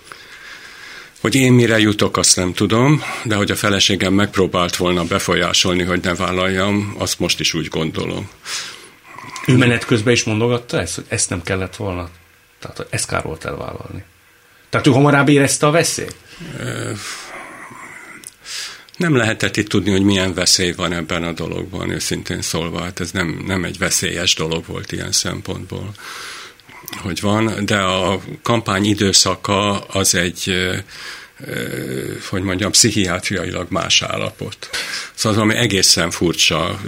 Hogy 1.21 1.35
én 1.35 1.53
mire 1.53 1.79
jutok, 1.79 2.17
azt 2.17 2.35
nem 2.35 2.53
tudom, 2.53 3.03
de 3.23 3.35
hogy 3.35 3.51
a 3.51 3.55
feleségem 3.55 4.13
megpróbált 4.13 4.75
volna 4.75 5.03
befolyásolni, 5.03 5.83
hogy 5.83 5.99
ne 6.03 6.15
vállaljam, 6.15 6.95
azt 6.97 7.19
most 7.19 7.39
is 7.39 7.53
úgy 7.53 7.67
gondolom. 7.67 8.29
Ő 9.47 9.57
menet 9.57 9.85
közben 9.85 10.13
is 10.13 10.23
mondogatta 10.23 10.79
ezt, 10.79 10.95
hogy 10.95 11.05
ezt 11.07 11.29
nem 11.29 11.41
kellett 11.41 11.75
volna, 11.75 12.09
tehát 12.63 12.87
ezt 12.89 13.07
kár 13.07 13.23
volt 13.23 13.45
elvállalni. 13.45 14.03
Tehát 14.69 14.87
ő 14.87 14.91
hamarabb 14.91 15.29
érezte 15.29 15.65
a 15.67 15.71
veszélyt? 15.71 16.15
Nem 18.97 19.15
lehetett 19.15 19.57
itt 19.57 19.69
tudni, 19.69 19.91
hogy 19.91 20.03
milyen 20.03 20.33
veszély 20.33 20.71
van 20.71 20.93
ebben 20.93 21.23
a 21.23 21.31
dologban, 21.31 21.89
őszintén 21.89 22.41
szólva. 22.41 22.81
Hát 22.81 22.99
ez 22.99 23.11
nem, 23.11 23.43
nem 23.45 23.63
egy 23.63 23.77
veszélyes 23.77 24.35
dolog 24.35 24.65
volt 24.65 24.91
ilyen 24.91 25.11
szempontból, 25.11 25.91
hogy 26.97 27.21
van, 27.21 27.65
de 27.65 27.77
a 27.77 28.21
kampány 28.41 28.85
időszaka 28.85 29.79
az 29.79 30.15
egy 30.15 30.53
hogy 32.29 32.41
mondjam, 32.41 32.71
pszichiátriailag 32.71 33.67
más 33.69 34.01
állapot. 34.01 34.69
Szóval 35.13 35.37
az, 35.37 35.43
ami 35.43 35.55
egészen 35.55 36.11
furcsa, 36.11 36.79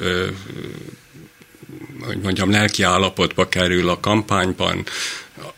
hogy 2.00 2.18
mondjam, 2.22 2.52
lelki 2.52 2.84
állapotba 2.84 3.48
kerül 3.50 3.90
a 3.90 4.00
kampányban, 4.00 4.86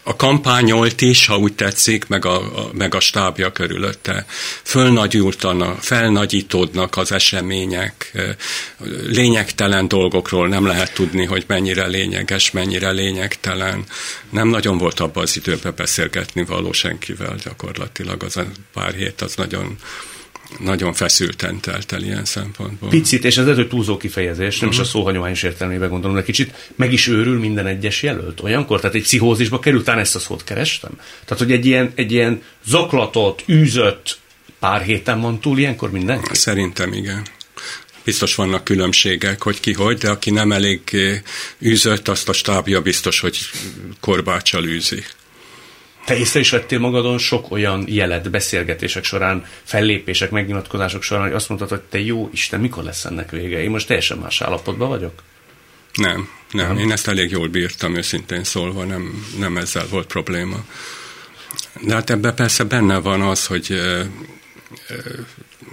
a 0.07 0.15
kampányolt 0.15 1.01
is, 1.01 1.25
ha 1.25 1.37
úgy 1.37 1.53
tetszik, 1.53 2.07
meg 2.07 2.25
a, 2.25 2.35
a, 2.35 2.69
meg 2.73 2.95
a 2.95 2.99
stábja 2.99 3.51
körülötte. 3.51 4.25
Fölnagyultanak, 4.63 5.83
felnagyítódnak 5.83 6.97
az 6.97 7.11
események, 7.11 8.11
lényegtelen 9.07 9.87
dolgokról 9.87 10.47
nem 10.47 10.65
lehet 10.65 10.93
tudni, 10.93 11.25
hogy 11.25 11.43
mennyire 11.47 11.87
lényeges, 11.87 12.51
mennyire 12.51 12.91
lényegtelen. 12.91 13.83
Nem 14.29 14.47
nagyon 14.47 14.77
volt 14.77 14.99
abban 14.99 15.23
az 15.23 15.37
időben 15.37 15.73
beszélgetni 15.75 16.45
való 16.45 16.71
senkivel 16.71 17.35
gyakorlatilag. 17.43 18.23
Az 18.23 18.37
a 18.37 18.45
pár 18.73 18.93
hét 18.93 19.21
az 19.21 19.35
nagyon 19.35 19.77
nagyon 20.59 20.93
feszülten 20.93 21.59
telt 21.59 21.91
el 21.91 22.01
ilyen 22.01 22.25
szempontból. 22.25 22.89
Picit, 22.89 23.25
és 23.25 23.37
ez 23.37 23.43
lehet, 23.43 23.59
hogy 23.59 23.67
túlzó 23.67 23.97
kifejezés, 23.97 24.59
nem 24.59 24.69
uh-huh. 24.69 24.83
is 24.83 24.87
a 24.87 24.91
szó 24.91 25.03
hagyományos 25.03 25.43
értelmében 25.43 25.89
gondolom, 25.89 26.15
de 26.15 26.23
kicsit 26.23 26.71
meg 26.75 26.93
is 26.93 27.07
őrül 27.07 27.39
minden 27.39 27.65
egyes 27.65 28.03
jelölt 28.03 28.41
olyankor, 28.41 28.79
tehát 28.79 28.95
egy 28.95 29.01
pszichózisba 29.01 29.59
került, 29.59 29.83
talán 29.83 29.99
ezt 29.99 30.15
a 30.15 30.19
szót 30.19 30.43
kerestem. 30.43 30.91
Tehát, 31.25 31.43
hogy 31.43 31.51
egy 31.51 31.65
ilyen, 31.65 31.91
egy 31.95 32.11
ilyen 32.11 32.41
zaklatott, 32.65 33.43
űzött 33.49 34.19
pár 34.59 34.81
héten 34.81 35.21
van 35.21 35.39
túl 35.39 35.57
ilyenkor 35.57 35.91
minden? 35.91 36.21
Szerintem 36.31 36.93
igen. 36.93 37.25
Biztos 38.03 38.35
vannak 38.35 38.63
különbségek, 38.63 39.43
hogy 39.43 39.59
ki 39.59 39.73
hogy, 39.73 39.97
de 39.97 40.09
aki 40.09 40.31
nem 40.31 40.51
elég 40.51 40.81
űzött, 41.61 42.07
azt 42.07 42.29
a 42.29 42.33
stábja 42.33 42.81
biztos, 42.81 43.19
hogy 43.19 43.39
korbácsal 43.99 44.65
űzi. 44.65 45.03
Te 46.07 46.17
észre 46.17 46.39
is 46.39 46.49
vettél 46.49 46.79
magadon 46.79 47.17
sok 47.17 47.51
olyan 47.51 47.83
jelet 47.87 48.29
beszélgetések 48.29 49.03
során, 49.03 49.45
fellépések, 49.63 50.31
megnyilatkozások 50.31 51.01
során, 51.01 51.23
hogy 51.23 51.33
azt 51.33 51.49
mondtad, 51.49 51.69
hogy 51.69 51.81
te 51.81 51.99
jó 51.99 52.29
Isten, 52.33 52.59
mikor 52.59 52.83
lesz 52.83 53.05
ennek 53.05 53.31
vége? 53.31 53.63
Én 53.63 53.69
most 53.69 53.87
teljesen 53.87 54.17
más 54.17 54.41
állapotban 54.41 54.89
vagyok? 54.89 55.23
Nem, 55.93 56.29
nem, 56.51 56.67
nem. 56.67 56.77
Én 56.77 56.91
ezt 56.91 57.07
elég 57.07 57.31
jól 57.31 57.47
bírtam, 57.47 57.95
őszintén 57.95 58.43
szólva, 58.43 58.83
nem, 58.83 59.27
nem 59.37 59.57
ezzel 59.57 59.87
volt 59.89 60.07
probléma. 60.07 60.65
De 61.81 61.93
hát 61.93 62.09
ebben 62.09 62.35
persze 62.35 62.63
benne 62.63 62.97
van 62.97 63.21
az, 63.21 63.45
hogy 63.45 63.71
e, 63.71 64.09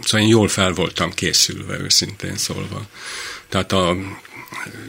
szóval 0.03 0.21
én 0.21 0.29
jól 0.29 0.49
fel 0.49 0.73
voltam 0.73 1.13
készülve, 1.13 1.79
őszintén 1.79 2.37
szólva. 2.37 2.87
Tehát 3.49 3.73
a 3.73 3.97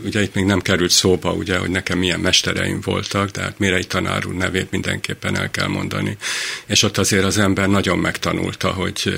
ugye 0.04 0.22
itt 0.22 0.34
még 0.34 0.46
nem 0.46 0.62
került 0.62 0.92
szóba, 0.92 1.32
ugye, 1.32 1.58
hogy 1.58 1.70
nekem 1.70 1.98
milyen 1.98 2.20
mestereim 2.20 2.82
voltak, 2.82 3.30
de 3.30 3.42
hát 3.42 3.60
Mirei 3.60 3.86
tanár 3.86 4.26
úr 4.26 4.34
nevét 4.34 4.72
mindenképpen 4.72 5.38
el 5.38 5.52
kell 5.52 5.68
mondani. 5.68 6.18
És 6.66 6.84
ott 6.84 6.98
azért 6.98 7.24
az 7.24 7.38
ember 7.38 7.68
nagyon 7.68 7.98
megtanulta, 7.98 8.72
hogy 8.72 9.14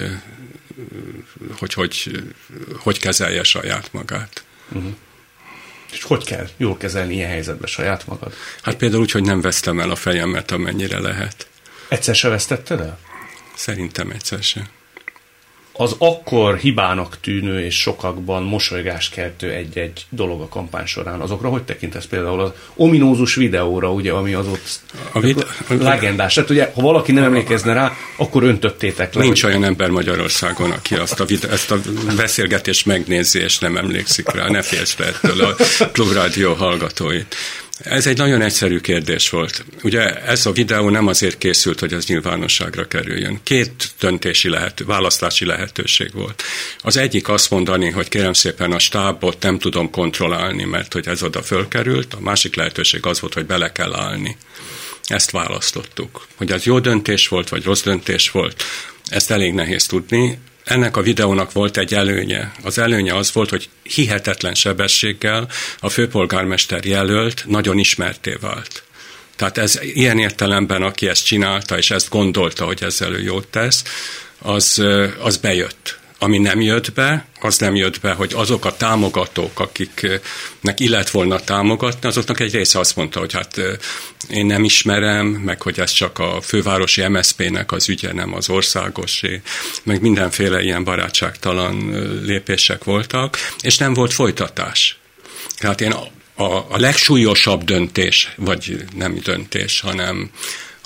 hogy, 1.58 1.74
hogy, 1.74 2.24
hogy 2.78 3.00
kezelje 3.00 3.44
saját 3.44 3.94
magát. 3.94 4.44
Uh-huh. 4.70 4.94
És 5.92 6.04
hogy 6.04 6.26
kell 6.26 6.48
jól 6.58 6.78
kezelni 6.78 7.14
ilyen 7.14 7.30
helyzetben 7.30 7.68
saját 7.68 8.08
magad? 8.08 8.34
Hát 8.62 8.76
például 8.76 9.02
úgy, 9.02 9.12
hogy 9.12 9.24
nem 9.24 9.42
vesztem 9.42 9.80
el 9.80 9.90
a 9.90 9.96
fejemet, 9.96 10.52
amennyire 10.52 11.00
lehet. 11.00 11.48
Egyszer 11.88 12.16
se 12.16 12.30
vesztetted 12.30 12.80
el? 12.80 13.00
Szerintem 13.56 14.10
egyszer 14.10 14.44
sem 14.44 14.68
az 15.78 15.96
akkor 15.98 16.58
hibának 16.58 17.18
tűnő 17.22 17.66
és 17.66 17.76
sokakban 17.76 18.44
mosolygást 18.44 19.14
keltő 19.14 19.52
egy-egy 19.52 20.06
dolog 20.10 20.42
a 20.42 20.48
kampány 20.48 20.86
során, 20.86 21.20
azokra 21.20 21.50
hogy 21.50 21.64
tekintesz 21.64 22.06
például 22.06 22.40
az 22.40 22.52
ominózus 22.76 23.36
videóra, 23.36 23.92
ugye, 23.92 24.12
ami 24.12 24.34
az 24.34 24.48
ott 24.48 24.80
a 25.12 25.20
vid- 25.20 25.46
legendás. 25.80 26.34
Tehát 26.34 26.50
ugye, 26.50 26.72
ha 26.76 26.82
valaki 26.82 27.12
nem 27.12 27.24
emlékezne 27.24 27.74
rá, 27.74 27.94
akkor 28.16 28.44
öntöttétek 28.44 29.14
le. 29.14 29.22
Nincs 29.22 29.44
olyan 29.44 29.64
ember 29.64 29.90
Magyarországon, 29.90 30.72
aki 30.72 30.96
azt 30.96 31.20
a 31.20 31.26
vid- 31.26 31.44
ezt 31.52 31.72
a 31.72 31.78
beszélgetést 32.16 32.86
megnézi, 32.86 33.40
és 33.40 33.60
nem 33.60 33.78
emlékszik 33.78 34.32
rá. 34.32 34.48
Ne 34.50 34.62
félsz 34.62 34.96
ettől 35.00 35.42
a 35.42 35.56
klubrádió 35.92 36.54
hallgatóit. 36.54 37.36
Ez 37.80 38.08
egy 38.08 38.18
nagyon 38.18 38.42
egyszerű 38.42 38.80
kérdés 38.80 39.30
volt. 39.30 39.66
Ugye 39.84 40.24
ez 40.24 40.46
a 40.46 40.52
videó 40.52 40.90
nem 40.90 41.08
azért 41.08 41.38
készült, 41.38 41.80
hogy 41.80 41.94
az 41.94 42.06
nyilvánosságra 42.06 42.88
kerüljön. 42.88 43.40
Két 43.44 43.90
döntési 44.00 44.50
lehet, 44.50 44.84
választási 44.86 45.46
lehetőség 45.46 46.14
volt. 46.14 46.44
Az 46.80 46.98
egyik 46.98 47.30
azt 47.30 47.50
mondani, 47.50 47.90
hogy 47.90 48.08
kérem 48.10 48.34
szépen 48.34 48.72
a 48.72 48.80
stábot 48.80 49.42
nem 49.42 49.60
tudom 49.60 49.90
kontrollálni, 49.90 50.64
mert 50.64 50.94
hogy 50.94 51.08
ez 51.08 51.24
oda 51.24 51.44
fölkerült. 51.44 52.14
A 52.14 52.20
másik 52.20 52.56
lehetőség 52.56 53.06
az 53.06 53.20
volt, 53.20 53.34
hogy 53.34 53.46
bele 53.46 53.72
kell 53.72 53.94
állni. 53.94 54.38
Ezt 55.06 55.32
választottuk. 55.32 56.28
Hogy 56.36 56.52
ez 56.52 56.64
jó 56.64 56.80
döntés 56.80 57.28
volt, 57.28 57.50
vagy 57.50 57.64
rossz 57.64 57.82
döntés 57.84 58.32
volt, 58.32 58.64
ezt 59.06 59.32
elég 59.32 59.54
nehéz 59.54 59.86
tudni 59.86 60.40
ennek 60.68 60.98
a 60.98 61.02
videónak 61.02 61.52
volt 61.52 61.78
egy 61.78 61.94
előnye. 61.94 62.52
Az 62.64 62.78
előnye 62.78 63.16
az 63.16 63.34
volt, 63.34 63.50
hogy 63.50 63.70
hihetetlen 63.84 64.54
sebességgel 64.54 65.48
a 65.80 65.90
főpolgármester 65.90 66.86
jelölt 66.86 67.44
nagyon 67.48 67.78
ismerté 67.78 68.38
vált. 68.42 68.84
Tehát 69.36 69.58
ez 69.58 69.80
ilyen 69.82 70.20
értelemben, 70.20 70.82
aki 70.82 71.08
ezt 71.08 71.26
csinálta, 71.26 71.78
és 71.78 71.92
ezt 71.92 72.10
gondolta, 72.10 72.66
hogy 72.66 72.84
ezzel 72.84 73.14
ő 73.14 73.22
jót 73.22 73.48
tesz, 73.48 73.84
az, 74.40 74.84
az 75.20 75.38
bejött 75.38 76.00
ami 76.20 76.38
nem 76.38 76.62
jött 76.62 76.94
be, 76.94 77.26
az 77.40 77.58
nem 77.58 77.76
jött 77.76 78.00
be, 78.00 78.12
hogy 78.12 78.32
azok 78.36 78.66
a 78.66 78.78
támogatók, 78.78 79.60
akiknek 79.60 80.80
illet 80.80 81.10
volna 81.10 81.40
támogatni, 81.40 82.08
azoknak 82.08 82.40
egy 82.40 82.54
része 82.54 82.80
azt 82.80 82.96
mondta, 82.96 83.20
hogy 83.20 83.34
hát 83.34 83.62
én 84.30 84.46
nem 84.46 84.64
ismerem, 84.64 85.28
meg 85.28 85.62
hogy 85.62 85.80
ez 85.80 85.92
csak 85.92 86.20
a 86.20 86.42
fővárosi 86.42 87.08
MSZP-nek 87.08 87.72
az 87.72 87.90
ügye, 87.90 88.14
nem 88.14 88.34
az 88.34 88.50
országosé, 88.50 89.42
meg 89.84 90.02
mindenféle 90.02 90.62
ilyen 90.62 90.84
barátságtalan 90.84 91.90
lépések 92.26 92.84
voltak, 92.84 93.38
és 93.62 93.78
nem 93.78 93.94
volt 93.94 94.14
folytatás. 94.14 94.98
Tehát 95.58 95.82
én 95.82 95.92
a, 95.92 96.44
a 96.44 96.78
legsúlyosabb 96.78 97.64
döntés, 97.64 98.34
vagy 98.36 98.86
nem 98.96 99.20
döntés, 99.24 99.80
hanem 99.80 100.32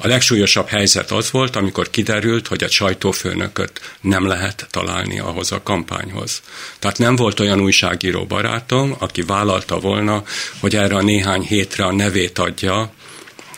a 0.01 0.07
legsúlyosabb 0.07 0.67
helyzet 0.67 1.11
az 1.11 1.31
volt, 1.31 1.55
amikor 1.55 1.89
kiderült, 1.89 2.47
hogy 2.47 2.63
egy 2.63 2.71
sajtófőnököt 2.71 3.95
nem 4.01 4.27
lehet 4.27 4.67
találni 4.69 5.19
ahhoz 5.19 5.51
a 5.51 5.63
kampányhoz. 5.63 6.41
Tehát 6.79 6.97
nem 6.97 7.15
volt 7.15 7.39
olyan 7.39 7.61
újságíró 7.61 8.25
barátom, 8.25 8.95
aki 8.99 9.21
vállalta 9.21 9.79
volna, 9.79 10.23
hogy 10.59 10.75
erre 10.75 10.95
a 10.95 11.01
néhány 11.01 11.41
hétre 11.41 11.85
a 11.85 11.93
nevét 11.93 12.39
adja, 12.39 12.93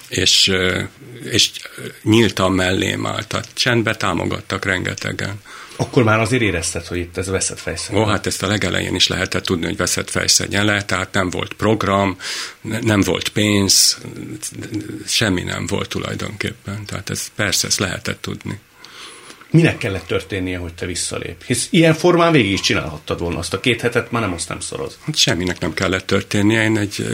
és, 0.07 0.51
és 1.31 1.51
nyíltan 2.01 2.51
mellém 2.51 3.05
állt. 3.05 3.27
Tehát 3.27 3.47
csendbe 3.53 3.95
támogattak 3.95 4.65
rengetegen. 4.65 5.41
Akkor 5.75 6.03
már 6.03 6.19
azért 6.19 6.41
érezted, 6.41 6.85
hogy 6.85 6.97
itt 6.97 7.17
ez 7.17 7.27
veszett 7.27 7.59
fejszegyen. 7.59 8.01
Ó, 8.01 8.05
hát 8.05 8.25
ezt 8.25 8.43
a 8.43 8.47
legelején 8.47 8.95
is 8.95 9.07
lehetett 9.07 9.43
tudni, 9.43 9.65
hogy 9.65 9.77
veszett 9.77 10.09
fejszegyen 10.09 10.65
le, 10.65 10.83
tehát 10.83 11.13
nem 11.13 11.29
volt 11.29 11.53
program, 11.53 12.17
nem 12.61 13.01
volt 13.01 13.29
pénz, 13.29 13.97
semmi 15.07 15.43
nem 15.43 15.65
volt 15.67 15.89
tulajdonképpen. 15.89 16.85
Tehát 16.85 17.09
ez 17.09 17.27
persze, 17.35 17.67
ezt 17.67 17.79
lehetett 17.79 18.21
tudni. 18.21 18.59
Minek 19.53 19.77
kellett 19.77 20.07
történnie, 20.07 20.57
hogy 20.57 20.73
te 20.73 20.85
visszalép? 20.85 21.43
Hisz 21.45 21.67
ilyen 21.69 21.93
formán 21.93 22.31
végig 22.31 22.51
is 22.51 22.61
csinálhattad 22.61 23.19
volna 23.19 23.37
azt 23.37 23.53
a 23.53 23.59
két 23.59 23.81
hetet, 23.81 24.11
már 24.11 24.21
nem 24.21 24.33
azt 24.33 24.49
nem 24.49 24.59
szoroz. 24.59 24.97
Hát 25.05 25.15
semminek 25.15 25.59
nem 25.59 25.73
kellett 25.73 26.05
történnie, 26.05 26.63
én 26.63 26.77
egy 26.77 27.05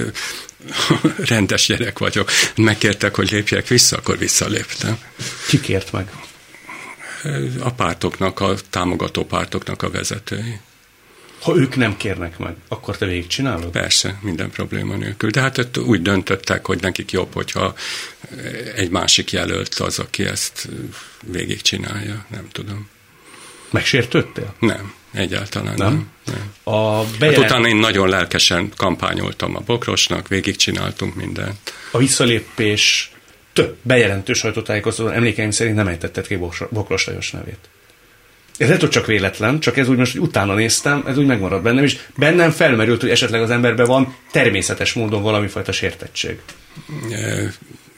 rendes 1.31 1.65
gyerek 1.65 1.99
vagyok. 1.99 2.29
Megkértek, 2.55 3.15
hogy 3.15 3.31
lépjek 3.31 3.67
vissza, 3.67 3.97
akkor 3.97 4.17
visszaléptem. 4.17 4.97
Ki 5.47 5.59
kért 5.59 5.91
meg? 5.91 6.11
A 7.59 7.71
pártoknak, 7.71 8.39
a 8.39 8.53
támogató 8.69 9.25
pártoknak 9.25 9.83
a 9.83 9.89
vezetői. 9.89 10.59
Ha 11.41 11.55
ők 11.55 11.75
nem 11.75 11.97
kérnek 11.97 12.37
meg, 12.37 12.55
akkor 12.67 12.97
te 12.97 13.05
végigcsinálod? 13.05 13.69
Persze, 13.69 14.19
minden 14.21 14.49
probléma 14.49 14.95
nélkül. 14.95 15.29
De 15.29 15.41
hát 15.41 15.77
úgy 15.77 16.01
döntöttek, 16.01 16.65
hogy 16.65 16.81
nekik 16.81 17.11
jobb, 17.11 17.33
hogyha 17.33 17.73
egy 18.75 18.89
másik 18.89 19.31
jelölt 19.31 19.73
az, 19.73 19.99
aki 19.99 20.25
ezt 20.25 20.69
végigcsinálja. 21.23 22.25
Nem 22.29 22.47
tudom. 22.51 22.89
Megsértődtél? 23.69 24.55
Nem, 24.59 24.93
egyáltalán 25.11 25.75
nem. 25.77 25.87
nem. 25.87 26.09
nem. 26.25 26.53
A 26.63 27.03
bejelent... 27.19 27.19
hát 27.19 27.51
utána 27.51 27.67
én 27.67 27.75
nagyon 27.75 28.09
lelkesen 28.09 28.71
kampányoltam 28.77 29.55
a 29.55 29.59
Bokrosnak, 29.59 30.27
végigcsináltunk 30.27 31.15
mindent. 31.15 31.73
A 31.91 31.97
visszalépés 31.97 33.11
több 33.59 33.77
bejelentő 33.81 34.33
sajtótájékoztatón 34.33 35.11
emlékeim 35.11 35.51
szerint 35.51 35.75
nem 35.75 35.87
ejtetted 35.87 36.27
ki 36.27 36.35
Bokros 36.69 37.05
Lajos 37.05 37.31
nevét. 37.31 37.69
Ez 38.57 38.67
lehet, 38.67 38.81
hogy 38.81 38.89
csak 38.89 39.05
véletlen, 39.05 39.59
csak 39.59 39.77
ez 39.77 39.87
úgy 39.89 39.97
most, 39.97 40.11
hogy 40.11 40.21
utána 40.21 40.53
néztem, 40.53 41.03
ez 41.07 41.17
úgy 41.17 41.25
megmaradt 41.25 41.63
bennem, 41.63 41.83
és 41.83 41.97
bennem 42.15 42.51
felmerült, 42.51 43.01
hogy 43.01 43.09
esetleg 43.09 43.41
az 43.41 43.49
emberben 43.49 43.85
van 43.85 44.15
természetes 44.31 44.93
módon 44.93 45.21
valami 45.21 45.47
fajta 45.47 45.71
sértettség. 45.71 46.39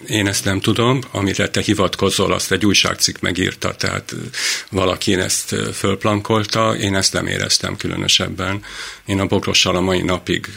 Én 0.07 0.27
ezt 0.27 0.45
nem 0.45 0.59
tudom, 0.59 1.01
amire 1.11 1.49
te 1.49 1.61
hivatkozol, 1.61 2.33
azt 2.33 2.51
egy 2.51 2.65
újságcikk 2.65 3.19
megírta, 3.19 3.75
tehát 3.75 4.15
valaki 4.69 5.13
ezt 5.13 5.55
fölplankolta, 5.73 6.75
én 6.75 6.95
ezt 6.95 7.13
nem 7.13 7.27
éreztem 7.27 7.75
különösebben. 7.75 8.63
Én 9.05 9.19
a 9.19 9.25
Bokrossal 9.25 9.75
a 9.75 9.81
mai 9.81 10.01
napig, 10.01 10.49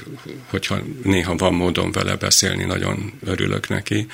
hogyha 0.51 0.79
néha 1.03 1.37
van 1.37 1.55
módon 1.55 1.93
vele 1.93 2.17
beszélni, 2.17 2.65
nagyon 2.65 3.13
örülök 3.25 3.69
neki. 3.69 4.07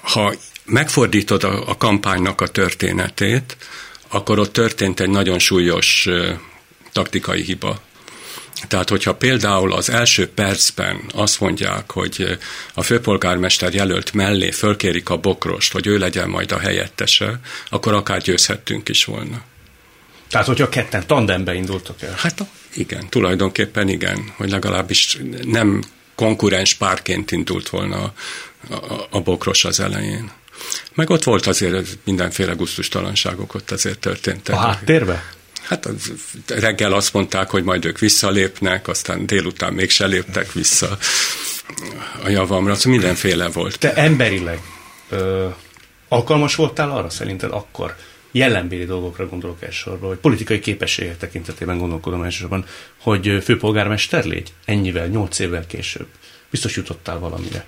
Ha 0.00 0.34
megfordítod 0.64 1.44
a, 1.44 1.68
a 1.68 1.76
kampánynak 1.76 2.40
a 2.40 2.46
történetét, 2.46 3.56
akkor 4.08 4.38
ott 4.38 4.52
történt 4.52 5.00
egy 5.00 5.10
nagyon 5.10 5.38
súlyos 5.38 6.08
taktikai 6.92 7.42
hiba. 7.42 7.80
Tehát, 8.68 8.88
hogyha 8.88 9.14
például 9.14 9.72
az 9.72 9.90
első 9.90 10.28
percben 10.28 11.00
azt 11.12 11.40
mondják, 11.40 11.90
hogy 11.90 12.38
a 12.74 12.82
főpolgármester 12.82 13.74
jelölt 13.74 14.12
mellé 14.12 14.50
fölkérik 14.50 15.08
a 15.08 15.16
bokrost, 15.16 15.72
hogy 15.72 15.86
ő 15.86 15.98
legyen 15.98 16.28
majd 16.28 16.52
a 16.52 16.58
helyettese, 16.58 17.40
akkor 17.68 17.92
akár 17.92 18.20
győzhettünk 18.20 18.88
is 18.88 19.04
volna. 19.04 19.42
Tehát, 20.28 20.46
hogyha 20.46 20.68
ketten 20.68 21.06
tandembe 21.06 21.54
indultok 21.54 22.02
el? 22.02 22.14
Hát 22.16 22.44
igen, 22.74 23.08
tulajdonképpen 23.08 23.88
igen, 23.88 24.32
hogy 24.36 24.50
legalábbis 24.50 25.18
nem 25.42 25.82
konkurens 26.14 26.74
párként 26.74 27.30
indult 27.30 27.68
volna 27.68 28.12
a, 28.68 28.74
a, 28.74 29.06
a 29.10 29.20
bokros 29.20 29.64
az 29.64 29.80
elején. 29.80 30.30
Meg 30.94 31.10
ott 31.10 31.24
volt 31.24 31.46
azért 31.46 31.98
mindenféle 32.04 32.52
guztustalanságok 32.52 33.54
ott 33.54 33.70
azért 33.70 33.98
történtek. 33.98 34.54
A 34.54 34.58
háttérbe? 34.58 35.32
Hát 35.62 35.86
az, 35.86 36.12
reggel 36.46 36.92
azt 36.92 37.12
mondták, 37.12 37.50
hogy 37.50 37.64
majd 37.64 37.84
ők 37.84 37.98
visszalépnek, 37.98 38.88
aztán 38.88 39.26
délután 39.26 39.72
mégse 39.72 40.06
léptek 40.06 40.52
vissza 40.52 40.98
a 42.24 42.28
javamra. 42.28 42.74
Szóval 42.74 42.98
mindenféle 42.98 43.48
volt. 43.48 43.78
Te 43.78 43.94
emberileg 43.94 44.60
ö, 45.08 45.48
alkalmas 46.08 46.54
voltál 46.54 46.90
arra 46.90 47.10
szerinted 47.10 47.50
akkor, 47.52 47.96
jellemбéli 48.34 48.84
dolgokra 48.84 49.28
gondolok 49.28 49.62
elsősorban, 49.62 50.08
vagy 50.08 50.18
politikai 50.18 50.58
képességek 50.58 51.18
tekintetében 51.18 51.78
gondolkodom 51.78 52.22
elsősorban, 52.22 52.66
hogy 53.00 53.38
főpolgármester 53.42 54.24
légy 54.24 54.52
ennyivel, 54.64 55.06
nyolc 55.06 55.38
évvel 55.38 55.66
később. 55.66 56.06
Biztos 56.50 56.76
jutottál 56.76 57.18
valamire. 57.18 57.66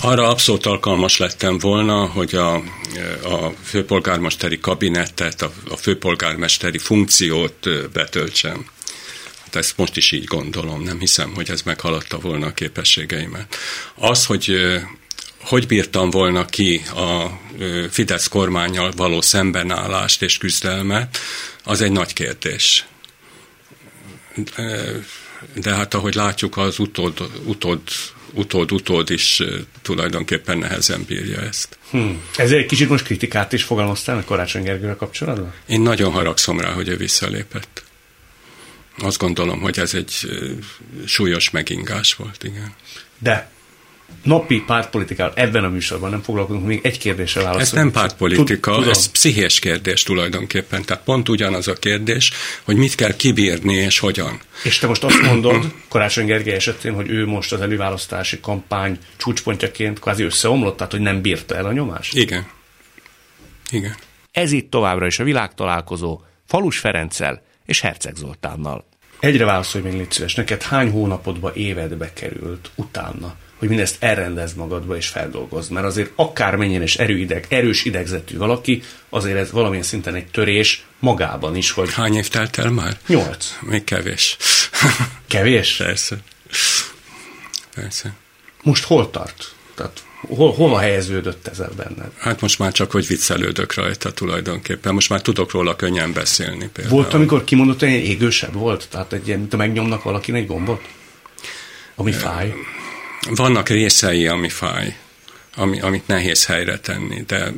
Arra 0.00 0.28
abszolút 0.28 0.66
alkalmas 0.66 1.16
lettem 1.16 1.58
volna, 1.58 2.06
hogy 2.06 2.34
a, 2.34 2.54
a 3.22 3.52
főpolgármesteri 3.64 4.58
kabinettet, 4.58 5.42
a, 5.42 5.52
a 5.70 5.76
főpolgármesteri 5.76 6.78
funkciót 6.78 7.90
betöltsem. 7.92 8.66
Hát 9.44 9.56
ezt 9.56 9.76
most 9.76 9.96
is 9.96 10.12
így 10.12 10.24
gondolom, 10.24 10.82
nem 10.82 10.98
hiszem, 10.98 11.34
hogy 11.34 11.50
ez 11.50 11.62
meghaladta 11.62 12.18
volna 12.18 12.46
a 12.46 12.52
képességeimet. 12.52 13.56
Az, 13.94 14.26
hogy 14.26 14.56
hogy 15.46 15.66
bírtam 15.66 16.10
volna 16.10 16.44
ki 16.44 16.82
a 16.94 17.40
Fidesz 17.90 18.28
kormányjal 18.28 18.92
való 18.96 19.20
szembenállást 19.20 20.22
és 20.22 20.38
küzdelmet, 20.38 21.18
az 21.64 21.80
egy 21.80 21.92
nagy 21.92 22.12
kérdés. 22.12 22.86
De 25.54 25.74
hát 25.74 25.94
ahogy 25.94 26.14
látjuk, 26.14 26.56
az 26.56 26.78
utód, 26.78 27.30
utód 27.44 27.80
utód-utód 28.32 29.10
is 29.10 29.42
tulajdonképpen 29.82 30.58
nehezen 30.58 31.04
bírja 31.06 31.40
ezt. 31.40 31.78
Hmm. 31.90 32.22
Ezért 32.36 32.60
egy 32.60 32.66
kicsit 32.66 32.88
most 32.88 33.04
kritikát 33.04 33.52
is 33.52 33.62
fogalmaztál 33.62 34.18
a 34.18 34.24
Karácsony 34.24 34.62
Gergővel 34.62 34.96
kapcsolatban? 34.96 35.52
Én 35.66 35.80
nagyon 35.80 36.12
haragszom 36.12 36.60
rá, 36.60 36.72
hogy 36.72 36.88
ő 36.88 36.96
visszalépett. 36.96 37.82
Azt 38.98 39.18
gondolom, 39.18 39.60
hogy 39.60 39.78
ez 39.78 39.94
egy 39.94 40.12
súlyos 41.06 41.50
megingás 41.50 42.14
volt, 42.14 42.44
igen. 42.44 42.74
De 43.18 43.50
napi 44.26 44.62
pártpolitikával 44.66 45.32
ebben 45.36 45.64
a 45.64 45.68
műsorban 45.68 46.10
nem 46.10 46.22
foglalkozunk, 46.22 46.66
még 46.66 46.80
egy 46.82 46.98
kérdéssel 46.98 47.42
válaszolunk. 47.42 47.72
Ez 47.72 47.78
nem 47.78 47.90
pártpolitika, 47.90 48.74
Tud, 48.74 48.88
ez 48.88 49.10
pszichés 49.10 49.58
kérdés 49.58 50.02
tulajdonképpen. 50.02 50.84
Tehát 50.84 51.02
pont 51.04 51.28
ugyanaz 51.28 51.68
a 51.68 51.72
kérdés, 51.72 52.32
hogy 52.62 52.76
mit 52.76 52.94
kell 52.94 53.16
kibírni 53.16 53.74
és 53.74 53.98
hogyan. 53.98 54.40
És 54.64 54.78
te 54.78 54.86
most 54.86 55.04
azt 55.04 55.20
mondod, 55.20 55.72
Karácsony 55.88 56.26
Gergely 56.26 56.54
esetén, 56.54 56.94
hogy 56.94 57.10
ő 57.10 57.26
most 57.26 57.52
az 57.52 57.60
előválasztási 57.60 58.40
kampány 58.40 58.98
csúcspontjaként 59.16 59.98
kvázi 59.98 60.22
összeomlott, 60.22 60.76
tehát 60.76 60.92
hogy 60.92 61.00
nem 61.00 61.20
bírta 61.20 61.56
el 61.56 61.64
a 61.64 61.72
nyomást? 61.72 62.16
Igen. 62.16 62.46
Igen. 63.70 63.96
Ez 64.32 64.52
itt 64.52 64.70
továbbra 64.70 65.06
is 65.06 65.18
a 65.18 65.24
világtalálkozó 65.24 66.20
Falus 66.46 66.78
Ferenccel 66.78 67.42
és 67.66 67.80
Herceg 67.80 68.14
Zoltánnal. 68.16 68.84
Egyre 69.20 69.44
válaszolj 69.44 69.84
még 69.84 69.92
légy 69.92 70.10
szíves, 70.10 70.34
neked 70.34 70.62
hány 70.62 70.90
hónapodba, 70.90 71.54
évedbe 71.54 72.12
került 72.12 72.70
utána, 72.74 73.34
hogy 73.56 73.68
mindezt 73.68 73.96
elrendezd 73.98 74.56
magadba 74.56 74.96
és 74.96 75.06
feldolgozd. 75.06 75.72
Mert 75.72 75.86
azért 75.86 76.10
akármennyire 76.14 76.82
is 76.82 76.96
erőideg, 76.96 77.46
erős 77.48 77.84
idegzetű 77.84 78.36
valaki, 78.36 78.82
azért 79.08 79.38
ez 79.38 79.50
valamilyen 79.50 79.84
szinten 79.84 80.14
egy 80.14 80.26
törés 80.26 80.84
magában 80.98 81.56
is, 81.56 81.70
hogy... 81.70 81.92
Hány 81.92 82.14
év 82.14 82.28
telt 82.28 82.58
el 82.58 82.70
már? 82.70 82.98
Nyolc. 83.06 83.58
Még 83.60 83.84
kevés. 83.84 84.36
Kevés? 85.28 85.76
Persze. 85.76 86.16
Persze. 87.74 88.14
Most 88.62 88.84
hol 88.84 89.10
tart? 89.10 89.54
Tehát 89.74 90.04
hol, 90.20 90.52
hova 90.52 90.78
helyeződött 90.78 91.46
ez 91.46 91.58
benned? 91.76 92.10
Hát 92.18 92.40
most 92.40 92.58
már 92.58 92.72
csak, 92.72 92.90
hogy 92.90 93.06
viccelődök 93.06 93.74
rajta 93.74 94.12
tulajdonképpen. 94.12 94.94
Most 94.94 95.08
már 95.08 95.20
tudok 95.20 95.50
róla 95.50 95.76
könnyen 95.76 96.12
beszélni. 96.12 96.70
Például. 96.72 96.96
Volt, 96.96 97.14
amikor 97.14 97.44
kimondott, 97.44 97.80
hogy 97.80 97.88
égősebb 97.88 98.52
volt? 98.52 98.88
Tehát 98.90 99.12
egy 99.12 99.28
ilyen, 99.28 99.48
megnyomnak 99.56 100.02
valakin 100.02 100.34
egy 100.34 100.46
gombot? 100.46 100.82
Ami 101.94 102.12
fáj? 102.12 102.54
Vannak 103.30 103.68
részei, 103.68 104.26
ami 104.26 104.48
fáj, 104.48 104.96
ami, 105.54 105.80
amit 105.80 106.06
nehéz 106.06 106.46
helyre 106.46 106.78
tenni, 106.78 107.24
de 107.26 107.52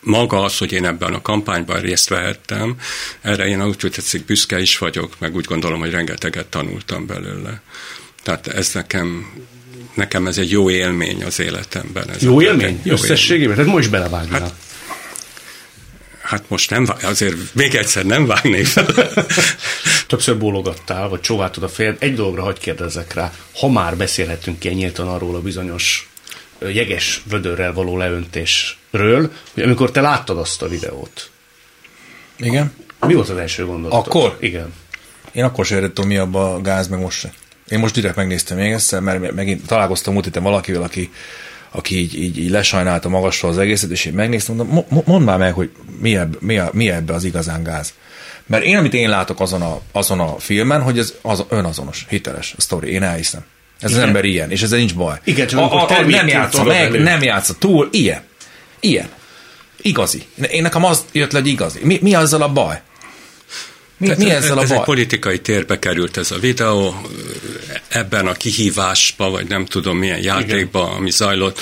maga 0.00 0.42
az, 0.42 0.58
hogy 0.58 0.72
én 0.72 0.84
ebben 0.84 1.14
a 1.14 1.22
kampányban 1.22 1.80
részt 1.80 2.08
vehettem, 2.08 2.76
erre 3.20 3.46
én 3.46 3.66
úgy 3.66 3.76
tetszik 3.76 4.24
büszke 4.24 4.60
is 4.60 4.78
vagyok, 4.78 5.14
meg 5.18 5.34
úgy 5.34 5.44
gondolom, 5.44 5.80
hogy 5.80 5.90
rengeteget 5.90 6.46
tanultam 6.46 7.06
belőle. 7.06 7.60
Tehát 8.22 8.46
ez 8.46 8.70
nekem, 8.72 9.32
nekem 9.94 10.26
ez 10.26 10.38
egy 10.38 10.50
jó 10.50 10.70
élmény 10.70 11.24
az 11.24 11.40
életemben. 11.40 12.10
Ez 12.10 12.22
jó 12.22 12.42
élmény? 12.42 12.80
Jó 12.82 12.92
Összességében? 12.92 13.56
Tehát 13.56 13.72
most 13.72 13.90
belevágnál. 13.90 14.40
Hát, 14.40 14.54
hát 16.24 16.44
most 16.48 16.70
nem, 16.70 16.86
azért 17.02 17.54
még 17.54 17.74
egyszer 17.74 18.04
nem 18.04 18.26
vágnék 18.26 18.66
fel. 18.66 18.86
Többször 20.06 20.38
bólogattál, 20.38 21.08
vagy 21.08 21.20
csóváltad 21.20 21.62
a 21.62 21.68
fejed. 21.68 21.96
Egy 21.98 22.14
dologra 22.14 22.42
hagy 22.42 22.58
kérdezzek 22.58 23.14
rá. 23.14 23.32
Ha 23.54 23.68
már 23.68 23.96
beszélhetünk 23.96 24.64
ilyen 24.64 24.76
nyíltan 24.76 25.08
arról 25.08 25.34
a 25.34 25.40
bizonyos 25.40 26.08
jeges 26.58 27.22
vödörrel 27.28 27.72
való 27.72 27.96
leöntésről, 27.96 29.30
hogy 29.54 29.62
amikor 29.62 29.90
te 29.90 30.00
láttad 30.00 30.38
azt 30.38 30.62
a 30.62 30.68
videót. 30.68 31.30
Igen. 32.36 32.72
Mi 33.00 33.14
volt 33.14 33.28
az 33.28 33.36
első 33.36 33.66
gondolat? 33.66 34.06
Akkor? 34.06 34.36
Igen. 34.40 34.72
Én 35.32 35.44
akkor 35.44 35.66
sem 35.66 35.78
értettem, 35.78 36.06
mi 36.06 36.16
abba 36.16 36.54
a 36.54 36.60
gáz, 36.60 36.88
meg 36.88 37.00
most 37.00 37.18
se. 37.18 37.32
Én 37.68 37.78
most 37.78 37.94
direkt 37.94 38.16
megnéztem 38.16 38.56
még 38.56 38.72
egyszer, 38.72 39.00
mert 39.00 39.32
megint 39.32 39.66
találkoztam 39.66 40.12
múlt 40.12 40.24
héten 40.24 40.42
valakivel, 40.42 40.82
aki 40.82 41.10
aki 41.76 41.98
így, 41.98 42.22
így, 42.22 42.38
így 42.38 42.50
lesajnálta 42.50 43.08
magasról 43.08 43.50
az 43.50 43.58
egészet, 43.58 43.90
és 43.90 44.04
én 44.04 44.12
megnéztem, 44.12 44.56
mondom, 44.56 45.02
mondd 45.04 45.22
már 45.22 45.38
meg, 45.38 45.52
hogy 45.52 45.70
mi 46.00 46.16
ebbe, 46.16 46.36
mi, 46.40 46.58
a, 46.58 46.70
mi 46.72 46.90
ebbe 46.90 47.14
az 47.14 47.24
igazán 47.24 47.62
gáz. 47.62 47.92
Mert 48.46 48.64
én, 48.64 48.76
amit 48.76 48.94
én 48.94 49.08
látok 49.08 49.40
azon 49.40 49.62
a, 49.62 49.80
azon 49.92 50.20
a 50.20 50.38
filmen, 50.38 50.82
hogy 50.82 50.98
ez 50.98 51.14
az 51.22 51.44
önazonos, 51.48 52.06
hiteles 52.08 52.54
a 52.56 52.60
sztori, 52.60 52.90
én 52.90 53.02
elhiszem. 53.02 53.44
Ez 53.80 53.90
Igen. 53.90 54.02
az 54.02 54.08
ember 54.08 54.24
ilyen, 54.24 54.50
és 54.50 54.62
ezzel 54.62 54.78
nincs 54.78 54.94
baj. 54.94 55.18
Igen, 55.24 55.46
csak 55.46 55.60
a, 55.60 55.72
a, 55.72 55.98
a, 55.98 56.00
nem 56.00 56.28
játsza 56.28 56.64
meg, 56.64 56.76
elő. 56.76 57.02
nem 57.02 57.22
játsza 57.22 57.54
túl, 57.58 57.88
ilyen. 57.92 58.22
Ilyen. 58.80 59.08
Igazi. 59.82 60.22
Én 60.50 60.62
nekem 60.62 60.84
az 60.84 61.04
jött 61.12 61.32
le, 61.32 61.38
hogy 61.38 61.48
igazi. 61.48 61.78
Mi, 61.82 61.98
mi 62.02 62.14
azzal 62.14 62.42
a 62.42 62.52
baj? 62.52 62.80
Mi, 64.08 64.24
mi 64.24 64.30
ezzel 64.30 64.58
a 64.58 64.62
ez 64.62 64.68
baj? 64.68 64.78
egy 64.78 64.84
politikai 64.84 65.40
térbe 65.40 65.78
került 65.78 66.16
ez 66.16 66.30
a 66.30 66.38
videó, 66.38 66.94
ebben 67.88 68.26
a 68.26 68.32
kihívásban, 68.32 69.30
vagy 69.30 69.48
nem 69.48 69.64
tudom 69.64 69.98
milyen 69.98 70.22
játékban, 70.22 70.92
ami 70.92 71.10
zajlott, 71.10 71.60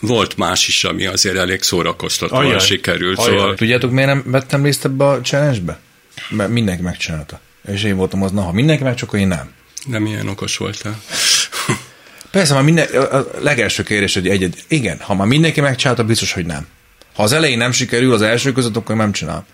volt 0.00 0.36
más 0.36 0.68
is, 0.68 0.84
ami 0.84 1.06
azért 1.06 1.36
elég 1.36 1.62
szórakoztatóan 1.62 2.44
Ajaj. 2.44 2.58
sikerült. 2.58 3.18
Ajaj. 3.18 3.38
Szóval... 3.38 3.54
Tudjátok, 3.54 3.90
miért 3.90 4.08
nem 4.08 4.22
vettem 4.26 4.62
részt 4.62 4.84
ebbe 4.84 5.06
a 5.06 5.20
challenge-be? 5.20 5.78
Mert 6.28 6.50
mindenki 6.50 6.82
megcsinálta. 6.82 7.40
És 7.72 7.82
én 7.82 7.96
voltam 7.96 8.22
az, 8.22 8.30
na, 8.30 8.42
ha 8.42 8.52
mindenki 8.52 8.82
meg, 8.82 8.94
csak 8.94 9.12
én 9.12 9.28
nem. 9.28 9.52
Nem 9.86 10.06
ilyen 10.06 10.28
okos 10.28 10.56
voltál. 10.56 11.02
Persze, 12.30 12.54
már 12.54 12.62
minden, 12.62 12.86
a 12.94 13.26
legelső 13.38 13.82
kérés, 13.82 14.14
hogy 14.14 14.28
egy, 14.28 14.42
egy, 14.42 14.64
igen, 14.68 14.98
ha 15.00 15.14
már 15.14 15.26
mindenki 15.26 15.60
megcsinálta, 15.60 16.04
biztos, 16.04 16.32
hogy 16.32 16.46
nem. 16.46 16.66
Ha 17.14 17.22
az 17.22 17.32
elején 17.32 17.58
nem 17.58 17.72
sikerül 17.72 18.12
az 18.12 18.22
első 18.22 18.52
között, 18.52 18.76
akkor 18.76 18.96
nem 18.96 19.12
csinálom. 19.12 19.44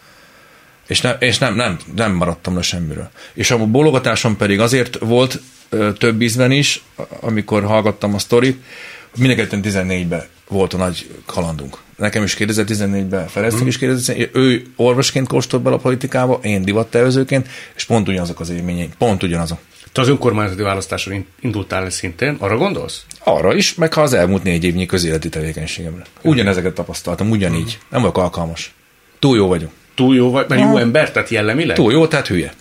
És, 0.86 1.00
ne, 1.00 1.10
és 1.10 1.38
nem, 1.38 1.54
nem, 1.54 1.78
nem 1.94 2.12
maradtam 2.12 2.54
le 2.54 2.62
semmiről. 2.62 3.10
És 3.34 3.50
a 3.50 3.66
bologatásom 3.66 4.36
pedig 4.36 4.60
azért 4.60 4.98
volt 4.98 5.40
ö, 5.68 5.92
több 5.92 6.20
ízben 6.20 6.50
is, 6.50 6.82
amikor 7.20 7.64
hallgattam 7.64 8.14
a 8.14 8.18
sztorit, 8.18 8.62
mindenketten 9.16 9.60
14-ben 9.64 10.24
volt 10.48 10.74
a 10.74 10.76
nagy 10.76 11.10
kalandunk. 11.26 11.78
Nekem 11.96 12.22
is 12.22 12.36
2014-ben 12.38 13.28
Feresztén 13.28 13.64
mm. 13.64 13.66
is 13.66 13.78
2014 13.78 14.30
ő 14.32 14.62
orvosként 14.76 15.28
kóstolt 15.28 15.62
bele 15.62 15.76
a 15.76 15.78
politikába, 15.78 16.38
én 16.42 16.62
divattervezőként, 16.62 17.48
és 17.76 17.84
pont 17.84 18.08
ugyanazok 18.08 18.40
az 18.40 18.50
élményeink, 18.50 18.94
pont 18.94 19.22
ugyanazok. 19.22 19.58
Te 19.92 20.00
az 20.00 20.08
önkormányzati 20.08 20.62
választáson 20.62 21.26
indultál 21.40 21.90
szintén, 21.90 22.36
arra 22.38 22.56
gondolsz? 22.56 23.04
Arra 23.18 23.54
is, 23.54 23.74
meg 23.74 23.92
ha 23.92 24.02
az 24.02 24.12
elmúlt 24.12 24.42
négy 24.42 24.64
évnyi 24.64 24.86
közéleti 24.86 25.28
tevékenységemre. 25.28 26.04
Ugyanezeket 26.22 26.74
tapasztaltam, 26.74 27.30
ugyanígy. 27.30 27.78
Nem 27.90 28.00
vagyok 28.00 28.18
alkalmas. 28.18 28.74
Túl 29.18 29.36
jó 29.36 29.46
vagyok. 29.46 29.70
Túl 29.96 30.14
jó 30.14 30.30
vagy, 30.30 30.48
mert 30.48 30.60
jó 30.60 30.76
ember, 30.76 31.12
tehát 31.12 31.28
jellemileg? 31.28 31.76
Túl 31.76 31.92
jó, 31.92 32.06
tehát 32.06 32.26
hülye. 32.26 32.54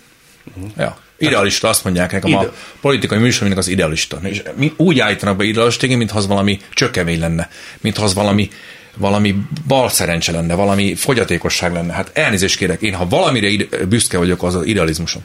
Uh-huh. 0.56 0.70
Ja. 0.76 0.98
Idealista, 1.18 1.68
azt 1.68 1.84
mondják 1.84 2.12
nekem, 2.12 2.28
Ide. 2.30 2.38
a 2.38 2.52
politikai 2.80 3.18
műsor 3.18 3.52
az 3.56 3.68
idealista. 3.68 4.20
És 4.22 4.42
mi 4.56 4.72
úgy 4.76 4.98
állítanak 4.98 5.36
be 5.36 5.44
idealistégén, 5.44 5.96
mintha 5.96 6.18
az 6.18 6.26
valami 6.26 6.60
csökemény 6.72 7.20
lenne, 7.20 7.50
mintha 7.80 8.04
az 8.04 8.14
valami 8.14 8.50
valami 8.96 9.36
bal 9.66 9.88
szerencse 9.88 10.32
lenne, 10.32 10.54
valami 10.54 10.94
fogyatékosság 10.94 11.72
lenne. 11.72 11.92
Hát 11.92 12.10
elnézést 12.12 12.56
kérek, 12.56 12.82
én 12.82 12.94
ha 12.94 13.08
valamire 13.08 13.46
ide, 13.46 13.84
büszke 13.84 14.18
vagyok, 14.18 14.42
az 14.42 14.54
az 14.54 14.66
idealizmusom. 14.66 15.22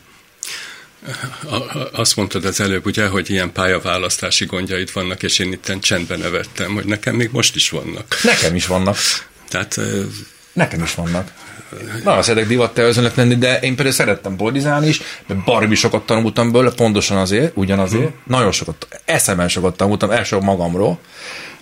Azt 1.92 2.16
mondtad 2.16 2.46
az 2.46 2.60
előbb, 2.60 2.86
ugye, 2.86 3.08
hogy 3.08 3.30
ilyen 3.30 3.52
pályaválasztási 3.52 4.46
gondjaid 4.46 4.90
vannak, 4.94 5.24
és 5.24 5.40
én 5.40 5.52
itt 5.52 5.74
csendben 5.82 6.20
nevettem, 6.20 6.74
hogy 6.74 6.86
nekem 6.86 7.16
még 7.16 7.30
most 7.32 7.56
is 7.56 7.70
vannak. 7.70 8.18
Nekem 8.24 8.56
is 8.56 8.68
vannak. 8.68 8.98
Tehát... 9.50 9.80
Nekem 10.54 10.82
is 10.82 10.96
vannak. 10.96 11.32
Nagyon 12.04 12.22
szeretek 12.22 12.48
divattervezőnek 12.48 13.16
lenni, 13.16 13.36
de 13.36 13.60
én 13.60 13.76
például 13.76 13.92
szerettem 13.92 14.36
boldizálni 14.36 14.88
is, 14.88 15.02
mert 15.28 15.44
barbi 15.44 15.76
sokat 15.76 16.06
tanultam 16.06 16.52
belőle, 16.52 16.72
pontosan 16.72 17.18
azért, 17.18 17.52
ugyanazért. 17.56 18.04
Hmm. 18.04 18.22
Nagyon 18.28 18.52
sokat, 18.52 18.88
eszemen 19.06 19.48
sokat 19.48 19.78
tanultam, 19.78 20.12
első 20.12 20.38
magamról, 20.38 21.00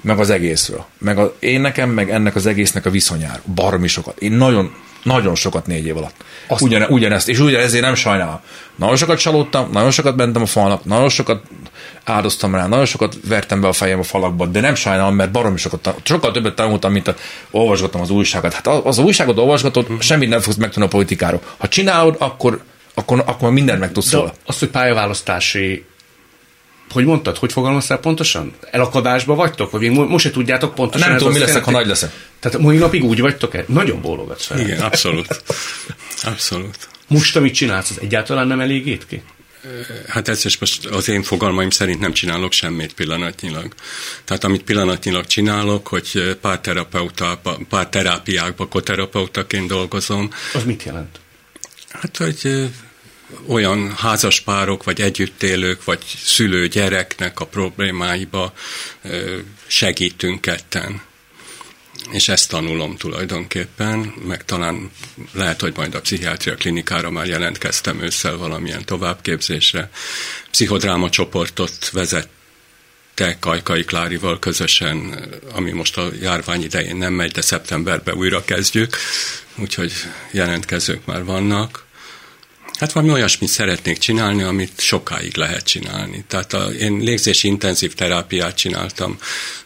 meg 0.01 0.19
az 0.19 0.29
egészről. 0.29 0.85
Meg 0.97 1.17
a, 1.17 1.35
én 1.39 1.61
nekem, 1.61 1.89
meg 1.89 2.09
ennek 2.11 2.35
az 2.35 2.45
egésznek 2.45 2.85
a 2.85 2.89
viszonyáról. 2.89 3.41
Barmi 3.55 3.87
sokat. 3.87 4.19
Én 4.19 4.31
nagyon, 4.31 4.73
nagyon 5.03 5.35
sokat 5.35 5.67
négy 5.67 5.85
év 5.85 5.97
alatt. 5.97 6.15
Azt 6.47 6.61
Ugyan, 6.61 6.83
ugyanezt, 6.89 7.29
és 7.29 7.39
ugyanezért 7.39 7.83
nem 7.83 7.95
sajnálom. 7.95 8.39
Nagyon 8.75 8.95
sokat 8.95 9.19
csalódtam, 9.19 9.69
nagyon 9.71 9.91
sokat 9.91 10.15
mentem 10.15 10.41
a 10.41 10.45
falnak, 10.45 10.85
nagyon 10.85 11.09
sokat 11.09 11.43
áldoztam 12.03 12.55
rá, 12.55 12.67
nagyon 12.67 12.85
sokat 12.85 13.17
vertem 13.27 13.61
be 13.61 13.67
a 13.67 13.73
fejem 13.73 13.99
a 13.99 14.03
falakba, 14.03 14.45
de 14.45 14.59
nem 14.59 14.75
sajnálom, 14.75 15.15
mert 15.15 15.31
baromi 15.31 15.57
sokat, 15.57 15.93
sokkal 16.03 16.31
többet 16.31 16.55
tanultam, 16.55 16.91
mint 16.91 17.07
a, 17.07 17.15
olvasgattam 17.51 18.01
az 18.01 18.09
újságot. 18.09 18.53
Hát 18.53 18.67
az, 18.67 18.81
az 18.83 18.97
újságot 18.97 19.37
olvasgatod, 19.37 19.85
hmm. 19.85 19.99
semmit 19.99 20.29
nem 20.29 20.39
fogsz 20.39 20.55
megtudni 20.55 20.83
a 20.83 20.87
politikáról. 20.87 21.41
Ha 21.57 21.67
csinálod, 21.67 22.15
akkor, 22.19 22.61
akkor, 22.93 23.23
akkor 23.25 23.51
mindent 23.51 23.79
meg 23.79 23.91
tudsz 23.91 24.11
róla. 24.11 24.33
Azt, 24.45 24.59
hogy 24.59 24.69
pályaválasztási 24.69 25.85
hogy 26.91 27.05
mondtad, 27.05 27.37
hogy 27.37 27.51
fogalmaztál 27.51 27.97
pontosan? 27.97 28.53
Elakadásba 28.71 29.35
vagytok? 29.35 29.71
Vagy 29.71 29.91
most 29.91 30.25
se 30.25 30.31
tudjátok 30.31 30.75
pontosan? 30.75 31.09
Nem 31.09 31.17
tudom, 31.17 31.33
mi 31.33 31.39
leszek, 31.39 31.63
ha 31.63 31.71
nagy 31.71 31.87
leszek. 31.87 32.11
Tehát 32.39 32.59
mai 32.59 32.77
napig 32.77 33.03
úgy 33.03 33.19
vagytok 33.19 33.55
-e? 33.55 33.63
Nagyon 33.67 34.01
bólogatsz 34.01 34.45
fel. 34.45 34.59
Igen, 34.59 34.81
abszolút. 34.81 35.43
Abszolút. 36.23 36.87
Most, 37.07 37.35
amit 37.35 37.53
csinálsz, 37.53 37.89
az 37.89 37.99
egyáltalán 38.01 38.47
nem 38.47 38.59
elégít 38.59 39.07
ki? 39.07 39.21
Hát 40.07 40.27
ez 40.27 40.45
is 40.45 40.57
most 40.57 40.85
az 40.85 41.09
én 41.09 41.23
fogalmaim 41.23 41.69
szerint 41.69 41.99
nem 41.99 42.13
csinálok 42.13 42.51
semmit 42.51 42.93
pillanatnyilag. 42.93 43.73
Tehát 44.23 44.43
amit 44.43 44.63
pillanatnyilag 44.63 45.25
csinálok, 45.25 45.87
hogy 45.87 46.37
pár, 46.41 46.59
pár 47.69 47.89
terápiákba 47.89 48.67
koterapeutaként 48.67 49.67
dolgozom. 49.67 50.33
Az 50.53 50.63
mit 50.63 50.83
jelent? 50.83 51.19
Hát, 51.89 52.17
hogy 52.17 52.69
olyan 53.47 53.95
házaspárok, 53.95 54.83
vagy 54.83 55.01
együttélők, 55.01 55.83
vagy 55.83 55.99
szülő-gyereknek 56.23 57.39
a 57.39 57.45
problémáiba 57.45 58.53
segítünk 59.67 60.41
ketten. 60.41 61.01
És 62.11 62.27
ezt 62.27 62.49
tanulom 62.49 62.97
tulajdonképpen, 62.97 64.13
meg 64.27 64.45
talán 64.45 64.91
lehet, 65.33 65.61
hogy 65.61 65.73
majd 65.75 65.95
a 65.95 66.01
pszichiátria 66.01 66.55
klinikára 66.55 67.09
már 67.09 67.27
jelentkeztem 67.27 68.01
ősszel 68.01 68.37
valamilyen 68.37 68.85
továbbképzésre. 68.85 69.89
Pszichodráma 70.51 71.09
csoportot 71.09 71.89
vezet 71.89 72.29
Kajkai 73.39 73.83
Klárival 73.83 74.39
közösen, 74.39 75.25
ami 75.51 75.71
most 75.71 75.97
a 75.97 76.09
járvány 76.21 76.63
idején 76.63 76.95
nem 76.95 77.13
megy, 77.13 77.31
de 77.31 77.41
szeptemberben 77.41 78.15
újra 78.15 78.43
kezdjük, 78.43 78.95
úgyhogy 79.55 79.91
jelentkezők 80.31 81.05
már 81.05 81.23
vannak. 81.23 81.87
Hát 82.79 82.91
valami 82.91 83.11
olyasmit 83.11 83.49
szeretnék 83.49 83.97
csinálni, 83.97 84.43
amit 84.43 84.79
sokáig 84.79 85.35
lehet 85.35 85.63
csinálni. 85.63 86.23
Tehát 86.27 86.53
a, 86.53 86.71
én 86.71 86.97
légzési 86.97 87.47
intenzív 87.47 87.93
terápiát 87.93 88.55
csináltam 88.55 89.17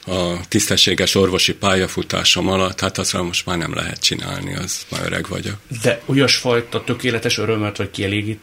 a 0.05 0.47
tisztességes 0.47 1.15
orvosi 1.15 1.53
pályafutásom 1.53 2.49
alatt, 2.49 2.79
hát 2.79 2.97
azra 2.97 3.23
most 3.23 3.45
már 3.45 3.57
nem 3.57 3.73
lehet 3.73 3.99
csinálni, 3.99 4.55
az 4.55 4.85
már 4.89 5.01
öreg 5.05 5.27
vagyok. 5.29 5.55
De 5.81 6.01
olyasfajta 6.05 6.83
tökéletes 6.83 7.37
örömet 7.37 7.77
vagy 7.77 7.91
kielégít 7.91 8.39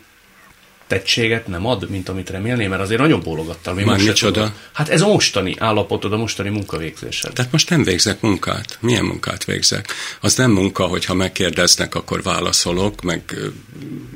tettséget 0.90 1.46
nem 1.46 1.66
ad, 1.66 1.90
mint 1.90 2.08
amit 2.08 2.30
remélné, 2.30 2.66
mert 2.66 2.82
azért 2.82 3.00
nagyon 3.00 3.20
bólogattam. 3.20 3.74
Már 3.74 3.84
most 3.84 4.06
micsoda? 4.06 4.54
Hát 4.72 4.88
ez 4.88 5.00
a 5.00 5.06
mostani 5.06 5.56
állapotod, 5.58 6.12
a 6.12 6.16
mostani 6.16 6.48
munkavégzésed. 6.48 7.32
Tehát 7.32 7.52
most 7.52 7.70
nem 7.70 7.82
végzek 7.82 8.20
munkát. 8.20 8.78
Milyen 8.80 9.04
munkát 9.04 9.44
végzek? 9.44 9.88
Az 10.20 10.34
nem 10.34 10.50
munka, 10.50 10.86
hogyha 10.86 11.14
megkérdeznek, 11.14 11.94
akkor 11.94 12.22
válaszolok, 12.22 13.02
meg, 13.02 13.34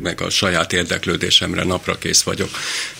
meg 0.02 0.20
a 0.20 0.30
saját 0.30 0.72
érdeklődésemre 0.72 1.64
napra 1.64 1.98
kész 1.98 2.22
vagyok. 2.22 2.48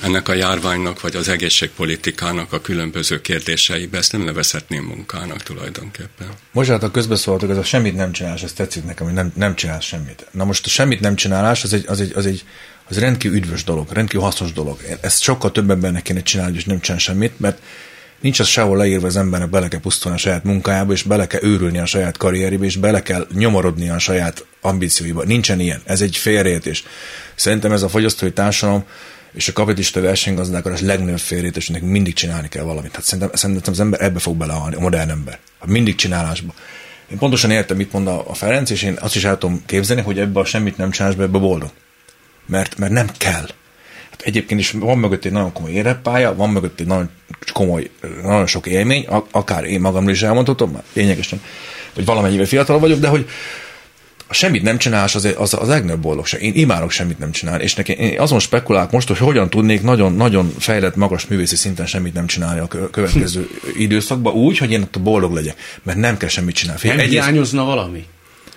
Ennek 0.01 0.29
a 0.29 0.35
járványnak, 0.35 1.01
vagy 1.01 1.17
az 1.17 1.29
egészségpolitikának 1.29 2.53
a 2.53 2.61
különböző 2.61 3.21
kérdéseibe, 3.21 3.99
ezt 3.99 4.13
nem 4.13 4.23
nevezhetném 4.23 4.85
munkának 4.85 5.43
tulajdonképpen. 5.43 6.29
Most 6.53 6.71
hát 6.71 6.83
a 6.83 6.91
közbeszóltok, 6.91 7.51
ez 7.51 7.57
a 7.57 7.65
semmit 7.65 7.95
nem 7.95 8.13
csinálás, 8.13 8.43
ez 8.43 8.53
tetszik 8.53 8.85
nekem, 8.85 9.07
hogy 9.07 9.15
nem, 9.15 9.33
nem 9.37 9.55
csinálsz 9.55 9.85
semmit. 9.85 10.27
Na 10.31 10.45
most 10.45 10.67
a 10.67 10.69
semmit 10.69 11.01
nem 11.01 11.17
csinálás, 11.17 11.63
az 11.63 11.73
egy, 11.73 11.85
az 11.87 12.01
egy, 12.01 12.13
az 12.15 12.27
egy 12.27 12.45
az 12.89 12.99
rendkívül 12.99 13.37
üdvös 13.37 13.65
dolog, 13.65 13.93
rendkívül 13.93 14.25
hasznos 14.25 14.53
dolog. 14.53 14.79
Ezt 15.01 15.23
sokkal 15.23 15.53
több 15.53 15.71
embernek 15.71 16.03
kéne 16.03 16.23
csinálni, 16.23 16.57
és 16.57 16.65
nem 16.65 16.81
csinál 16.81 17.01
semmit, 17.01 17.41
mert 17.41 17.59
nincs 18.21 18.41
az 18.41 18.47
sehol 18.47 18.77
leírva 18.77 19.07
az 19.07 19.17
embernek 19.17 19.51
bele 19.51 19.69
kell 19.69 19.81
pusztulni 19.81 20.17
a 20.17 20.21
saját 20.21 20.45
munkájába, 20.45 20.93
és 20.93 21.03
bele 21.03 21.27
kell 21.27 21.43
őrülni 21.43 21.79
a 21.79 21.87
saját 21.87 22.17
karrierébe, 22.17 22.65
és 22.65 22.77
bele 22.77 23.03
kell 23.03 23.27
nyomorodni 23.35 23.89
a 23.89 23.99
saját 23.99 24.47
ambícióiba. 24.61 25.25
Nincsen 25.25 25.61
ilyen. 25.61 25.81
Ez 25.85 26.01
egy 26.01 26.17
félreértés. 26.17 26.85
Szerintem 27.35 27.73
ez 27.73 27.83
a 27.83 27.89
fogyasztói 27.89 28.33
társadalom 28.33 28.85
és 29.33 29.49
a 29.49 29.53
kapitalista 29.53 30.01
versenygazdálkodás 30.01 30.81
legnagyobb 30.81 31.19
félreértés, 31.19 31.69
hogy 31.69 31.83
mindig 31.83 32.15
csinálni 32.15 32.49
kell 32.49 32.65
valamit. 32.65 32.95
Hát 32.95 33.05
szerintem, 33.05 33.31
szerintem 33.35 33.73
az 33.73 33.81
ember 33.81 34.03
ebbe 34.03 34.19
fog 34.19 34.37
belehalni, 34.37 34.75
a 34.75 34.81
modern 34.81 35.11
ember. 35.11 35.39
Hát 35.61 35.69
mindig 35.69 35.95
csinálásba. 35.95 36.55
Én 37.11 37.19
pontosan 37.19 37.51
értem, 37.51 37.77
mit 37.77 37.93
mond 37.93 38.07
a 38.07 38.35
Ferenc, 38.35 38.71
és 38.71 38.83
én 38.83 38.97
azt 39.01 39.17
is 39.17 39.25
el 39.25 39.39
tudom 39.39 39.63
képzelni, 39.67 40.03
hogy 40.03 40.19
ebbe 40.19 40.41
a 40.41 40.45
semmit 40.45 40.77
nem 40.77 40.91
csinálás, 40.91 41.17
ebbe 41.17 41.39
boldog 41.39 41.71
mert, 42.47 42.79
mert 42.79 42.93
nem 42.93 43.07
kell. 43.19 43.49
Hát 44.11 44.23
egyébként 44.23 44.61
is 44.61 44.71
van 44.71 44.99
mögött 44.99 45.25
egy 45.25 45.33
nagyon 45.33 45.53
komoly 45.53 45.71
érepálya, 45.71 46.35
van 46.35 46.51
mögött 46.51 46.81
egy 46.81 46.87
nagyon 46.87 47.11
komoly, 47.53 47.91
nagyon 48.23 48.47
sok 48.47 48.67
élmény, 48.67 49.07
akár 49.31 49.65
én 49.65 49.81
magamról 49.81 50.13
is 50.13 50.23
elmondhatom, 50.23 50.71
már 50.71 50.83
lényegesen, 50.93 51.41
hogy 51.95 52.05
valamennyivel 52.05 52.47
fiatal 52.47 52.79
vagyok, 52.79 52.99
de 52.99 53.09
hogy 53.09 53.29
semmit 54.31 54.63
nem 54.63 54.79
csinálás 54.79 55.15
az, 55.15 55.29
az, 55.39 55.55
az 55.55 55.69
legnagyobb 55.69 56.01
boldogság. 56.01 56.43
Én 56.43 56.53
imádok 56.55 56.91
semmit 56.91 57.19
nem 57.19 57.31
csinálni, 57.31 57.63
és 57.63 57.75
nekem, 57.75 57.99
én 57.99 58.21
azon 58.21 58.39
spekulálok 58.39 58.91
most, 58.91 59.09
hogy 59.09 59.19
hogyan 59.19 59.51
tudnék 59.51 59.83
nagyon, 59.83 60.13
nagyon 60.13 60.55
fejlett, 60.59 60.97
magas 60.97 61.27
művészi 61.27 61.57
szinten 61.57 61.87
semmit 61.87 62.15
nem 62.15 62.27
csinálni 62.27 62.61
a 62.61 62.69
következő 62.91 63.49
időszakban, 63.79 64.33
úgy, 64.35 64.59
hogy 64.59 64.71
én 64.71 64.83
ott 64.83 65.01
boldog 65.01 65.33
legyek, 65.33 65.57
mert 65.83 65.99
nem 65.99 66.17
kell 66.17 66.29
semmit 66.29 66.55
csinálni. 66.55 66.81
Nem 66.83 66.99
Egyrészt... 66.99 67.13
hiányozna 67.13 67.65
valami? 67.65 68.05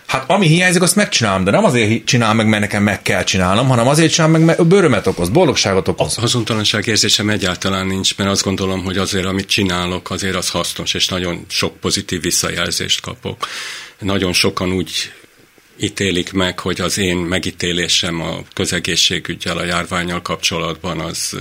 Hát 0.08 0.30
ami 0.30 0.48
hiányzik, 0.48 0.82
azt 0.82 0.96
megcsinálom, 0.96 1.44
de 1.44 1.52
nem 1.52 1.64
azért 1.64 2.06
csinálom 2.06 2.36
meg, 2.36 2.48
mert 2.48 2.62
nekem 2.62 2.84
meg 2.84 3.02
kell 3.02 3.24
csinálnom, 3.24 3.68
hanem 3.68 3.88
azért 3.88 4.12
csinálom 4.12 4.36
meg, 4.36 4.46
mert 4.46 4.68
bőrömet 4.68 5.08
okoz, 5.08 5.30
boldogságot 5.30 5.88
okoz. 5.88 6.18
A 6.18 6.22
hazontalanság 6.22 6.88
érzésem 6.88 7.30
egyáltalán 7.30 7.88
nincs, 7.88 8.18
mert 8.18 8.30
azt 8.30 8.44
gondolom, 8.44 8.84
hogy 8.84 8.98
azért, 8.98 9.26
amit 9.26 9.48
csinálok, 9.48 10.10
azért 10.10 10.36
az 10.36 10.50
hasznos, 10.50 10.94
és 10.94 11.08
nagyon 11.08 11.46
sok 11.48 11.78
pozitív 11.78 12.22
visszajelzést 12.22 13.02
kapok. 13.02 13.48
Nagyon 14.00 14.34
sokan 14.34 14.72
úgy 14.72 14.92
ítélik 15.80 16.34
meg, 16.34 16.60
hogy 16.60 16.82
az 16.82 16.98
én 16.98 17.18
megítélésem 17.18 18.22
a 18.22 18.44
közegészségügyel, 18.54 19.58
a 19.58 19.64
járványal 19.64 20.22
kapcsolatban 20.22 21.00
az 21.00 21.38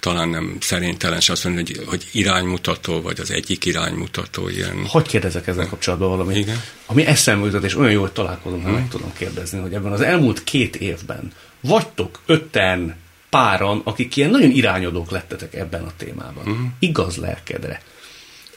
talán 0.00 0.28
nem 0.28 0.56
szerintelen, 0.60 1.18
és 1.18 1.28
azt 1.28 1.44
mondja, 1.44 1.76
hogy, 1.76 1.84
hogy 1.86 2.06
iránymutató, 2.12 3.00
vagy 3.00 3.20
az 3.20 3.30
egyik 3.30 3.64
iránymutató 3.64 4.48
ilyen. 4.48 4.86
Hogy 4.86 5.06
kérdezek 5.08 5.46
ezzel 5.46 5.68
kapcsolatban 5.68 6.08
valamit? 6.08 6.36
Igen. 6.36 6.62
Ami 6.86 7.06
eszembe 7.06 7.46
jutott, 7.46 7.64
és 7.64 7.76
olyan 7.76 7.92
jól 7.92 8.12
találkozom, 8.12 8.62
hogy 8.62 8.72
meg 8.72 8.88
tudom 8.88 9.12
kérdezni, 9.12 9.58
hogy 9.58 9.74
ebben 9.74 9.92
az 9.92 10.00
elmúlt 10.00 10.44
két 10.44 10.76
évben 10.76 11.32
vagytok 11.60 12.20
ötten, 12.26 12.96
páran, 13.30 13.80
akik 13.84 14.16
ilyen 14.16 14.30
nagyon 14.30 14.50
irányadók 14.50 15.10
lettetek 15.10 15.54
ebben 15.54 15.82
a 15.84 15.92
témában. 15.96 16.46
Uh-huh. 16.46 16.66
Igaz 16.78 17.16
lelkedre. 17.16 17.82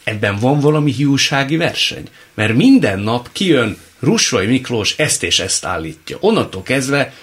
Ebben 0.04 0.40
van 0.40 0.60
valami 0.60 0.92
hiúsági 0.92 1.58
verseny? 1.58 2.08
Mert 2.34 2.56
minden 2.56 3.00
nap 3.00 3.30
kijön 3.32 3.78
Rusvai 4.00 4.46
Miklós 4.46 4.98
ezt 4.98 5.24
és 5.24 5.40
ezt 5.40 5.66
állítja. 5.66 6.18
Onnantól 6.20 6.64
kezdve 6.64 7.14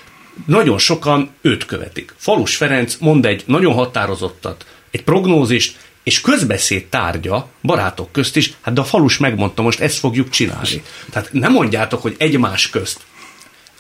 nagyon 0.47 0.78
sokan 0.78 1.31
őt 1.41 1.64
követik. 1.64 2.14
Falus 2.16 2.57
Ferenc 2.57 2.97
mond 3.01 3.26
egy 3.26 3.43
nagyon 3.47 3.74
határozottat, 3.74 4.66
egy 4.91 5.03
prognózist, 5.03 5.76
és 6.03 6.20
közbeszéd 6.20 6.87
tárgya 6.87 7.49
barátok 7.62 8.12
közt 8.12 8.37
is, 8.37 8.53
hát 8.61 8.74
de 8.74 8.81
a 8.81 8.85
falus 8.85 9.18
megmondta, 9.18 9.62
most 9.62 9.81
ezt 9.81 9.99
fogjuk 9.99 10.31
csinálni. 10.31 10.83
Tehát 11.11 11.33
nem 11.33 11.53
mondjátok, 11.53 12.03
hogy 12.03 12.14
egymás 12.18 12.70
közt 12.70 13.01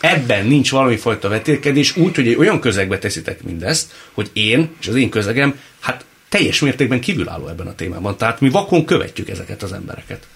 ebben 0.00 0.46
nincs 0.46 0.70
valami 0.70 0.96
fajta 0.96 1.28
vetélkedés, 1.28 1.96
úgy, 1.96 2.14
hogy 2.14 2.28
egy 2.28 2.36
olyan 2.36 2.60
közegbe 2.60 2.98
teszitek 2.98 3.42
mindezt, 3.42 3.92
hogy 4.12 4.30
én 4.32 4.70
és 4.80 4.88
az 4.88 4.94
én 4.94 5.10
közegem, 5.10 5.58
hát 5.80 6.04
teljes 6.30 6.60
mértékben 6.60 7.00
kívülálló 7.00 7.48
ebben 7.48 7.66
a 7.66 7.74
témában. 7.74 8.16
Tehát 8.16 8.40
mi 8.40 8.48
vakon 8.48 8.84
követjük 8.84 9.28
ezeket 9.28 9.62
az 9.62 9.72
embereket. 9.72 10.26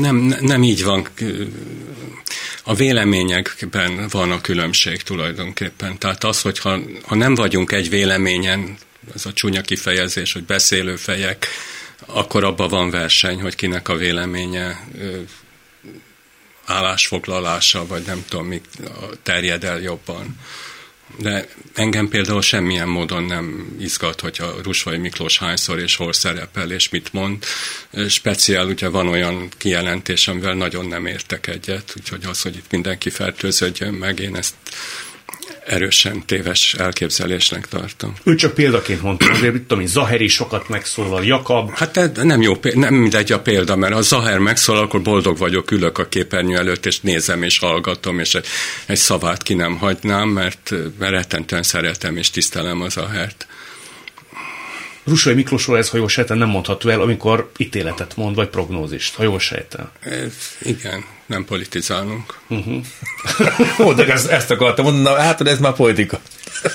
Nem, 0.00 0.34
nem 0.40 0.62
így 0.62 0.84
van. 0.84 1.08
A 2.64 2.74
véleményekben 2.74 4.08
van 4.10 4.30
a 4.30 4.40
különbség 4.40 5.02
tulajdonképpen. 5.02 5.98
Tehát 5.98 6.24
az, 6.24 6.40
hogy 6.40 6.58
ha, 6.58 6.78
ha 7.02 7.14
nem 7.14 7.34
vagyunk 7.34 7.72
egy 7.72 7.88
véleményen, 7.88 8.76
ez 9.14 9.26
a 9.26 9.32
csúnya 9.32 9.60
kifejezés, 9.60 10.32
hogy 10.32 10.44
beszélő 10.44 10.96
fejek, 10.96 11.46
akkor 12.06 12.44
abban 12.44 12.68
van 12.68 12.90
verseny, 12.90 13.40
hogy 13.40 13.54
kinek 13.54 13.88
a 13.88 13.96
véleménye 13.96 14.86
állásfoglalása, 16.66 17.86
vagy 17.86 18.02
nem 18.06 18.24
tudom, 18.28 18.46
mi 18.46 18.60
terjed 19.22 19.64
el 19.64 19.80
jobban. 19.80 20.40
De 21.18 21.48
engem 21.74 22.08
például 22.08 22.42
semmilyen 22.42 22.88
módon 22.88 23.24
nem 23.24 23.76
izgat, 23.80 24.20
hogy 24.20 24.36
a 24.40 24.54
Rusvai 24.62 24.96
Miklós 24.96 25.38
hányszor 25.38 25.78
és 25.78 25.96
hol 25.96 26.12
szerepel, 26.12 26.70
és 26.70 26.88
mit 26.88 27.12
mond. 27.12 27.44
Speciál, 28.08 28.66
ugye 28.66 28.88
van 28.88 29.08
olyan 29.08 29.48
kijelentés, 29.56 30.28
amivel 30.28 30.54
nagyon 30.54 30.86
nem 30.86 31.06
értek 31.06 31.46
egyet, 31.46 31.92
úgyhogy 31.96 32.24
az, 32.24 32.42
hogy 32.42 32.56
itt 32.56 32.70
mindenki 32.70 33.10
fertőződjön 33.10 33.94
meg, 33.94 34.18
én 34.18 34.36
ezt 34.36 34.54
erősen 35.66 36.22
téves 36.26 36.74
elképzelésnek 36.74 37.68
tartom. 37.68 38.14
Ő 38.24 38.34
csak 38.34 38.54
példaként 38.54 39.02
mondta, 39.02 39.30
azért 39.30 39.52
mit 39.52 39.62
tudom 39.62 39.80
én, 39.80 39.86
Zaheri 39.88 40.28
sokat 40.28 40.68
megszólal, 40.68 41.24
Jakab. 41.24 41.70
Hát 41.74 42.10
nem 42.22 42.42
jó, 42.42 42.52
nem 42.74 42.94
mindegy 42.94 43.32
a 43.32 43.40
példa, 43.40 43.76
mert 43.76 43.94
a 43.94 44.02
Zaher 44.02 44.38
megszólal, 44.38 44.82
akkor 44.82 45.02
boldog 45.02 45.38
vagyok, 45.38 45.70
ülök 45.70 45.98
a 45.98 46.08
képernyő 46.08 46.56
előtt, 46.56 46.86
és 46.86 47.00
nézem, 47.00 47.42
és 47.42 47.58
hallgatom, 47.58 48.18
és 48.18 48.34
egy, 48.34 48.46
egy 48.86 48.96
szavát 48.96 49.42
ki 49.42 49.54
nem 49.54 49.76
hagynám, 49.76 50.28
mert, 50.28 50.74
mert 50.98 51.12
rettentően 51.12 51.62
szeretem 51.62 52.16
és 52.16 52.30
tisztelem 52.30 52.80
a 52.80 52.88
Zahert. 52.88 53.46
Rusai 55.04 55.34
Miklósról 55.34 55.78
ez, 55.78 55.88
ha 55.88 55.96
jól 55.96 56.08
sejtem, 56.08 56.38
nem 56.38 56.48
mondható 56.48 56.88
el, 56.88 57.00
amikor 57.00 57.50
ítéletet 57.56 58.16
mond, 58.16 58.34
vagy 58.34 58.48
prognózist, 58.48 59.14
ha 59.14 59.22
jól 59.22 59.38
sejtem. 59.38 59.90
Igen, 60.62 61.04
nem 61.26 61.44
politizálunk. 61.44 62.38
Uh-huh. 62.48 62.84
Ó, 63.86 63.92
de 63.92 64.06
ezt, 64.12 64.26
ezt 64.26 64.50
akartam 64.50 64.84
mondani, 64.84 65.20
hát 65.20 65.40
ez 65.40 65.58
már 65.58 65.72
politika. 65.72 66.20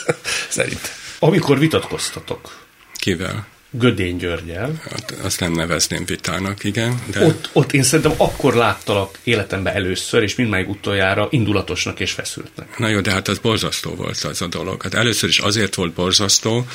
Szerint. 0.49 0.91
Amikor 1.19 1.59
vitatkoztatok. 1.59 2.59
Kivel? 2.95 3.47
Gödény 3.73 4.17
Györgyel. 4.17 4.81
Hát, 4.89 5.15
azt 5.23 5.39
nem 5.39 5.51
nevezném 5.51 6.05
vitának, 6.05 6.63
igen. 6.63 7.01
De... 7.11 7.25
Ott, 7.25 7.49
ott 7.53 7.73
én 7.73 7.83
szerintem 7.83 8.13
akkor 8.17 8.53
láttalak 8.53 9.17
életemben 9.23 9.73
először, 9.73 10.23
és 10.23 10.35
mindmáig 10.35 10.69
utoljára 10.69 11.27
indulatosnak 11.29 11.99
és 11.99 12.11
feszültnek. 12.11 12.77
Na 12.77 12.87
jó, 12.87 12.99
de 12.99 13.11
hát 13.11 13.27
az 13.27 13.39
borzasztó 13.39 13.95
volt 13.95 14.23
az 14.23 14.41
a 14.41 14.47
dolog. 14.47 14.83
Hát 14.83 14.93
először 14.93 15.29
is 15.29 15.39
azért 15.39 15.75
volt 15.75 15.93
borzasztó, 15.93 16.65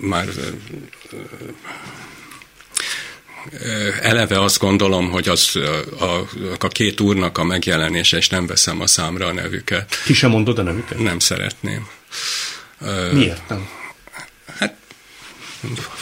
már 0.00 0.26
eleve 4.00 4.42
azt 4.42 4.58
gondolom, 4.58 5.10
hogy 5.10 5.28
az 5.28 5.56
a, 5.98 6.28
a 6.58 6.68
két 6.68 7.00
úrnak 7.00 7.38
a 7.38 7.44
megjelenése, 7.44 8.16
és 8.16 8.28
nem 8.28 8.46
veszem 8.46 8.80
a 8.80 8.86
számra 8.86 9.26
a 9.26 9.32
nevüket. 9.32 10.02
Ki 10.04 10.12
sem 10.12 10.30
mondod 10.30 10.58
a 10.58 10.62
nevüket? 10.62 10.98
Nem 10.98 11.18
szeretném. 11.18 11.88
Miért 13.12 13.48
nem? 13.48 13.68
Hát 14.58 14.76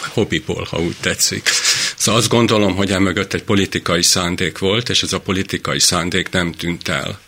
hobbiból, 0.09 0.66
ha 0.70 0.78
úgy 0.78 0.97
tetszik. 1.01 1.49
Szóval 1.97 2.20
azt 2.20 2.30
gondolom, 2.30 2.76
hogy 2.76 2.91
emögött 2.91 3.32
egy 3.32 3.43
politikai 3.43 4.03
szándék 4.03 4.59
volt, 4.59 4.89
és 4.89 5.03
ez 5.03 5.12
a 5.12 5.20
politikai 5.20 5.78
szándék 5.78 6.30
nem 6.30 6.53
tűnt 6.53 6.89
el. 6.89 7.20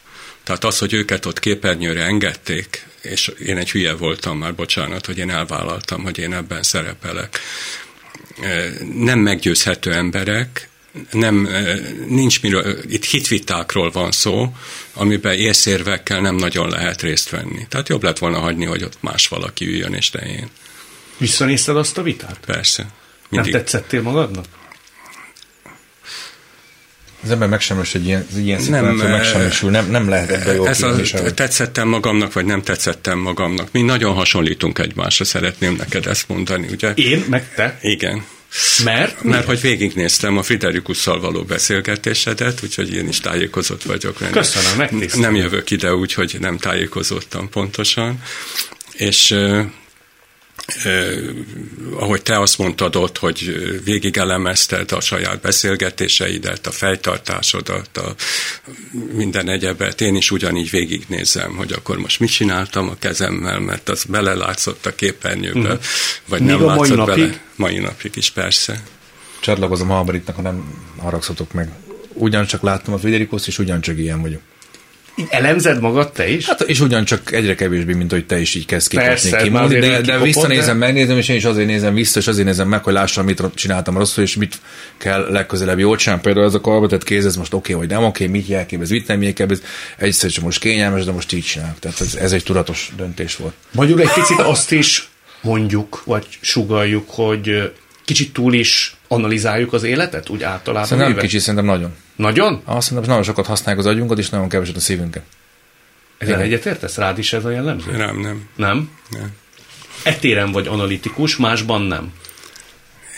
Tehát 0.44 0.64
az, 0.64 0.78
hogy 0.78 0.92
őket 0.92 1.26
ott 1.26 1.40
képernyőre 1.40 2.02
engedték, 2.02 2.86
és 3.02 3.32
én 3.46 3.56
egy 3.56 3.70
hülye 3.70 3.94
voltam 3.94 4.38
már, 4.38 4.54
bocsánat, 4.54 5.06
hogy 5.06 5.18
én 5.18 5.30
elvállaltam, 5.30 6.02
hogy 6.02 6.18
én 6.18 6.34
ebben 6.34 6.62
szerepelek. 6.62 7.40
Nem 8.94 9.18
meggyőzhető 9.18 9.92
emberek, 9.92 10.68
nem, 11.10 11.48
nincs 12.06 12.42
miről, 12.42 12.78
itt 12.88 13.04
hitvitákról 13.04 13.90
van 13.90 14.10
szó, 14.10 14.54
amiben 14.92 15.34
észérvekkel 15.34 16.20
nem 16.20 16.34
nagyon 16.34 16.68
lehet 16.68 17.02
részt 17.02 17.30
venni. 17.30 17.66
Tehát 17.68 17.88
jobb 17.88 18.02
lett 18.02 18.18
volna 18.18 18.38
hagyni, 18.38 18.64
hogy 18.64 18.82
ott 18.82 18.96
más 19.00 19.28
valaki 19.28 19.66
üljön, 19.66 19.94
és 19.94 20.10
ne 20.10 20.20
én. 20.20 20.48
Visszanézted 21.18 21.76
azt 21.76 21.98
a 21.98 22.02
vitát? 22.02 22.38
Persze. 22.46 22.86
Mindig. 23.28 23.52
Nem 23.52 23.60
tetszettél 23.60 24.02
magadnak? 24.02 24.44
Az 27.22 27.30
ember 27.30 27.48
megsemmisül 27.48 28.00
egy 28.00 28.06
ilyen, 28.06 28.26
ilyen 28.36 28.62
nem, 28.62 28.84
megsemmisül, 28.94 29.70
nem, 29.70 29.90
nem 29.90 30.08
lehet 30.08 30.30
ebbe 30.30 30.54
jó 30.54 30.66
ez 30.66 30.82
a, 30.82 31.34
Tetszettem 31.34 31.88
magamnak, 31.88 32.32
vagy 32.32 32.44
nem 32.44 32.62
tetszettem 32.62 33.18
magamnak. 33.18 33.68
Mi 33.72 33.82
nagyon 33.82 34.14
hasonlítunk 34.14 34.78
egymásra, 34.78 35.24
szeretném 35.24 35.74
neked 35.74 36.06
ezt 36.06 36.28
mondani, 36.28 36.66
ugye? 36.70 36.92
Én, 36.94 37.24
meg 37.28 37.54
te? 37.54 37.78
Igen. 37.82 38.24
Mert? 38.84 39.22
Mert 39.22 39.46
hogy 39.46 39.60
végignéztem 39.60 40.38
a 40.38 40.42
Friderikusszal 40.42 41.20
való 41.20 41.42
beszélgetésedet, 41.42 42.60
úgyhogy 42.62 42.94
én 42.94 43.08
is 43.08 43.20
tájékozott 43.20 43.82
vagyok. 43.82 44.16
Köszönöm, 44.30 44.76
megnéztem. 44.76 45.20
Nem 45.20 45.34
jövök 45.34 45.70
ide 45.70 45.94
úgy, 45.94 46.12
hogy 46.12 46.36
nem 46.40 46.58
tájékozottam 46.58 47.48
pontosan. 47.48 48.22
És 48.92 49.34
eh, 50.84 51.18
ahogy 51.94 52.22
te 52.22 52.40
azt 52.40 52.58
mondtad 52.58 52.96
ott, 52.96 53.18
hogy 53.18 53.54
végig 53.84 54.16
elemezted 54.16 54.92
a 54.92 55.00
saját 55.00 55.40
beszélgetéseidet, 55.40 56.66
a 56.66 56.70
fejtartásodat, 56.70 57.96
a 57.96 58.14
minden 59.12 59.48
egyebet, 59.48 60.00
én 60.00 60.14
is 60.14 60.30
ugyanígy 60.30 60.70
végignézem, 60.70 61.56
hogy 61.56 61.72
akkor 61.72 61.98
most 61.98 62.20
mit 62.20 62.30
csináltam 62.30 62.88
a 62.88 62.94
kezemmel, 62.98 63.58
mert 63.60 63.88
az 63.88 64.04
belelátszott 64.04 64.86
a 64.86 64.94
képernyőbe, 64.94 65.58
uh-huh. 65.58 65.80
vagy 66.28 66.40
Még 66.40 66.48
nem 66.48 66.64
látszott 66.64 66.88
mai 66.88 66.96
napig? 66.96 67.24
bele. 67.24 67.40
Mai 67.56 67.78
napig 67.78 68.16
is, 68.16 68.30
persze. 68.30 68.82
Csatlakozom 69.40 69.88
Halmaritnak, 69.88 70.36
ha 70.36 70.42
nem 70.42 70.74
haragszotok 70.98 71.52
meg. 71.52 71.68
Ugyancsak 72.12 72.62
láttam 72.62 72.94
a 72.94 72.98
Federikoszt, 72.98 73.46
és 73.46 73.58
ugyancsak 73.58 73.98
ilyen 73.98 74.20
vagyok. 74.20 74.40
Elemzed 75.28 75.80
magad 75.80 76.12
te 76.12 76.28
is? 76.28 76.46
Hát 76.46 76.60
és 76.60 76.80
ugyancsak 76.80 77.32
egyre 77.32 77.54
kevésbé, 77.54 77.92
mint 77.92 78.10
hogy 78.10 78.26
te 78.26 78.40
is 78.40 78.54
így 78.54 78.66
kezd 78.66 78.88
kikapni 78.88 79.36
kimondni, 79.42 79.78
de, 79.78 80.00
de 80.00 80.18
visszanézem, 80.18 80.78
de... 80.78 80.84
megnézem, 80.84 81.16
és 81.16 81.28
én 81.28 81.36
is 81.36 81.44
azért 81.44 81.66
nézem 81.66 81.94
vissza, 81.94 82.18
és 82.18 82.26
azért 82.26 82.46
nézem 82.46 82.68
meg, 82.68 82.84
hogy 82.84 82.92
lássam, 82.92 83.24
mit 83.24 83.42
csináltam 83.54 83.96
rosszul, 83.96 84.24
és 84.24 84.36
mit 84.36 84.60
kell 84.98 85.26
legközelebb 85.30 85.78
jól 85.78 85.96
csinálni. 85.96 86.22
Például 86.22 86.46
ez 86.46 86.54
a 86.54 86.60
karbatett 86.60 87.04
kéz, 87.04 87.26
ez 87.26 87.36
most 87.36 87.54
oké, 87.54 87.74
okay, 87.74 87.86
vagy 87.86 87.96
nem 87.96 88.06
oké, 88.06 88.24
okay, 88.24 88.36
mit 88.36 88.48
jelképez, 88.48 88.90
mit 88.90 89.06
nem 89.06 89.22
jelképez, 89.22 89.62
egyszer 89.96 90.30
csak 90.30 90.44
most 90.44 90.60
kényelmes, 90.60 91.04
de 91.04 91.12
most 91.12 91.32
így 91.32 91.44
csinálok. 91.44 91.78
Tehát 91.78 92.00
ez, 92.00 92.14
ez 92.14 92.32
egy 92.32 92.42
tudatos 92.42 92.92
döntés 92.96 93.36
volt. 93.36 93.54
Magyarul 93.72 94.00
egy 94.00 94.12
picit 94.12 94.40
azt 94.40 94.72
is 94.72 95.08
mondjuk, 95.40 96.02
vagy 96.04 96.26
sugaljuk, 96.40 97.10
hogy 97.10 97.72
kicsit 98.04 98.32
túl 98.32 98.54
is 98.54 98.94
analizáljuk 99.12 99.72
az 99.72 99.82
életet, 99.82 100.28
úgy 100.28 100.42
általában? 100.42 100.88
Szerintem 100.88 101.12
nem 101.12 101.22
kicsit, 101.22 101.40
szerintem 101.40 101.64
nagyon. 101.64 101.94
Nagyon? 102.16 102.62
Azt 102.64 102.90
mondom, 102.90 103.08
nagyon 103.08 103.24
sokat 103.24 103.46
használjuk 103.46 103.84
az 103.84 103.92
agyunkat, 103.92 104.18
és 104.18 104.28
nagyon 104.28 104.48
keveset 104.48 104.76
a 104.76 104.80
szívünket. 104.80 105.22
Ezzel 106.18 106.40
egyetértesz? 106.40 106.96
Rád 106.96 107.18
is 107.18 107.32
ez 107.32 107.44
a 107.44 107.50
jellemző? 107.50 107.96
Nem, 107.96 108.20
nem. 108.20 108.48
Nem? 108.56 108.90
Nem. 109.08 109.30
Etéren 110.02 110.52
vagy 110.52 110.66
analitikus, 110.66 111.36
másban 111.36 111.82
nem. 111.82 112.12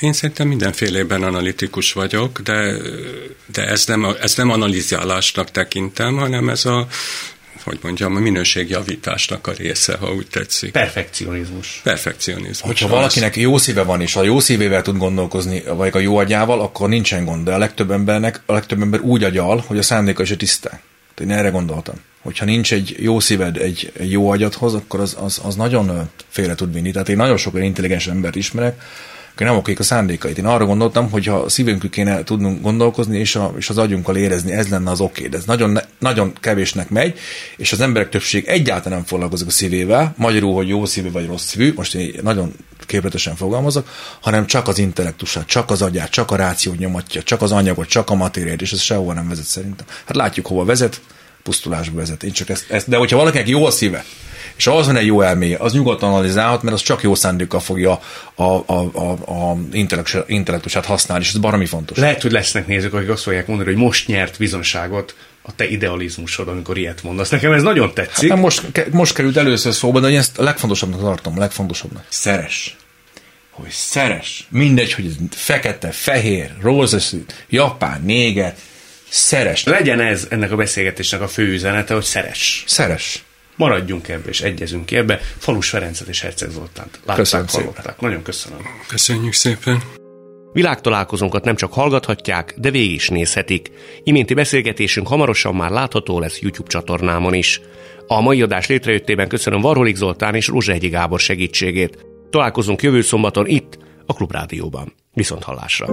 Én 0.01 0.13
szerintem 0.13 0.49
mindenfélében 0.49 1.23
analitikus 1.23 1.93
vagyok, 1.93 2.41
de, 2.41 2.77
de 3.47 3.67
ez, 3.67 3.87
nem, 3.87 4.07
ez 4.21 4.35
nem 4.35 4.51
analizálásnak 4.51 5.51
tekintem, 5.51 6.17
hanem 6.17 6.49
ez 6.49 6.65
a 6.65 6.87
hogy 7.63 7.79
mondjam, 7.83 8.17
a 8.17 8.19
minőségjavításnak 8.19 9.47
a 9.47 9.53
része, 9.53 9.97
ha 9.97 10.13
úgy 10.13 10.27
tetszik. 10.27 10.73
Perfekcionizmus. 10.73 11.81
Perfekcionizmus. 11.83 12.61
Hogyha 12.61 12.89
valakinek 12.89 13.37
jó 13.37 13.59
szíve 13.59 13.83
van, 13.83 14.01
és 14.01 14.17
a 14.17 14.23
jó 14.23 14.41
szívével 14.41 14.83
tud 14.83 14.97
gondolkozni, 14.97 15.63
vagy 15.67 15.91
a 15.95 15.99
jó 15.99 16.17
agyával, 16.17 16.61
akkor 16.61 16.89
nincsen 16.89 17.25
gond. 17.25 17.45
De 17.45 17.55
a 17.55 17.59
legtöbb 17.59 17.91
embernek, 17.91 18.43
a 18.47 18.53
legtöbb 18.53 18.81
ember 18.81 19.01
úgy 19.01 19.25
agyal, 19.25 19.65
hogy 19.67 19.79
a 19.79 19.83
szándéka 19.83 20.23
is 20.23 20.31
a 20.31 20.37
tiszta. 20.37 20.81
Én 21.21 21.31
erre 21.31 21.49
gondoltam. 21.49 21.95
Hogyha 22.23 22.45
nincs 22.45 22.73
egy 22.73 22.97
jó 22.99 23.21
szíved, 23.21 23.57
egy, 23.57 23.93
egy 23.99 24.11
jó 24.11 24.31
agyadhoz, 24.31 24.75
akkor 24.75 25.01
az, 25.01 25.17
az, 25.21 25.41
az 25.45 25.55
nagyon 25.55 26.11
félre 26.29 26.55
tud 26.55 26.73
vinni. 26.73 26.91
Tehát 26.91 27.09
én 27.09 27.17
nagyon 27.17 27.37
sok 27.37 27.55
olyan 27.55 27.67
intelligens 27.67 28.07
embert 28.07 28.37
ismerek, 28.37 28.83
nem 29.37 29.57
okék 29.57 29.79
a 29.79 29.83
szándékait. 29.83 30.39
Én 30.39 30.47
arra 30.47 30.65
gondoltam, 30.65 31.11
hogy 31.11 31.27
ha 31.27 31.49
szívünkül 31.49 31.91
kéne 31.91 32.25
tudnunk 32.25 32.63
gondolkozni, 32.63 33.19
és, 33.19 33.37
a, 33.37 33.55
és 33.57 33.69
az 33.69 33.79
agyunkkal 33.79 34.17
érezni, 34.17 34.53
ez 34.53 34.69
lenne 34.69 34.91
az 34.91 35.01
oké. 35.01 35.27
De 35.27 35.37
ez 35.37 35.45
nagyon, 35.45 35.79
nagyon 35.99 36.33
kevésnek 36.41 36.89
megy, 36.89 37.19
és 37.57 37.73
az 37.73 37.81
emberek 37.81 38.09
többség 38.09 38.47
egyáltalán 38.47 38.99
nem 38.99 39.07
foglalkozik 39.07 39.47
a 39.47 39.51
szívével, 39.51 40.15
magyarul, 40.17 40.55
hogy 40.55 40.69
jó 40.69 40.85
szívű 40.85 41.11
vagy 41.11 41.27
rossz 41.27 41.45
szívű, 41.45 41.73
most 41.77 41.95
én 41.95 42.15
nagyon 42.23 42.53
képletesen 42.87 43.37
fogalmazok, 43.37 43.89
hanem 44.21 44.47
csak 44.47 44.69
az 44.69 44.79
intellektusát, 44.79 45.47
csak 45.47 45.71
az 45.71 45.83
agyát, 45.83 46.11
csak 46.11 46.31
a 46.31 46.37
rációt 46.37 46.79
nyomatja, 46.79 47.23
csak 47.23 47.43
az 47.43 47.53
anyagot, 47.53 47.89
csak 47.89 48.11
a 48.11 48.15
matériát, 48.15 48.61
és 48.61 48.73
ez 48.73 48.81
sehova 48.81 49.13
nem 49.13 49.29
vezet 49.29 49.45
szerintem. 49.45 49.87
Hát 50.05 50.17
látjuk, 50.17 50.47
hova 50.47 50.65
vezet, 50.65 51.01
pusztulásba 51.43 51.97
vezet. 51.97 52.23
Én 52.23 52.33
csak 52.33 52.49
ezt, 52.49 52.71
ezt 52.71 52.89
de 52.89 52.97
hogyha 52.97 53.17
valakinek 53.17 53.49
jó 53.49 53.67
a 53.67 53.71
szíve, 53.71 54.05
és 54.57 54.67
az 54.67 54.87
van 54.87 54.97
egy 54.97 55.07
jó 55.07 55.21
elméje, 55.21 55.57
az 55.59 55.73
nyugodtan 55.73 56.11
analizálhat, 56.11 56.63
mert 56.63 56.75
az 56.75 56.83
csak 56.83 57.03
jó 57.03 57.15
szándékkal 57.15 57.61
fogja 57.61 58.01
a, 58.35 58.43
a, 58.43 58.91
a, 58.93 59.11
a 59.11 59.57
intellektusát 60.27 60.85
használni, 60.85 61.25
és 61.25 61.31
ez 61.31 61.39
baromi 61.39 61.67
fontos. 61.67 61.99
Lehet, 61.99 62.23
hogy 62.23 62.33
lesznek 62.33 62.67
nézők, 62.67 62.95
akik 62.95 63.09
azt 63.09 63.23
fogják 63.23 63.47
mondani, 63.47 63.71
hogy 63.71 63.79
most 63.79 64.07
nyert 64.07 64.39
bizonságot 64.39 65.15
a 65.43 65.55
te 65.55 65.69
idealizmusod, 65.69 66.49
amikor 66.49 66.79
ilyet 66.79 67.03
mondasz. 67.03 67.29
Nekem 67.29 67.53
ez 67.53 67.63
nagyon 67.63 67.95
tetszik. 67.95 68.31
Hát 68.31 68.39
most, 68.39 68.91
most 68.91 69.15
került 69.15 69.37
először 69.37 69.75
szóba, 69.75 70.01
de 70.01 70.09
ezt 70.09 70.39
a 70.39 70.43
legfontosabbnak 70.43 71.01
tartom, 71.01 71.37
a 71.37 71.41
legfontosabbnak. 71.41 72.05
Szeres. 72.09 72.77
Hogy 73.51 73.71
szeres. 73.71 74.47
Mindegy, 74.51 74.93
hogy 74.93 75.17
fekete, 75.31 75.91
fehér, 75.91 76.51
rózsaszín, 76.61 77.25
japán, 77.49 78.03
néger, 78.05 78.55
szeres. 79.09 79.65
Legyen 79.65 80.01
ez 80.01 80.27
ennek 80.31 80.53
a 80.53 80.57
beszélgetésnek 80.57 81.21
a 81.21 81.29
fő 81.29 81.53
üzenete, 81.53 81.95
hogy 81.95 82.05
szeres. 82.05 82.65
Szeres 82.67 83.23
maradjunk 83.57 84.09
ebbe 84.09 84.29
és 84.29 84.41
egyezünk 84.41 84.87
ki 84.87 84.97
ebbe. 84.97 85.21
Falus 85.39 85.69
Ferencet 85.69 86.09
és 86.09 86.21
Herceg 86.21 86.51
Zoltánt 86.51 86.99
látták, 87.05 87.17
köszönöm 87.17 87.47
hallották. 87.49 87.85
Szépen. 87.85 87.95
Nagyon 87.99 88.23
köszönöm. 88.23 88.59
Köszönjük 88.89 89.33
szépen. 89.33 89.83
Világtalálkozónkat 90.53 91.45
nem 91.45 91.57
csak 91.57 91.73
hallgathatják, 91.73 92.55
de 92.57 92.71
végig 92.71 92.93
is 92.93 93.09
nézhetik. 93.09 93.71
Iménti 94.03 94.35
beszélgetésünk 94.35 95.09
hamarosan 95.09 95.55
már 95.55 95.71
látható 95.71 96.19
lesz 96.19 96.41
YouTube 96.41 96.69
csatornámon 96.69 97.35
is. 97.35 97.61
A 98.07 98.21
mai 98.21 98.43
adás 98.43 98.67
létrejöttében 98.67 99.29
köszönöm 99.29 99.61
Varholik 99.61 99.97
Zoltán 99.97 100.35
és 100.35 100.47
Rózsehegyi 100.47 100.89
Gábor 100.89 101.21
segítségét. 101.21 102.07
Találkozunk 102.31 102.83
jövő 102.83 103.01
szombaton 103.01 103.47
itt, 103.47 103.79
a 104.07 104.15
Klubrádióban. 104.15 104.93
Viszont 105.13 105.43
hallásra! 105.43 105.87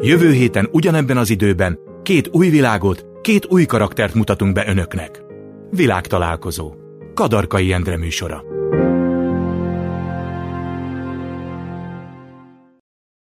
Jövő 0.00 0.32
héten 0.32 0.68
ugyanebben 0.72 1.16
az 1.16 1.30
időben 1.30 1.78
Két 2.04 2.28
új 2.32 2.48
világot, 2.48 3.06
két 3.20 3.46
új 3.46 3.64
karaktert 3.64 4.14
mutatunk 4.14 4.54
be 4.54 4.68
önöknek. 4.68 5.22
Világtalálkozó. 5.70 6.74
Kadarkai 7.14 7.72
Endre 7.72 7.96
műsora. 7.96 8.42